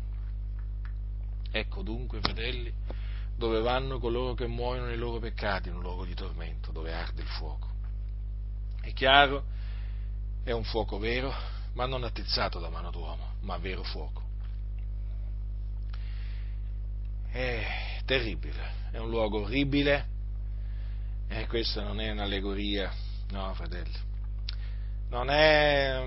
Ecco 1.51 1.83
dunque, 1.83 2.21
fratelli, 2.21 2.73
dove 3.37 3.61
vanno 3.61 3.99
coloro 3.99 4.33
che 4.33 4.47
muoiono 4.47 4.87
nei 4.87 4.97
loro 4.97 5.19
peccati, 5.19 5.69
in 5.69 5.75
un 5.75 5.81
luogo 5.81 6.05
di 6.05 6.15
tormento, 6.15 6.71
dove 6.71 6.91
arde 6.91 7.21
il 7.21 7.27
fuoco. 7.27 7.67
È 8.81 8.91
chiaro, 8.93 9.43
è 10.43 10.51
un 10.51 10.63
fuoco 10.63 10.97
vero, 10.97 11.31
ma 11.73 11.85
non 11.85 12.03
attizzato 12.03 12.57
da 12.57 12.69
mano 12.69 12.89
d'uomo, 12.89 13.35
ma 13.41 13.59
vero 13.59 13.83
fuoco. 13.83 14.23
È 17.29 18.01
terribile, 18.05 18.89
è 18.89 18.97
un 18.97 19.09
luogo 19.11 19.41
orribile, 19.41 20.07
E 21.27 21.47
questa 21.47 21.81
non 21.83 22.01
è 22.01 22.09
un'allegoria, 22.09 22.91
no, 23.31 23.53
fratelli. 23.53 24.09
Non 25.09 25.29
è, 25.29 26.01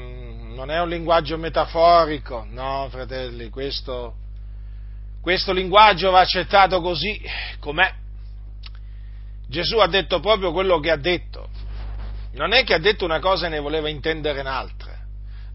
non 0.55 0.71
è 0.71 0.81
un 0.81 0.89
linguaggio 0.89 1.37
metaforico, 1.37 2.47
no, 2.49 2.89
fratelli, 2.91 3.51
questo, 3.51 4.15
questo 5.21 5.53
linguaggio 5.53 6.11
va 6.11 6.21
accettato 6.21 6.81
così 6.81 7.21
com'è. 7.59 7.93
Gesù 9.47 9.77
ha 9.79 9.89
detto 9.89 10.21
proprio 10.21 10.53
quello 10.53 10.81
che 10.81 10.91
ha 10.91 10.97
detto. 10.97 11.49
Non 12.33 12.53
è 12.53 12.65
che 12.65 12.75
ha 12.75 12.79
detto 12.79 13.05
una 13.05 13.21
cosa 13.21 13.47
e 13.47 13.51
ne 13.51 13.61
voleva 13.61 13.89
intendere 13.89 14.41
un'altra. 14.41 14.93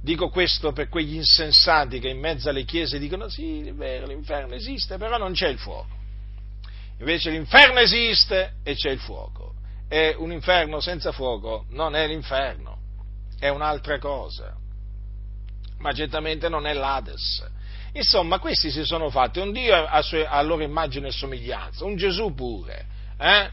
Dico 0.02 0.30
questo 0.30 0.72
per 0.72 0.88
quegli 0.88 1.16
insensati 1.16 2.00
che 2.00 2.08
in 2.08 2.20
mezzo 2.20 2.50
alle 2.50 2.64
chiese 2.64 3.00
dicono 3.00 3.28
sì, 3.28 3.68
è 3.68 3.74
vero, 3.74 4.06
l'inferno 4.06 4.54
esiste, 4.54 4.98
però 4.98 5.18
non 5.18 5.34
c'è 5.34 5.50
il 5.50 5.58
fuoco. 5.58 5.98
Invece 7.00 7.32
l'inferno 7.32 7.80
esiste 7.80 8.54
e 8.64 8.76
c'è 8.76 8.92
il 8.92 9.00
fuoco. 9.00 9.56
E 9.90 10.16
un 10.18 10.32
inferno 10.32 10.80
senza 10.80 11.12
fuoco 11.12 11.66
non 11.70 11.96
è 11.96 12.06
l'inferno, 12.08 12.78
è 13.40 13.50
un'altra 13.50 13.98
cosa. 13.98 14.56
Ma 15.80 15.94
certamente 15.94 16.48
non 16.48 16.68
è 16.68 16.74
l'Ades. 16.74 17.44
Insomma, 17.94 18.38
questi 18.38 18.70
si 18.70 18.84
sono 18.84 19.10
fatti 19.10 19.40
un 19.40 19.52
Dio 19.52 19.76
a, 19.76 20.02
sue, 20.02 20.28
a 20.28 20.42
loro 20.42 20.62
immagine 20.64 21.08
e 21.08 21.12
somiglianza, 21.12 21.86
un 21.86 21.96
Gesù 21.96 22.36
pure, 22.36 22.86
eh? 23.18 23.50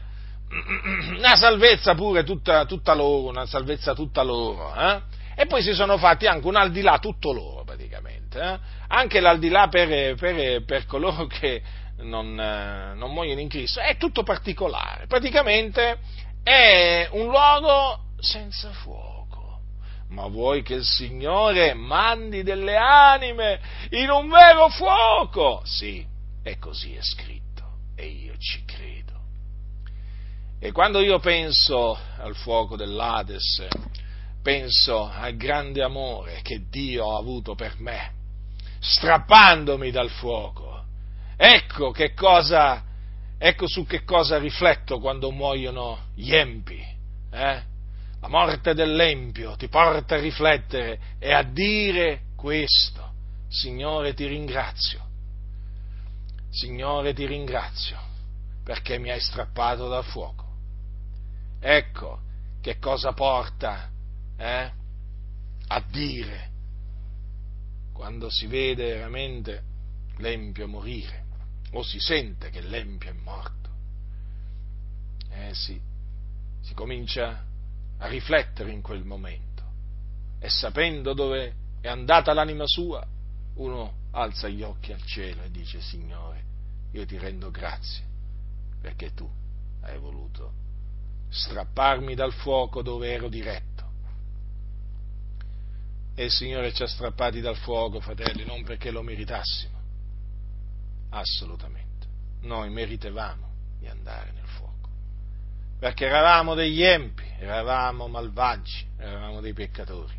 una 1.17 1.35
salvezza 1.35 1.95
pure 1.95 2.23
tutta, 2.23 2.65
tutta, 2.65 2.93
loro, 2.93 3.29
una 3.29 3.45
salvezza 3.45 3.93
tutta 3.93 4.21
loro. 4.21 4.73
Eh? 4.75 5.01
E 5.35 5.45
poi 5.45 5.61
si 5.61 5.73
sono 5.73 5.97
fatti 5.97 6.27
anche 6.27 6.47
un 6.47 6.55
al 6.55 6.71
di 6.71 6.81
là 6.81 6.99
tutto 6.99 7.31
loro 7.31 7.63
praticamente, 7.63 8.39
eh? 8.39 8.59
anche 8.87 9.19
l'aldilà 9.19 9.67
per, 9.67 10.15
per, 10.15 10.63
per 10.63 10.85
coloro 10.85 11.25
che 11.25 11.61
non, 11.99 12.39
eh, 12.39 12.93
non 12.95 13.11
muoiono 13.11 13.39
in 13.39 13.49
Cristo, 13.49 13.79
è 13.79 13.97
tutto 13.97 14.23
particolare, 14.23 15.07
praticamente 15.07 15.99
è 16.47 17.09
un 17.11 17.25
luogo 17.25 18.05
senza 18.19 18.71
fuoco. 18.71 19.59
Ma 20.11 20.27
vuoi 20.27 20.63
che 20.63 20.75
il 20.75 20.85
Signore 20.85 21.73
mandi 21.73 22.41
delle 22.41 22.77
anime 22.77 23.59
in 23.89 24.09
un 24.09 24.29
vero 24.29 24.69
fuoco? 24.69 25.61
Sì, 25.65 26.05
è 26.41 26.57
così 26.57 26.95
è 26.95 27.01
scritto 27.01 27.63
e 27.97 28.07
io 28.07 28.37
ci 28.37 28.63
credo. 28.63 29.19
E 30.61 30.71
quando 30.71 31.01
io 31.01 31.19
penso 31.19 31.99
al 32.17 32.35
fuoco 32.35 32.77
dell'Ades, 32.77 33.67
penso 34.41 35.11
al 35.13 35.35
grande 35.35 35.83
amore 35.83 36.39
che 36.43 36.69
Dio 36.69 37.13
ha 37.13 37.17
avuto 37.17 37.55
per 37.55 37.75
me, 37.79 38.13
strappandomi 38.79 39.91
dal 39.91 40.09
fuoco. 40.09 40.85
Ecco 41.35 41.91
che 41.91 42.13
cosa, 42.13 42.85
ecco 43.37 43.67
su 43.67 43.85
che 43.85 44.03
cosa 44.03 44.37
rifletto 44.37 44.99
quando 44.99 45.31
muoiono 45.31 46.07
gli 46.15 46.33
empi. 46.33 46.79
Eh? 47.31 47.63
La 48.19 48.27
morte 48.29 48.73
dell'empio 48.73 49.55
ti 49.55 49.67
porta 49.67 50.15
a 50.15 50.19
riflettere 50.19 50.99
e 51.19 51.31
a 51.31 51.43
dire 51.43 52.21
questo. 52.35 53.13
Signore 53.47 54.13
ti 54.13 54.25
ringrazio. 54.25 55.05
Signore 56.49 57.13
ti 57.13 57.25
ringrazio 57.25 57.99
perché 58.63 58.97
mi 58.97 59.11
hai 59.11 59.19
strappato 59.19 59.87
dal 59.87 60.03
fuoco. 60.03 60.45
Ecco 61.59 62.19
che 62.61 62.79
cosa 62.79 63.13
porta 63.13 63.89
eh, 64.37 64.71
a 65.67 65.83
dire 65.89 66.49
quando 67.93 68.29
si 68.29 68.47
vede 68.47 68.93
veramente 68.93 69.63
l'empio 70.17 70.67
morire 70.67 71.26
o 71.77 71.83
si 71.83 71.99
sente 71.99 72.49
che 72.49 72.61
l'empio 72.61 73.11
è 73.11 73.13
morto. 73.13 73.69
Eh 75.29 75.53
sì, 75.53 75.79
si 76.61 76.73
comincia 76.73 77.45
a 77.99 78.07
riflettere 78.07 78.71
in 78.71 78.81
quel 78.81 79.03
momento 79.03 79.63
e 80.39 80.49
sapendo 80.49 81.13
dove 81.13 81.53
è 81.79 81.87
andata 81.87 82.33
l'anima 82.33 82.65
sua, 82.65 83.05
uno 83.55 83.93
alza 84.11 84.47
gli 84.47 84.63
occhi 84.63 84.91
al 84.91 85.03
cielo 85.03 85.43
e 85.43 85.51
dice 85.51 85.79
Signore, 85.79 86.43
io 86.91 87.05
ti 87.05 87.17
rendo 87.17 87.51
grazie 87.51 88.03
perché 88.81 89.13
tu 89.13 89.29
hai 89.81 89.99
voluto 89.99 90.53
strapparmi 91.29 92.15
dal 92.15 92.33
fuoco 92.33 92.81
dove 92.81 93.11
ero 93.11 93.29
diretto 93.29 93.85
e 96.15 96.25
il 96.25 96.31
Signore 96.31 96.73
ci 96.73 96.81
ha 96.81 96.87
strappati 96.87 97.41
dal 97.41 97.57
fuoco, 97.57 97.99
fratelli, 97.99 98.43
non 98.43 98.63
perché 98.63 98.89
lo 98.89 99.03
meritassimo, 99.03 99.76
assolutamente. 101.09 102.07
Noi 102.41 102.69
meritevamo 102.69 103.49
di 103.79 103.87
andare 103.87 104.31
nel 104.31 104.47
fuoco, 104.47 104.89
perché 105.79 106.05
eravamo 106.05 106.53
degli 106.53 106.81
empi, 106.83 107.25
eravamo 107.39 108.07
malvagi, 108.07 108.87
eravamo 108.97 109.41
dei 109.41 109.53
peccatori, 109.53 110.15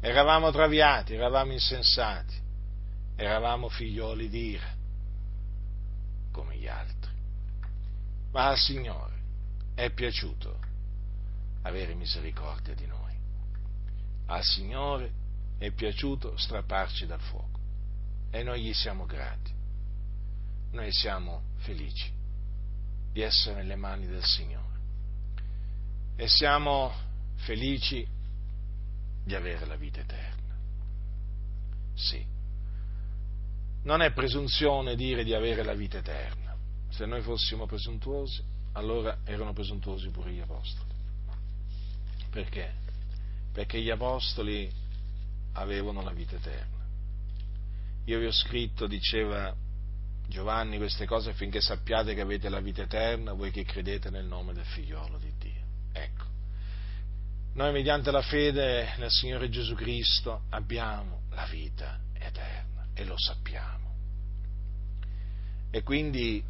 eravamo 0.00 0.50
traviati, 0.50 1.14
eravamo 1.14 1.52
insensati, 1.52 2.40
eravamo 3.16 3.68
figlioli 3.68 4.28
di 4.28 4.50
ira, 4.50 4.74
come 6.30 6.56
gli 6.56 6.68
altri. 6.68 7.10
Ma 8.32 8.48
al 8.48 8.56
Signore 8.56 9.12
è 9.74 9.90
piaciuto 9.90 10.58
avere 11.62 11.94
misericordia 11.94 12.74
di 12.74 12.86
noi. 12.86 13.14
Al 14.26 14.42
Signore 14.42 15.12
è 15.58 15.70
piaciuto 15.70 16.36
strapparci 16.36 17.06
dal 17.06 17.20
fuoco 17.20 17.60
e 18.30 18.42
noi 18.42 18.62
gli 18.62 18.72
siamo 18.72 19.04
grati. 19.04 19.52
Noi 20.72 20.92
siamo 20.92 21.42
felici 21.58 22.10
di 23.12 23.20
essere 23.20 23.56
nelle 23.56 23.76
mani 23.76 24.06
del 24.06 24.24
Signore 24.24 24.80
e 26.16 26.28
siamo 26.28 26.92
felici 27.36 28.06
di 29.24 29.34
avere 29.34 29.66
la 29.66 29.76
vita 29.76 30.00
eterna. 30.00 30.56
Sì, 31.94 32.24
non 33.82 34.00
è 34.00 34.12
presunzione 34.12 34.96
dire 34.96 35.24
di 35.24 35.34
avere 35.34 35.62
la 35.62 35.74
vita 35.74 35.98
eterna. 35.98 36.56
Se 36.88 37.04
noi 37.04 37.20
fossimo 37.20 37.66
presuntuosi, 37.66 38.42
allora 38.72 39.18
erano 39.24 39.52
presuntuosi 39.52 40.08
pure 40.08 40.32
gli 40.32 40.40
apostoli. 40.40 40.90
Perché? 42.30 42.74
Perché 43.52 43.80
gli 43.80 43.90
apostoli 43.90 44.72
avevano 45.52 46.02
la 46.02 46.12
vita 46.12 46.36
eterna. 46.36 46.80
Io 48.04 48.18
vi 48.18 48.26
ho 48.26 48.32
scritto, 48.32 48.86
diceva 48.86 49.54
Giovanni, 50.32 50.78
queste 50.78 51.04
cose 51.06 51.30
affinché 51.30 51.60
sappiate 51.60 52.14
che 52.14 52.22
avete 52.22 52.48
la 52.48 52.60
vita 52.60 52.82
eterna, 52.82 53.34
voi 53.34 53.50
che 53.50 53.64
credete 53.64 54.08
nel 54.08 54.24
nome 54.24 54.54
del 54.54 54.64
figliolo 54.64 55.18
di 55.18 55.30
Dio. 55.38 55.62
Ecco, 55.92 56.24
noi 57.52 57.70
mediante 57.72 58.10
la 58.10 58.22
fede 58.22 58.94
nel 58.96 59.10
Signore 59.10 59.50
Gesù 59.50 59.74
Cristo 59.74 60.44
abbiamo 60.48 61.22
la 61.30 61.44
vita 61.44 62.00
eterna 62.14 62.86
e 62.94 63.04
lo 63.04 63.18
sappiamo. 63.18 63.90
E 65.70 65.82
quindi 65.82 66.42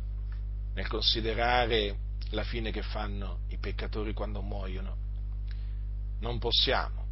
nel 0.74 0.86
considerare 0.86 1.96
la 2.30 2.44
fine 2.44 2.70
che 2.70 2.82
fanno 2.82 3.40
i 3.48 3.58
peccatori 3.58 4.12
quando 4.12 4.42
muoiono, 4.42 4.96
non 6.20 6.38
possiamo 6.38 7.02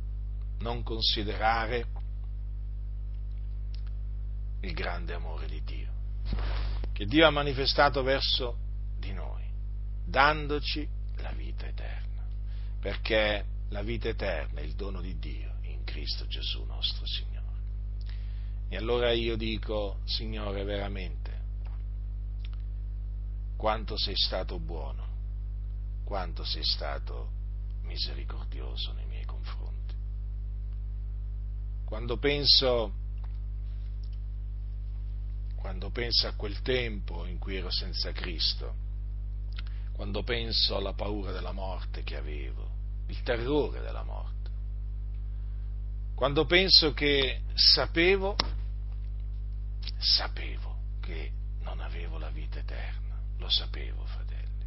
non 0.60 0.82
considerare 0.82 1.86
il 4.60 4.72
grande 4.72 5.14
amore 5.14 5.46
di 5.46 5.62
Dio, 5.64 5.89
che 6.93 7.07
Dio 7.07 7.26
ha 7.26 7.31
manifestato 7.31 8.03
verso 8.03 8.57
di 8.99 9.12
noi, 9.12 9.43
dandoci 10.05 10.87
la 11.16 11.33
vita 11.33 11.66
eterna, 11.66 12.24
perché 12.81 13.45
la 13.68 13.83
vita 13.83 14.09
eterna 14.09 14.61
è 14.61 14.64
il 14.64 14.74
dono 14.74 15.01
di 15.01 15.18
Dio 15.18 15.57
in 15.62 15.85
Cristo 15.85 16.26
Gesù 16.26 16.64
nostro 16.64 17.07
Signore. 17.07 17.39
E 18.68 18.76
allora 18.76 19.12
io 19.12 19.37
dico, 19.37 20.01
Signore, 20.05 20.62
veramente, 20.64 21.39
quanto 23.57 23.97
sei 23.99 24.16
stato 24.16 24.59
buono, 24.59 25.07
quanto 26.05 26.45
sei 26.45 26.64
stato 26.64 27.31
misericordioso 27.83 28.93
nei 28.93 29.07
miei 29.07 29.24
confronti 29.24 29.70
quando 31.91 32.18
penso, 32.18 32.93
quando 35.61 35.90
penso 35.90 36.26
a 36.26 36.32
quel 36.32 36.62
tempo 36.62 37.26
in 37.26 37.38
cui 37.38 37.56
ero 37.56 37.70
senza 37.70 38.12
Cristo, 38.12 38.74
quando 39.92 40.22
penso 40.22 40.76
alla 40.76 40.94
paura 40.94 41.32
della 41.32 41.52
morte 41.52 42.02
che 42.02 42.16
avevo, 42.16 42.68
il 43.08 43.22
terrore 43.22 43.80
della 43.80 44.02
morte, 44.02 44.50
quando 46.14 46.46
penso 46.46 46.94
che 46.94 47.42
sapevo, 47.54 48.34
sapevo 49.98 50.78
che 51.00 51.30
non 51.61 51.80
avevo 51.80 52.16
la 52.18 52.30
vita 52.30 52.58
eterna, 52.58 53.20
lo 53.36 53.48
sapevo, 53.50 54.04
fratelli, 54.06 54.64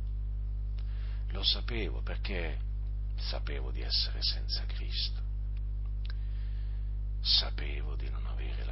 lo 1.29 1.43
sapevo 1.43 2.01
perché 2.01 2.59
sapevo 3.17 3.71
di 3.71 3.81
essere 3.81 4.21
senza 4.21 4.63
Cristo 4.65 5.21
sapevo 7.23 7.95
di 7.95 8.09
non 8.09 8.25
avere 8.27 8.62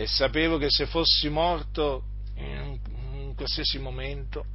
e 0.00 0.06
sapevo 0.06 0.56
che 0.56 0.70
se 0.70 0.86
fossi 0.86 1.28
morto 1.28 2.04
in, 2.36 2.80
in 3.18 3.34
qualsiasi 3.34 3.78
momento 3.78 4.46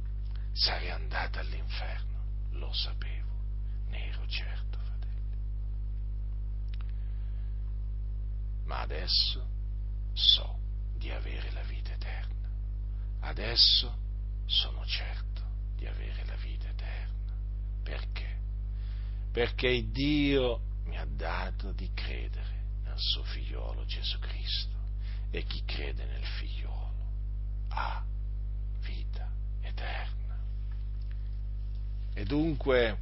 sarei 0.52 0.90
andato 0.90 1.38
all'inferno. 1.38 2.48
lo 2.54 2.72
sapevo, 2.72 3.30
ne 3.86 4.08
ero 4.08 4.26
certo, 4.26 4.76
fratelli. 4.76 5.36
Ma 8.64 8.80
adesso 8.80 9.46
so 10.14 10.58
di 10.96 11.12
avere 11.12 11.52
la 11.52 11.62
vita 11.62 11.92
eterna. 11.92 12.48
Adesso 13.20 13.96
sono 14.46 14.84
certo 14.84 15.42
di 15.76 15.86
avere 15.86 16.24
la 16.24 16.36
vita 16.42 16.70
eterna. 16.70 17.32
Perché? 17.84 18.36
Perché 19.30 19.88
Dio 19.92 20.60
mi 20.86 20.98
ha 20.98 21.06
dato 21.08 21.70
di 21.70 21.88
credere 21.94 22.64
nel 22.82 22.98
suo 22.98 23.22
figliolo 23.22 23.84
Gesù 23.84 24.18
Cristo 24.18 24.75
e 25.30 25.44
chi 25.44 25.62
crede 25.64 26.04
nel 26.04 26.24
figliolo 26.24 26.94
ha 27.68 28.04
vita 28.80 29.28
eterna. 29.60 30.38
E 32.14 32.24
dunque 32.24 32.98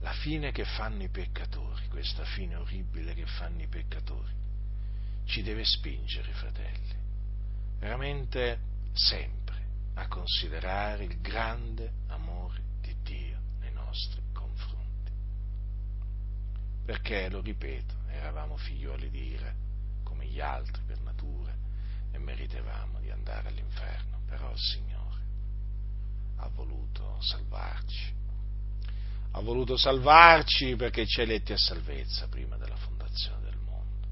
la 0.00 0.12
fine 0.12 0.52
che 0.52 0.64
fanno 0.64 1.02
i 1.02 1.08
peccatori, 1.08 1.88
questa 1.88 2.24
fine 2.24 2.54
orribile 2.54 3.14
che 3.14 3.26
fanno 3.26 3.60
i 3.62 3.66
peccatori, 3.66 4.32
ci 5.24 5.42
deve 5.42 5.64
spingere, 5.64 6.32
fratelli, 6.32 6.94
veramente 7.78 8.58
sempre 8.92 9.66
a 9.94 10.06
considerare 10.06 11.04
il 11.04 11.20
grande 11.20 11.92
amore 12.06 12.62
di 12.80 12.94
Dio 13.02 13.38
nei 13.58 13.72
nostri 13.72 14.22
confronti. 14.32 15.12
Perché, 16.86 17.28
lo 17.28 17.40
ripeto, 17.40 17.94
eravamo 18.08 18.56
figlioli 18.56 19.10
di 19.10 19.26
ira 19.32 19.66
gli 20.28 20.40
altri 20.40 20.82
per 20.86 21.00
natura 21.00 21.54
e 22.10 22.18
meritevamo 22.18 23.00
di 23.00 23.10
andare 23.10 23.48
all'inferno, 23.48 24.20
però 24.26 24.50
il 24.50 24.58
Signore 24.58 25.22
ha 26.36 26.48
voluto 26.48 27.18
salvarci. 27.20 28.16
Ha 29.32 29.40
voluto 29.40 29.76
salvarci 29.76 30.76
perché 30.76 31.06
ci 31.06 31.20
ha 31.20 31.22
eletti 31.24 31.52
a 31.52 31.58
salvezza 31.58 32.28
prima 32.28 32.56
della 32.56 32.76
fondazione 32.76 33.42
del 33.42 33.58
mondo. 33.58 34.06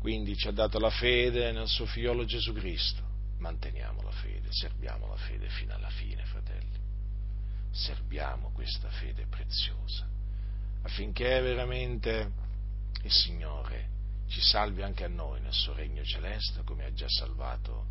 Quindi 0.00 0.36
ci 0.36 0.48
ha 0.48 0.52
dato 0.52 0.78
la 0.78 0.90
fede 0.90 1.52
nel 1.52 1.68
suo 1.68 1.86
figliolo 1.86 2.24
Gesù 2.24 2.52
Cristo. 2.52 3.02
Manteniamo 3.38 4.02
la 4.02 4.10
fede, 4.10 4.48
serviamo 4.50 5.08
la 5.08 5.16
fede 5.16 5.48
fino 5.48 5.74
alla 5.74 5.90
fine, 5.90 6.24
fratelli. 6.24 6.82
Serviamo 7.70 8.50
questa 8.52 8.88
fede 8.88 9.26
preziosa 9.26 10.14
affinché 10.84 11.40
veramente 11.40 12.30
il 13.02 13.12
Signore 13.12 13.88
ci 14.26 14.40
salvi 14.40 14.82
anche 14.82 15.04
a 15.04 15.08
noi 15.08 15.40
nel 15.40 15.52
suo 15.52 15.74
regno 15.74 16.02
celeste 16.04 16.62
come 16.64 16.84
ha 16.84 16.92
già 16.92 17.08
salvato 17.08 17.86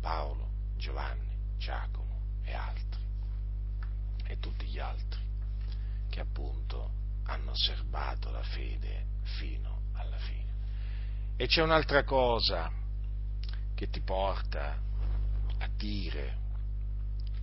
Paolo, 0.00 0.50
Giovanni, 0.76 1.36
Giacomo 1.56 2.20
e 2.42 2.52
altri 2.52 3.00
e 4.24 4.38
tutti 4.38 4.66
gli 4.66 4.78
altri 4.78 5.20
che 6.08 6.20
appunto 6.20 6.90
hanno 7.24 7.54
serbato 7.54 8.30
la 8.30 8.42
fede 8.42 9.06
fino 9.22 9.82
alla 9.92 10.18
fine. 10.18 10.50
E 11.36 11.46
c'è 11.46 11.62
un'altra 11.62 12.04
cosa 12.04 12.70
che 13.74 13.88
ti 13.88 14.00
porta 14.00 14.78
a 15.58 15.68
dire, 15.76 16.36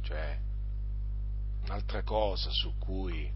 cioè 0.01 0.37
un'altra 1.63 2.03
cosa 2.03 2.49
su 2.51 2.77
cui 2.77 3.31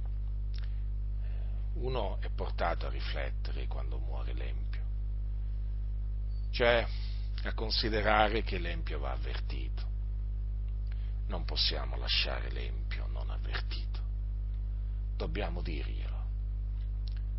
uno 1.74 2.20
è 2.22 2.30
portato 2.30 2.86
a 2.86 2.90
riflettere 2.90 3.68
quando 3.68 3.98
muore 3.98 4.34
l'empio, 4.34 4.82
cioè 6.52 6.86
a 7.44 7.54
considerare 7.54 8.44
che 8.44 8.58
l'empio 8.58 9.00
va 9.00 9.12
avvertito. 9.12 9.92
Non 11.28 11.46
possiamo 11.46 11.98
lasciare 11.98 12.52
l'empio 12.52 13.08
non 13.08 13.30
avvertito, 13.30 14.00
dobbiamo 15.16 15.62
dirglielo 15.62 16.22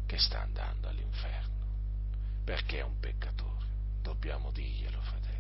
che 0.07 0.18
sta 0.18 0.41
andando 0.43 0.89
all'inferno, 0.89 1.64
perché 2.45 2.78
è 2.78 2.82
un 2.82 2.99
peccatore, 2.99 3.66
dobbiamo 4.03 4.51
dirglielo, 4.51 5.01
fratelli. 5.01 5.32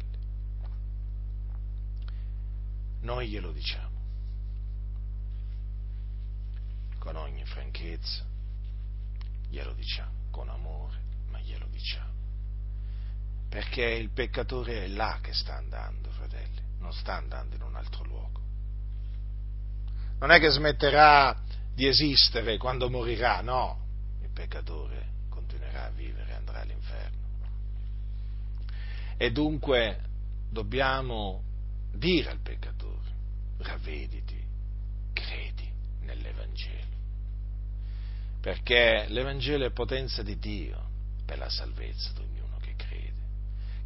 Noi 3.00 3.28
glielo 3.28 3.52
diciamo, 3.52 3.92
con 6.98 7.16
ogni 7.16 7.44
franchezza, 7.44 8.24
glielo 9.54 9.72
diciamo, 9.72 10.10
con 10.32 10.48
amore, 10.48 10.98
ma 11.30 11.38
glielo 11.38 11.66
diciamo. 11.70 12.12
Perché 13.48 13.84
il 13.84 14.10
peccatore 14.10 14.84
è 14.84 14.88
là 14.88 15.20
che 15.22 15.32
sta 15.32 15.54
andando, 15.54 16.10
fratelli, 16.10 16.60
non 16.80 16.92
sta 16.92 17.14
andando 17.14 17.54
in 17.54 17.62
un 17.62 17.76
altro 17.76 18.02
luogo. 18.02 18.40
Non 20.18 20.32
è 20.32 20.40
che 20.40 20.50
smetterà 20.50 21.40
di 21.72 21.86
esistere 21.86 22.56
quando 22.58 22.90
morirà, 22.90 23.40
no, 23.42 23.86
il 24.22 24.30
peccatore 24.30 25.12
continuerà 25.28 25.84
a 25.84 25.90
vivere 25.90 26.34
andrà 26.34 26.60
all'inferno. 26.60 27.22
E 29.16 29.30
dunque 29.30 30.00
dobbiamo 30.50 31.42
dire 31.92 32.30
al 32.30 32.40
peccatore, 32.40 33.12
ravvediti, 33.58 34.43
perché 38.44 39.06
l'Evangelo 39.08 39.64
è 39.64 39.70
potenza 39.70 40.22
di 40.22 40.38
Dio 40.38 40.78
per 41.24 41.38
la 41.38 41.48
salvezza 41.48 42.10
di 42.12 42.20
ognuno 42.20 42.58
che 42.60 42.74
crede. 42.76 43.22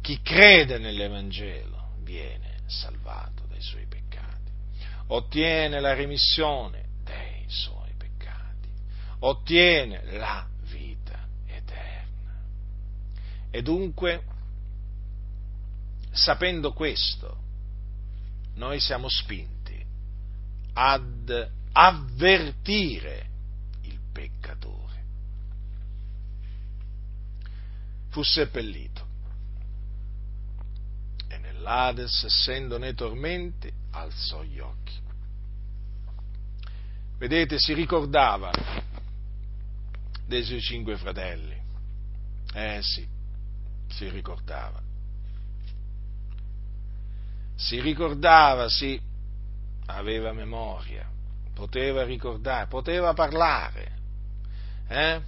Chi 0.01 0.21
crede 0.21 0.77
nell'Evangelo 0.77 1.91
viene 2.03 2.57
salvato 2.65 3.45
dai 3.47 3.61
suoi 3.61 3.85
peccati, 3.85 4.51
ottiene 5.07 5.79
la 5.79 5.93
remissione 5.93 6.87
dei 7.05 7.45
suoi 7.47 7.93
peccati, 7.97 8.67
ottiene 9.19 10.03
la 10.17 10.45
vita 10.63 11.25
eterna. 11.45 12.41
E 13.51 13.61
dunque, 13.61 14.23
sapendo 16.11 16.73
questo, 16.73 17.37
noi 18.55 18.81
siamo 18.81 19.07
spinti 19.07 19.81
ad 20.73 21.49
avvertire 21.71 23.28
peccatore. 24.19 25.05
Fu 28.09 28.21
seppellito 28.21 29.07
e 31.29 31.37
nell'Ades, 31.37 32.23
essendo 32.25 32.77
nei 32.77 32.93
tormenti, 32.95 33.71
alzò 33.91 34.43
gli 34.43 34.59
occhi. 34.59 34.97
Vedete, 37.17 37.59
si 37.59 37.73
ricordava 37.73 38.51
dei 40.25 40.43
suoi 40.43 40.59
cinque 40.59 40.97
fratelli. 40.97 41.57
Eh 42.53 42.79
sì, 42.81 43.07
si 43.87 44.09
ricordava. 44.09 44.81
Si 47.55 47.79
ricordava, 47.79 48.67
sì, 48.67 48.99
aveva 49.85 50.33
memoria, 50.33 51.07
poteva 51.53 52.03
ricordare, 52.03 52.67
poteva 52.67 53.13
parlare, 53.13 53.98
eh, 54.89 55.21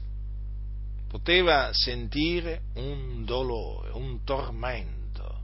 poteva 1.07 1.69
sentire 1.71 2.61
un 2.75 3.23
dolore, 3.25 3.91
un 3.91 4.23
tormento 4.23 5.39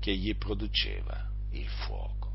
che 0.00 0.14
gli 0.14 0.36
produceva 0.36 1.30
il 1.52 1.68
fuoco. 1.68 2.32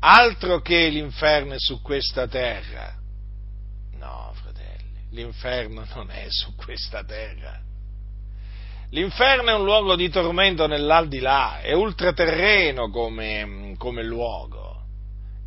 Altro 0.00 0.60
che 0.60 0.88
l'inferno 0.88 1.54
è 1.54 1.58
su 1.58 1.82
questa 1.82 2.28
terra. 2.28 2.94
No, 3.96 4.32
fratelli, 4.34 5.06
l'inferno 5.10 5.84
non 5.94 6.10
è 6.10 6.26
su 6.28 6.54
questa 6.54 7.02
terra. 7.02 7.60
L'inferno 8.90 9.50
è 9.50 9.54
un 9.54 9.64
luogo 9.64 9.96
di 9.96 10.08
tormento 10.08 10.66
nell'aldilà, 10.66 11.60
è 11.60 11.72
ultraterreno 11.72 12.88
come, 12.90 13.74
come 13.76 14.02
luogo, 14.02 14.84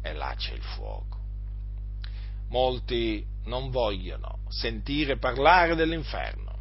e 0.01 0.13
là 0.13 0.35
c'è 0.37 0.53
il 0.53 0.61
fuoco 0.61 1.20
molti 2.51 3.25
non 3.45 3.71
vogliono 3.71 4.39
sentire 4.49 5.17
parlare 5.17 5.75
dell'inferno. 5.75 6.59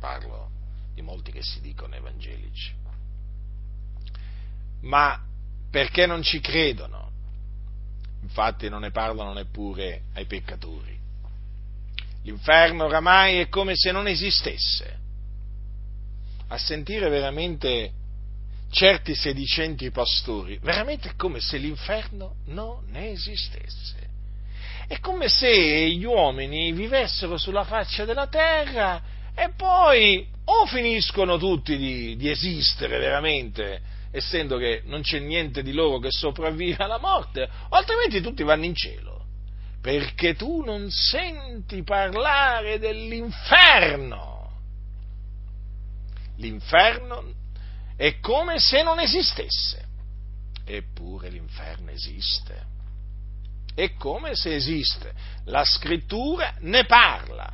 Parlo 0.00 0.50
di 0.94 1.02
molti 1.02 1.30
che 1.30 1.42
si 1.42 1.60
dicono 1.60 1.94
evangelici. 1.94 2.74
Ma 4.80 5.22
perché 5.70 6.06
non 6.06 6.22
ci 6.22 6.40
credono? 6.40 7.10
Infatti 8.22 8.68
non 8.68 8.80
ne 8.80 8.90
parlano 8.90 9.32
neppure 9.32 10.04
ai 10.14 10.26
peccatori. 10.26 10.98
L'inferno 12.22 12.84
oramai 12.84 13.38
è 13.38 13.48
come 13.48 13.74
se 13.76 13.92
non 13.92 14.08
esistesse. 14.08 15.00
A 16.48 16.58
sentire 16.58 17.08
veramente 17.08 17.92
certi 18.70 19.14
sedicenti 19.14 19.90
pastori, 19.90 20.58
veramente 20.58 21.10
è 21.10 21.16
come 21.16 21.40
se 21.40 21.58
l'inferno 21.58 22.36
non 22.46 22.94
esistesse. 22.94 24.11
È 24.92 25.00
come 25.00 25.30
se 25.30 25.88
gli 25.88 26.04
uomini 26.04 26.70
vivessero 26.72 27.38
sulla 27.38 27.64
faccia 27.64 28.04
della 28.04 28.26
terra 28.26 29.02
e 29.34 29.50
poi 29.56 30.28
o 30.44 30.66
finiscono 30.66 31.38
tutti 31.38 31.78
di, 31.78 32.14
di 32.14 32.28
esistere 32.28 32.98
veramente 32.98 33.80
essendo 34.10 34.58
che 34.58 34.82
non 34.84 35.00
c'è 35.00 35.18
niente 35.18 35.62
di 35.62 35.72
loro 35.72 35.98
che 35.98 36.10
sopravvive 36.10 36.84
alla 36.84 36.98
morte, 36.98 37.48
o 37.70 37.74
altrimenti 37.74 38.20
tutti 38.20 38.42
vanno 38.42 38.66
in 38.66 38.74
cielo, 38.74 39.24
perché 39.80 40.34
tu 40.34 40.62
non 40.62 40.90
senti 40.90 41.82
parlare 41.82 42.78
dell'inferno. 42.78 44.50
L'inferno 46.36 47.32
è 47.96 48.18
come 48.20 48.58
se 48.58 48.82
non 48.82 49.00
esistesse, 49.00 49.86
eppure 50.66 51.30
l'inferno 51.30 51.90
esiste. 51.90 52.71
È 53.74 53.94
come 53.94 54.34
se 54.34 54.54
esiste, 54.54 55.12
la 55.44 55.64
scrittura 55.64 56.54
ne 56.60 56.84
parla 56.84 57.50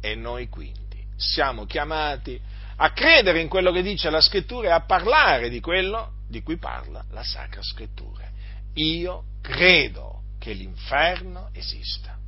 e 0.00 0.14
noi 0.14 0.48
quindi 0.48 1.04
siamo 1.16 1.66
chiamati 1.66 2.40
a 2.76 2.90
credere 2.92 3.40
in 3.40 3.48
quello 3.48 3.70
che 3.70 3.82
dice 3.82 4.10
la 4.10 4.20
scrittura 4.20 4.68
e 4.68 4.72
a 4.72 4.84
parlare 4.84 5.48
di 5.48 5.60
quello 5.60 6.12
di 6.28 6.42
cui 6.42 6.56
parla 6.56 7.04
la 7.10 7.22
Sacra 7.22 7.62
Scrittura. 7.62 8.28
Io 8.74 9.24
credo 9.40 10.22
che 10.38 10.52
l'inferno 10.52 11.50
esista. 11.52 12.18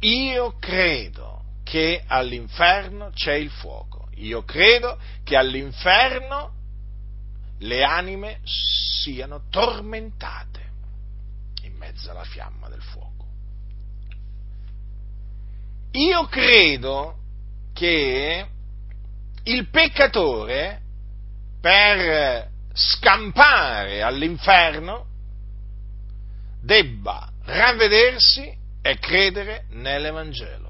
Io 0.00 0.56
credo 0.58 1.42
che 1.62 2.02
all'inferno 2.06 3.10
c'è 3.10 3.34
il 3.34 3.50
fuoco. 3.50 4.08
Io 4.16 4.42
credo 4.44 4.98
che 5.22 5.36
all'inferno 5.36 6.54
le 7.62 7.84
anime 7.84 8.40
siano 8.44 9.42
tormentate 9.50 10.60
in 11.62 11.74
mezzo 11.76 12.10
alla 12.10 12.24
fiamma 12.24 12.68
del 12.68 12.80
fuoco. 12.80 13.10
Io 15.92 16.26
credo 16.26 17.18
che 17.72 18.46
il 19.44 19.68
peccatore 19.68 20.80
per 21.60 22.50
scampare 22.72 24.02
all'inferno 24.02 25.06
debba 26.60 27.30
ravvedersi 27.44 28.56
e 28.80 28.98
credere 28.98 29.66
nell'Evangelo. 29.70 30.61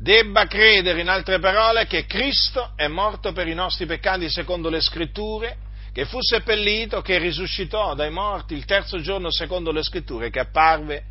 Debba 0.00 0.46
credere, 0.46 1.00
in 1.00 1.08
altre 1.08 1.40
parole, 1.40 1.86
che 1.86 2.06
Cristo 2.06 2.72
è 2.76 2.86
morto 2.86 3.32
per 3.32 3.48
i 3.48 3.54
nostri 3.54 3.84
peccati 3.84 4.30
secondo 4.30 4.68
le 4.68 4.80
scritture, 4.80 5.56
che 5.92 6.04
fu 6.04 6.18
seppellito, 6.20 7.02
che 7.02 7.18
risuscitò 7.18 7.94
dai 7.94 8.10
morti 8.10 8.54
il 8.54 8.64
terzo 8.64 9.00
giorno 9.00 9.30
secondo 9.32 9.72
le 9.72 9.82
scritture, 9.82 10.30
che 10.30 10.38
apparve 10.38 11.04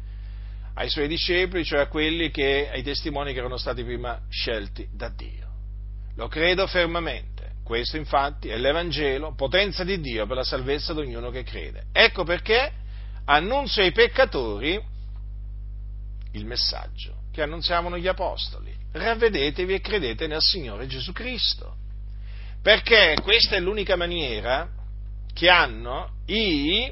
ai 0.75 0.89
suoi 0.89 1.09
discepoli, 1.09 1.65
cioè 1.65 1.81
a 1.81 1.87
quelli 1.87 2.31
che, 2.31 2.69
ai 2.71 2.81
testimoni 2.81 3.33
che 3.33 3.39
erano 3.39 3.57
stati 3.57 3.83
prima 3.83 4.21
scelti 4.29 4.87
da 4.93 5.09
Dio. 5.09 5.47
Lo 6.15 6.29
credo 6.29 6.65
fermamente. 6.65 7.55
Questo 7.65 7.97
infatti 7.97 8.47
è 8.47 8.57
l'Evangelo, 8.57 9.35
potenza 9.35 9.83
di 9.83 9.99
Dio 9.99 10.25
per 10.25 10.37
la 10.37 10.43
salvezza 10.45 10.93
di 10.93 11.01
ognuno 11.01 11.29
che 11.31 11.43
crede. 11.43 11.87
Ecco 11.91 12.23
perché 12.23 12.71
annunzio 13.25 13.81
ai 13.83 13.91
peccatori 13.91 14.81
il 16.31 16.45
messaggio 16.45 17.23
che 17.33 17.41
annunziavano 17.41 17.97
gli 17.97 18.07
apostoli. 18.07 18.76
Ravvedetevi 18.91 19.73
e 19.73 19.81
credete 19.81 20.27
nel 20.27 20.41
Signore 20.41 20.87
Gesù 20.87 21.11
Cristo. 21.11 21.75
Perché 22.61 23.15
questa 23.21 23.55
è 23.55 23.59
l'unica 23.59 23.95
maniera 23.95 24.69
che 25.33 25.49
hanno 25.49 26.21
i 26.25 26.91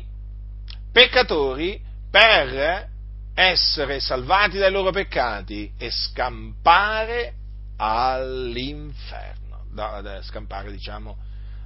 peccatori 0.92 1.82
per 2.10 2.90
essere 3.34 4.00
salvati 4.00 4.58
dai 4.58 4.72
loro 4.72 4.92
peccati 4.92 5.74
e 5.78 5.90
scampare 5.92 7.34
all'inferno, 7.78 9.66
da, 9.74 10.02
da 10.02 10.22
scampare 10.22 10.72
diciamo 10.72 11.18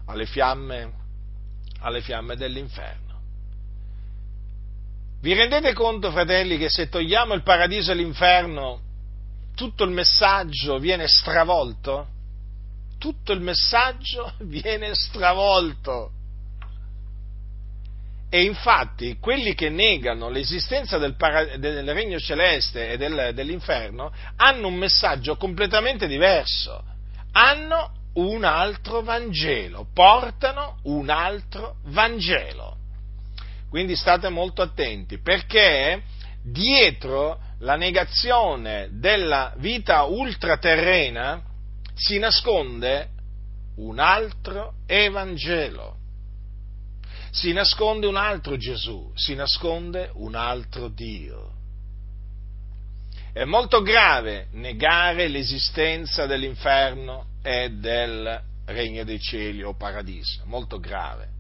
alle 0.05 0.25
fiamme, 0.25 0.91
alle 1.82 2.01
fiamme 2.01 2.36
dell'inferno. 2.36 3.07
Vi 5.21 5.34
rendete 5.34 5.73
conto, 5.73 6.11
fratelli, 6.11 6.57
che 6.57 6.69
se 6.69 6.89
togliamo 6.89 7.34
il 7.34 7.43
paradiso 7.43 7.91
e 7.91 7.95
l'inferno, 7.95 8.82
tutto 9.60 9.84
il 9.84 9.91
messaggio 9.91 10.80
viene 10.80 11.05
stravolto? 11.05 12.07
Tutto 12.97 13.34
il 13.34 13.41
messaggio 13.41 14.32
viene 14.47 14.95
stravolto. 14.95 16.12
E 18.30 18.43
infatti 18.43 19.18
quelli 19.20 19.55
che 19.55 19.68
negano 19.68 20.30
l'esistenza 20.30 20.97
del, 20.97 21.18
para- 21.18 21.57
del 21.57 21.93
regno 21.93 22.20
celeste 22.20 22.91
e 22.91 22.95
del, 22.95 23.32
dell'inferno 23.34 24.14
hanno 24.38 24.68
un 24.68 24.76
messaggio 24.76 25.36
completamente 25.36 26.07
diverso, 26.07 26.82
hanno 27.34 27.95
un 28.14 28.45
altro 28.45 29.01
Vangelo, 29.01 29.88
portano 29.93 30.80
un 30.84 31.10
altro 31.10 31.80
Vangelo. 31.88 32.78
Quindi 33.68 33.97
state 33.97 34.30
molto 34.30 34.62
attenti 34.62 35.20
perché 35.20 36.01
dietro 36.41 37.47
la 37.60 37.76
negazione 37.76 38.89
della 38.91 39.53
vita 39.57 40.03
ultraterrena 40.03 41.41
si 41.93 42.18
nasconde 42.18 43.10
un 43.76 43.99
altro 43.99 44.74
Evangelo 44.86 45.99
si 47.32 47.53
nasconde 47.53 48.07
un 48.07 48.16
altro 48.16 48.57
Gesù, 48.57 49.12
si 49.16 49.36
nasconde 49.36 50.10
un 50.14 50.36
altro 50.36 50.88
Dio. 50.88 51.53
È 53.32 53.43
molto 53.43 53.82
grave 53.82 54.47
negare 54.53 55.28
l'esistenza 55.28 56.26
dell'inferno 56.26 57.28
e 57.43 57.70
del 57.70 58.41
regno 58.66 59.03
dei 59.03 59.20
cieli 59.20 59.64
o 59.64 59.76
paradiso, 59.76 60.41
molto 60.45 60.80
grave. 60.80 61.38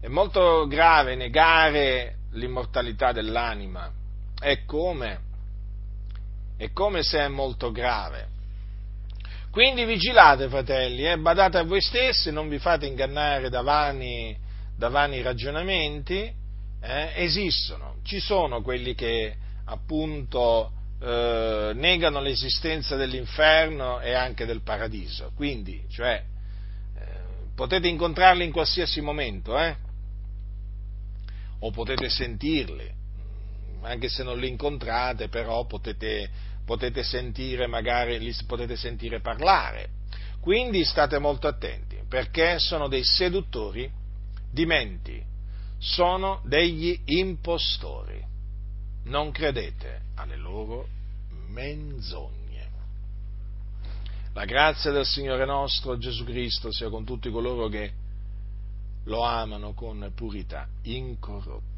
È 0.00 0.08
molto 0.08 0.66
grave 0.66 1.16
negare 1.16 2.16
l'immortalità 2.32 3.12
dell'anima. 3.12 3.90
È 4.38 4.64
come, 4.64 5.20
è 6.58 6.70
come 6.72 7.02
se 7.02 7.20
è 7.20 7.28
molto 7.28 7.72
grave. 7.72 8.36
Quindi 9.50 9.86
vigilate, 9.86 10.48
fratelli, 10.48 11.08
eh, 11.08 11.16
badate 11.16 11.56
a 11.56 11.64
voi 11.64 11.80
stessi, 11.80 12.30
non 12.30 12.50
vi 12.50 12.58
fate 12.58 12.84
ingannare 12.84 13.48
da 13.48 13.62
vani 13.62 14.46
da 14.78 14.88
vani 14.90 15.20
ragionamenti, 15.22 16.32
eh, 16.80 17.12
esistono, 17.16 17.96
ci 18.04 18.20
sono 18.20 18.62
quelli 18.62 18.94
che 18.94 19.34
appunto 19.64 20.70
eh, 21.00 21.72
negano 21.74 22.20
l'esistenza 22.20 22.94
dell'inferno 22.94 23.98
e 23.98 24.12
anche 24.14 24.46
del 24.46 24.62
paradiso, 24.62 25.32
quindi 25.34 25.84
cioè, 25.90 26.22
eh, 26.96 27.04
potete 27.56 27.88
incontrarli 27.88 28.44
in 28.44 28.52
qualsiasi 28.52 29.00
momento, 29.00 29.58
eh? 29.58 29.76
o 31.58 31.72
potete 31.72 32.08
sentirli, 32.08 32.88
anche 33.82 34.08
se 34.08 34.22
non 34.22 34.38
li 34.38 34.46
incontrate, 34.46 35.28
però 35.28 35.66
potete, 35.66 36.30
potete 36.68 37.02
sentire, 37.02 37.66
magari 37.66 38.18
li 38.18 38.36
potete 38.46 38.76
sentire 38.76 39.20
parlare. 39.20 39.88
Quindi 40.38 40.84
state 40.84 41.18
molto 41.18 41.48
attenti, 41.48 41.96
perché 42.06 42.58
sono 42.58 42.88
dei 42.88 43.04
seduttori 43.04 43.90
di 44.52 44.66
menti, 44.66 45.24
sono 45.78 46.42
degli 46.44 47.00
impostori. 47.06 48.22
Non 49.04 49.30
credete 49.30 50.02
alle 50.16 50.36
loro 50.36 50.86
menzogne. 51.46 52.68
La 54.34 54.44
grazia 54.44 54.90
del 54.90 55.06
Signore 55.06 55.46
nostro 55.46 55.96
Gesù 55.96 56.22
Cristo 56.24 56.70
sia 56.70 56.90
con 56.90 57.06
tutti 57.06 57.30
coloro 57.30 57.68
che 57.68 57.92
lo 59.04 59.22
amano 59.22 59.72
con 59.72 60.12
purità 60.14 60.68
incorrotta. 60.82 61.77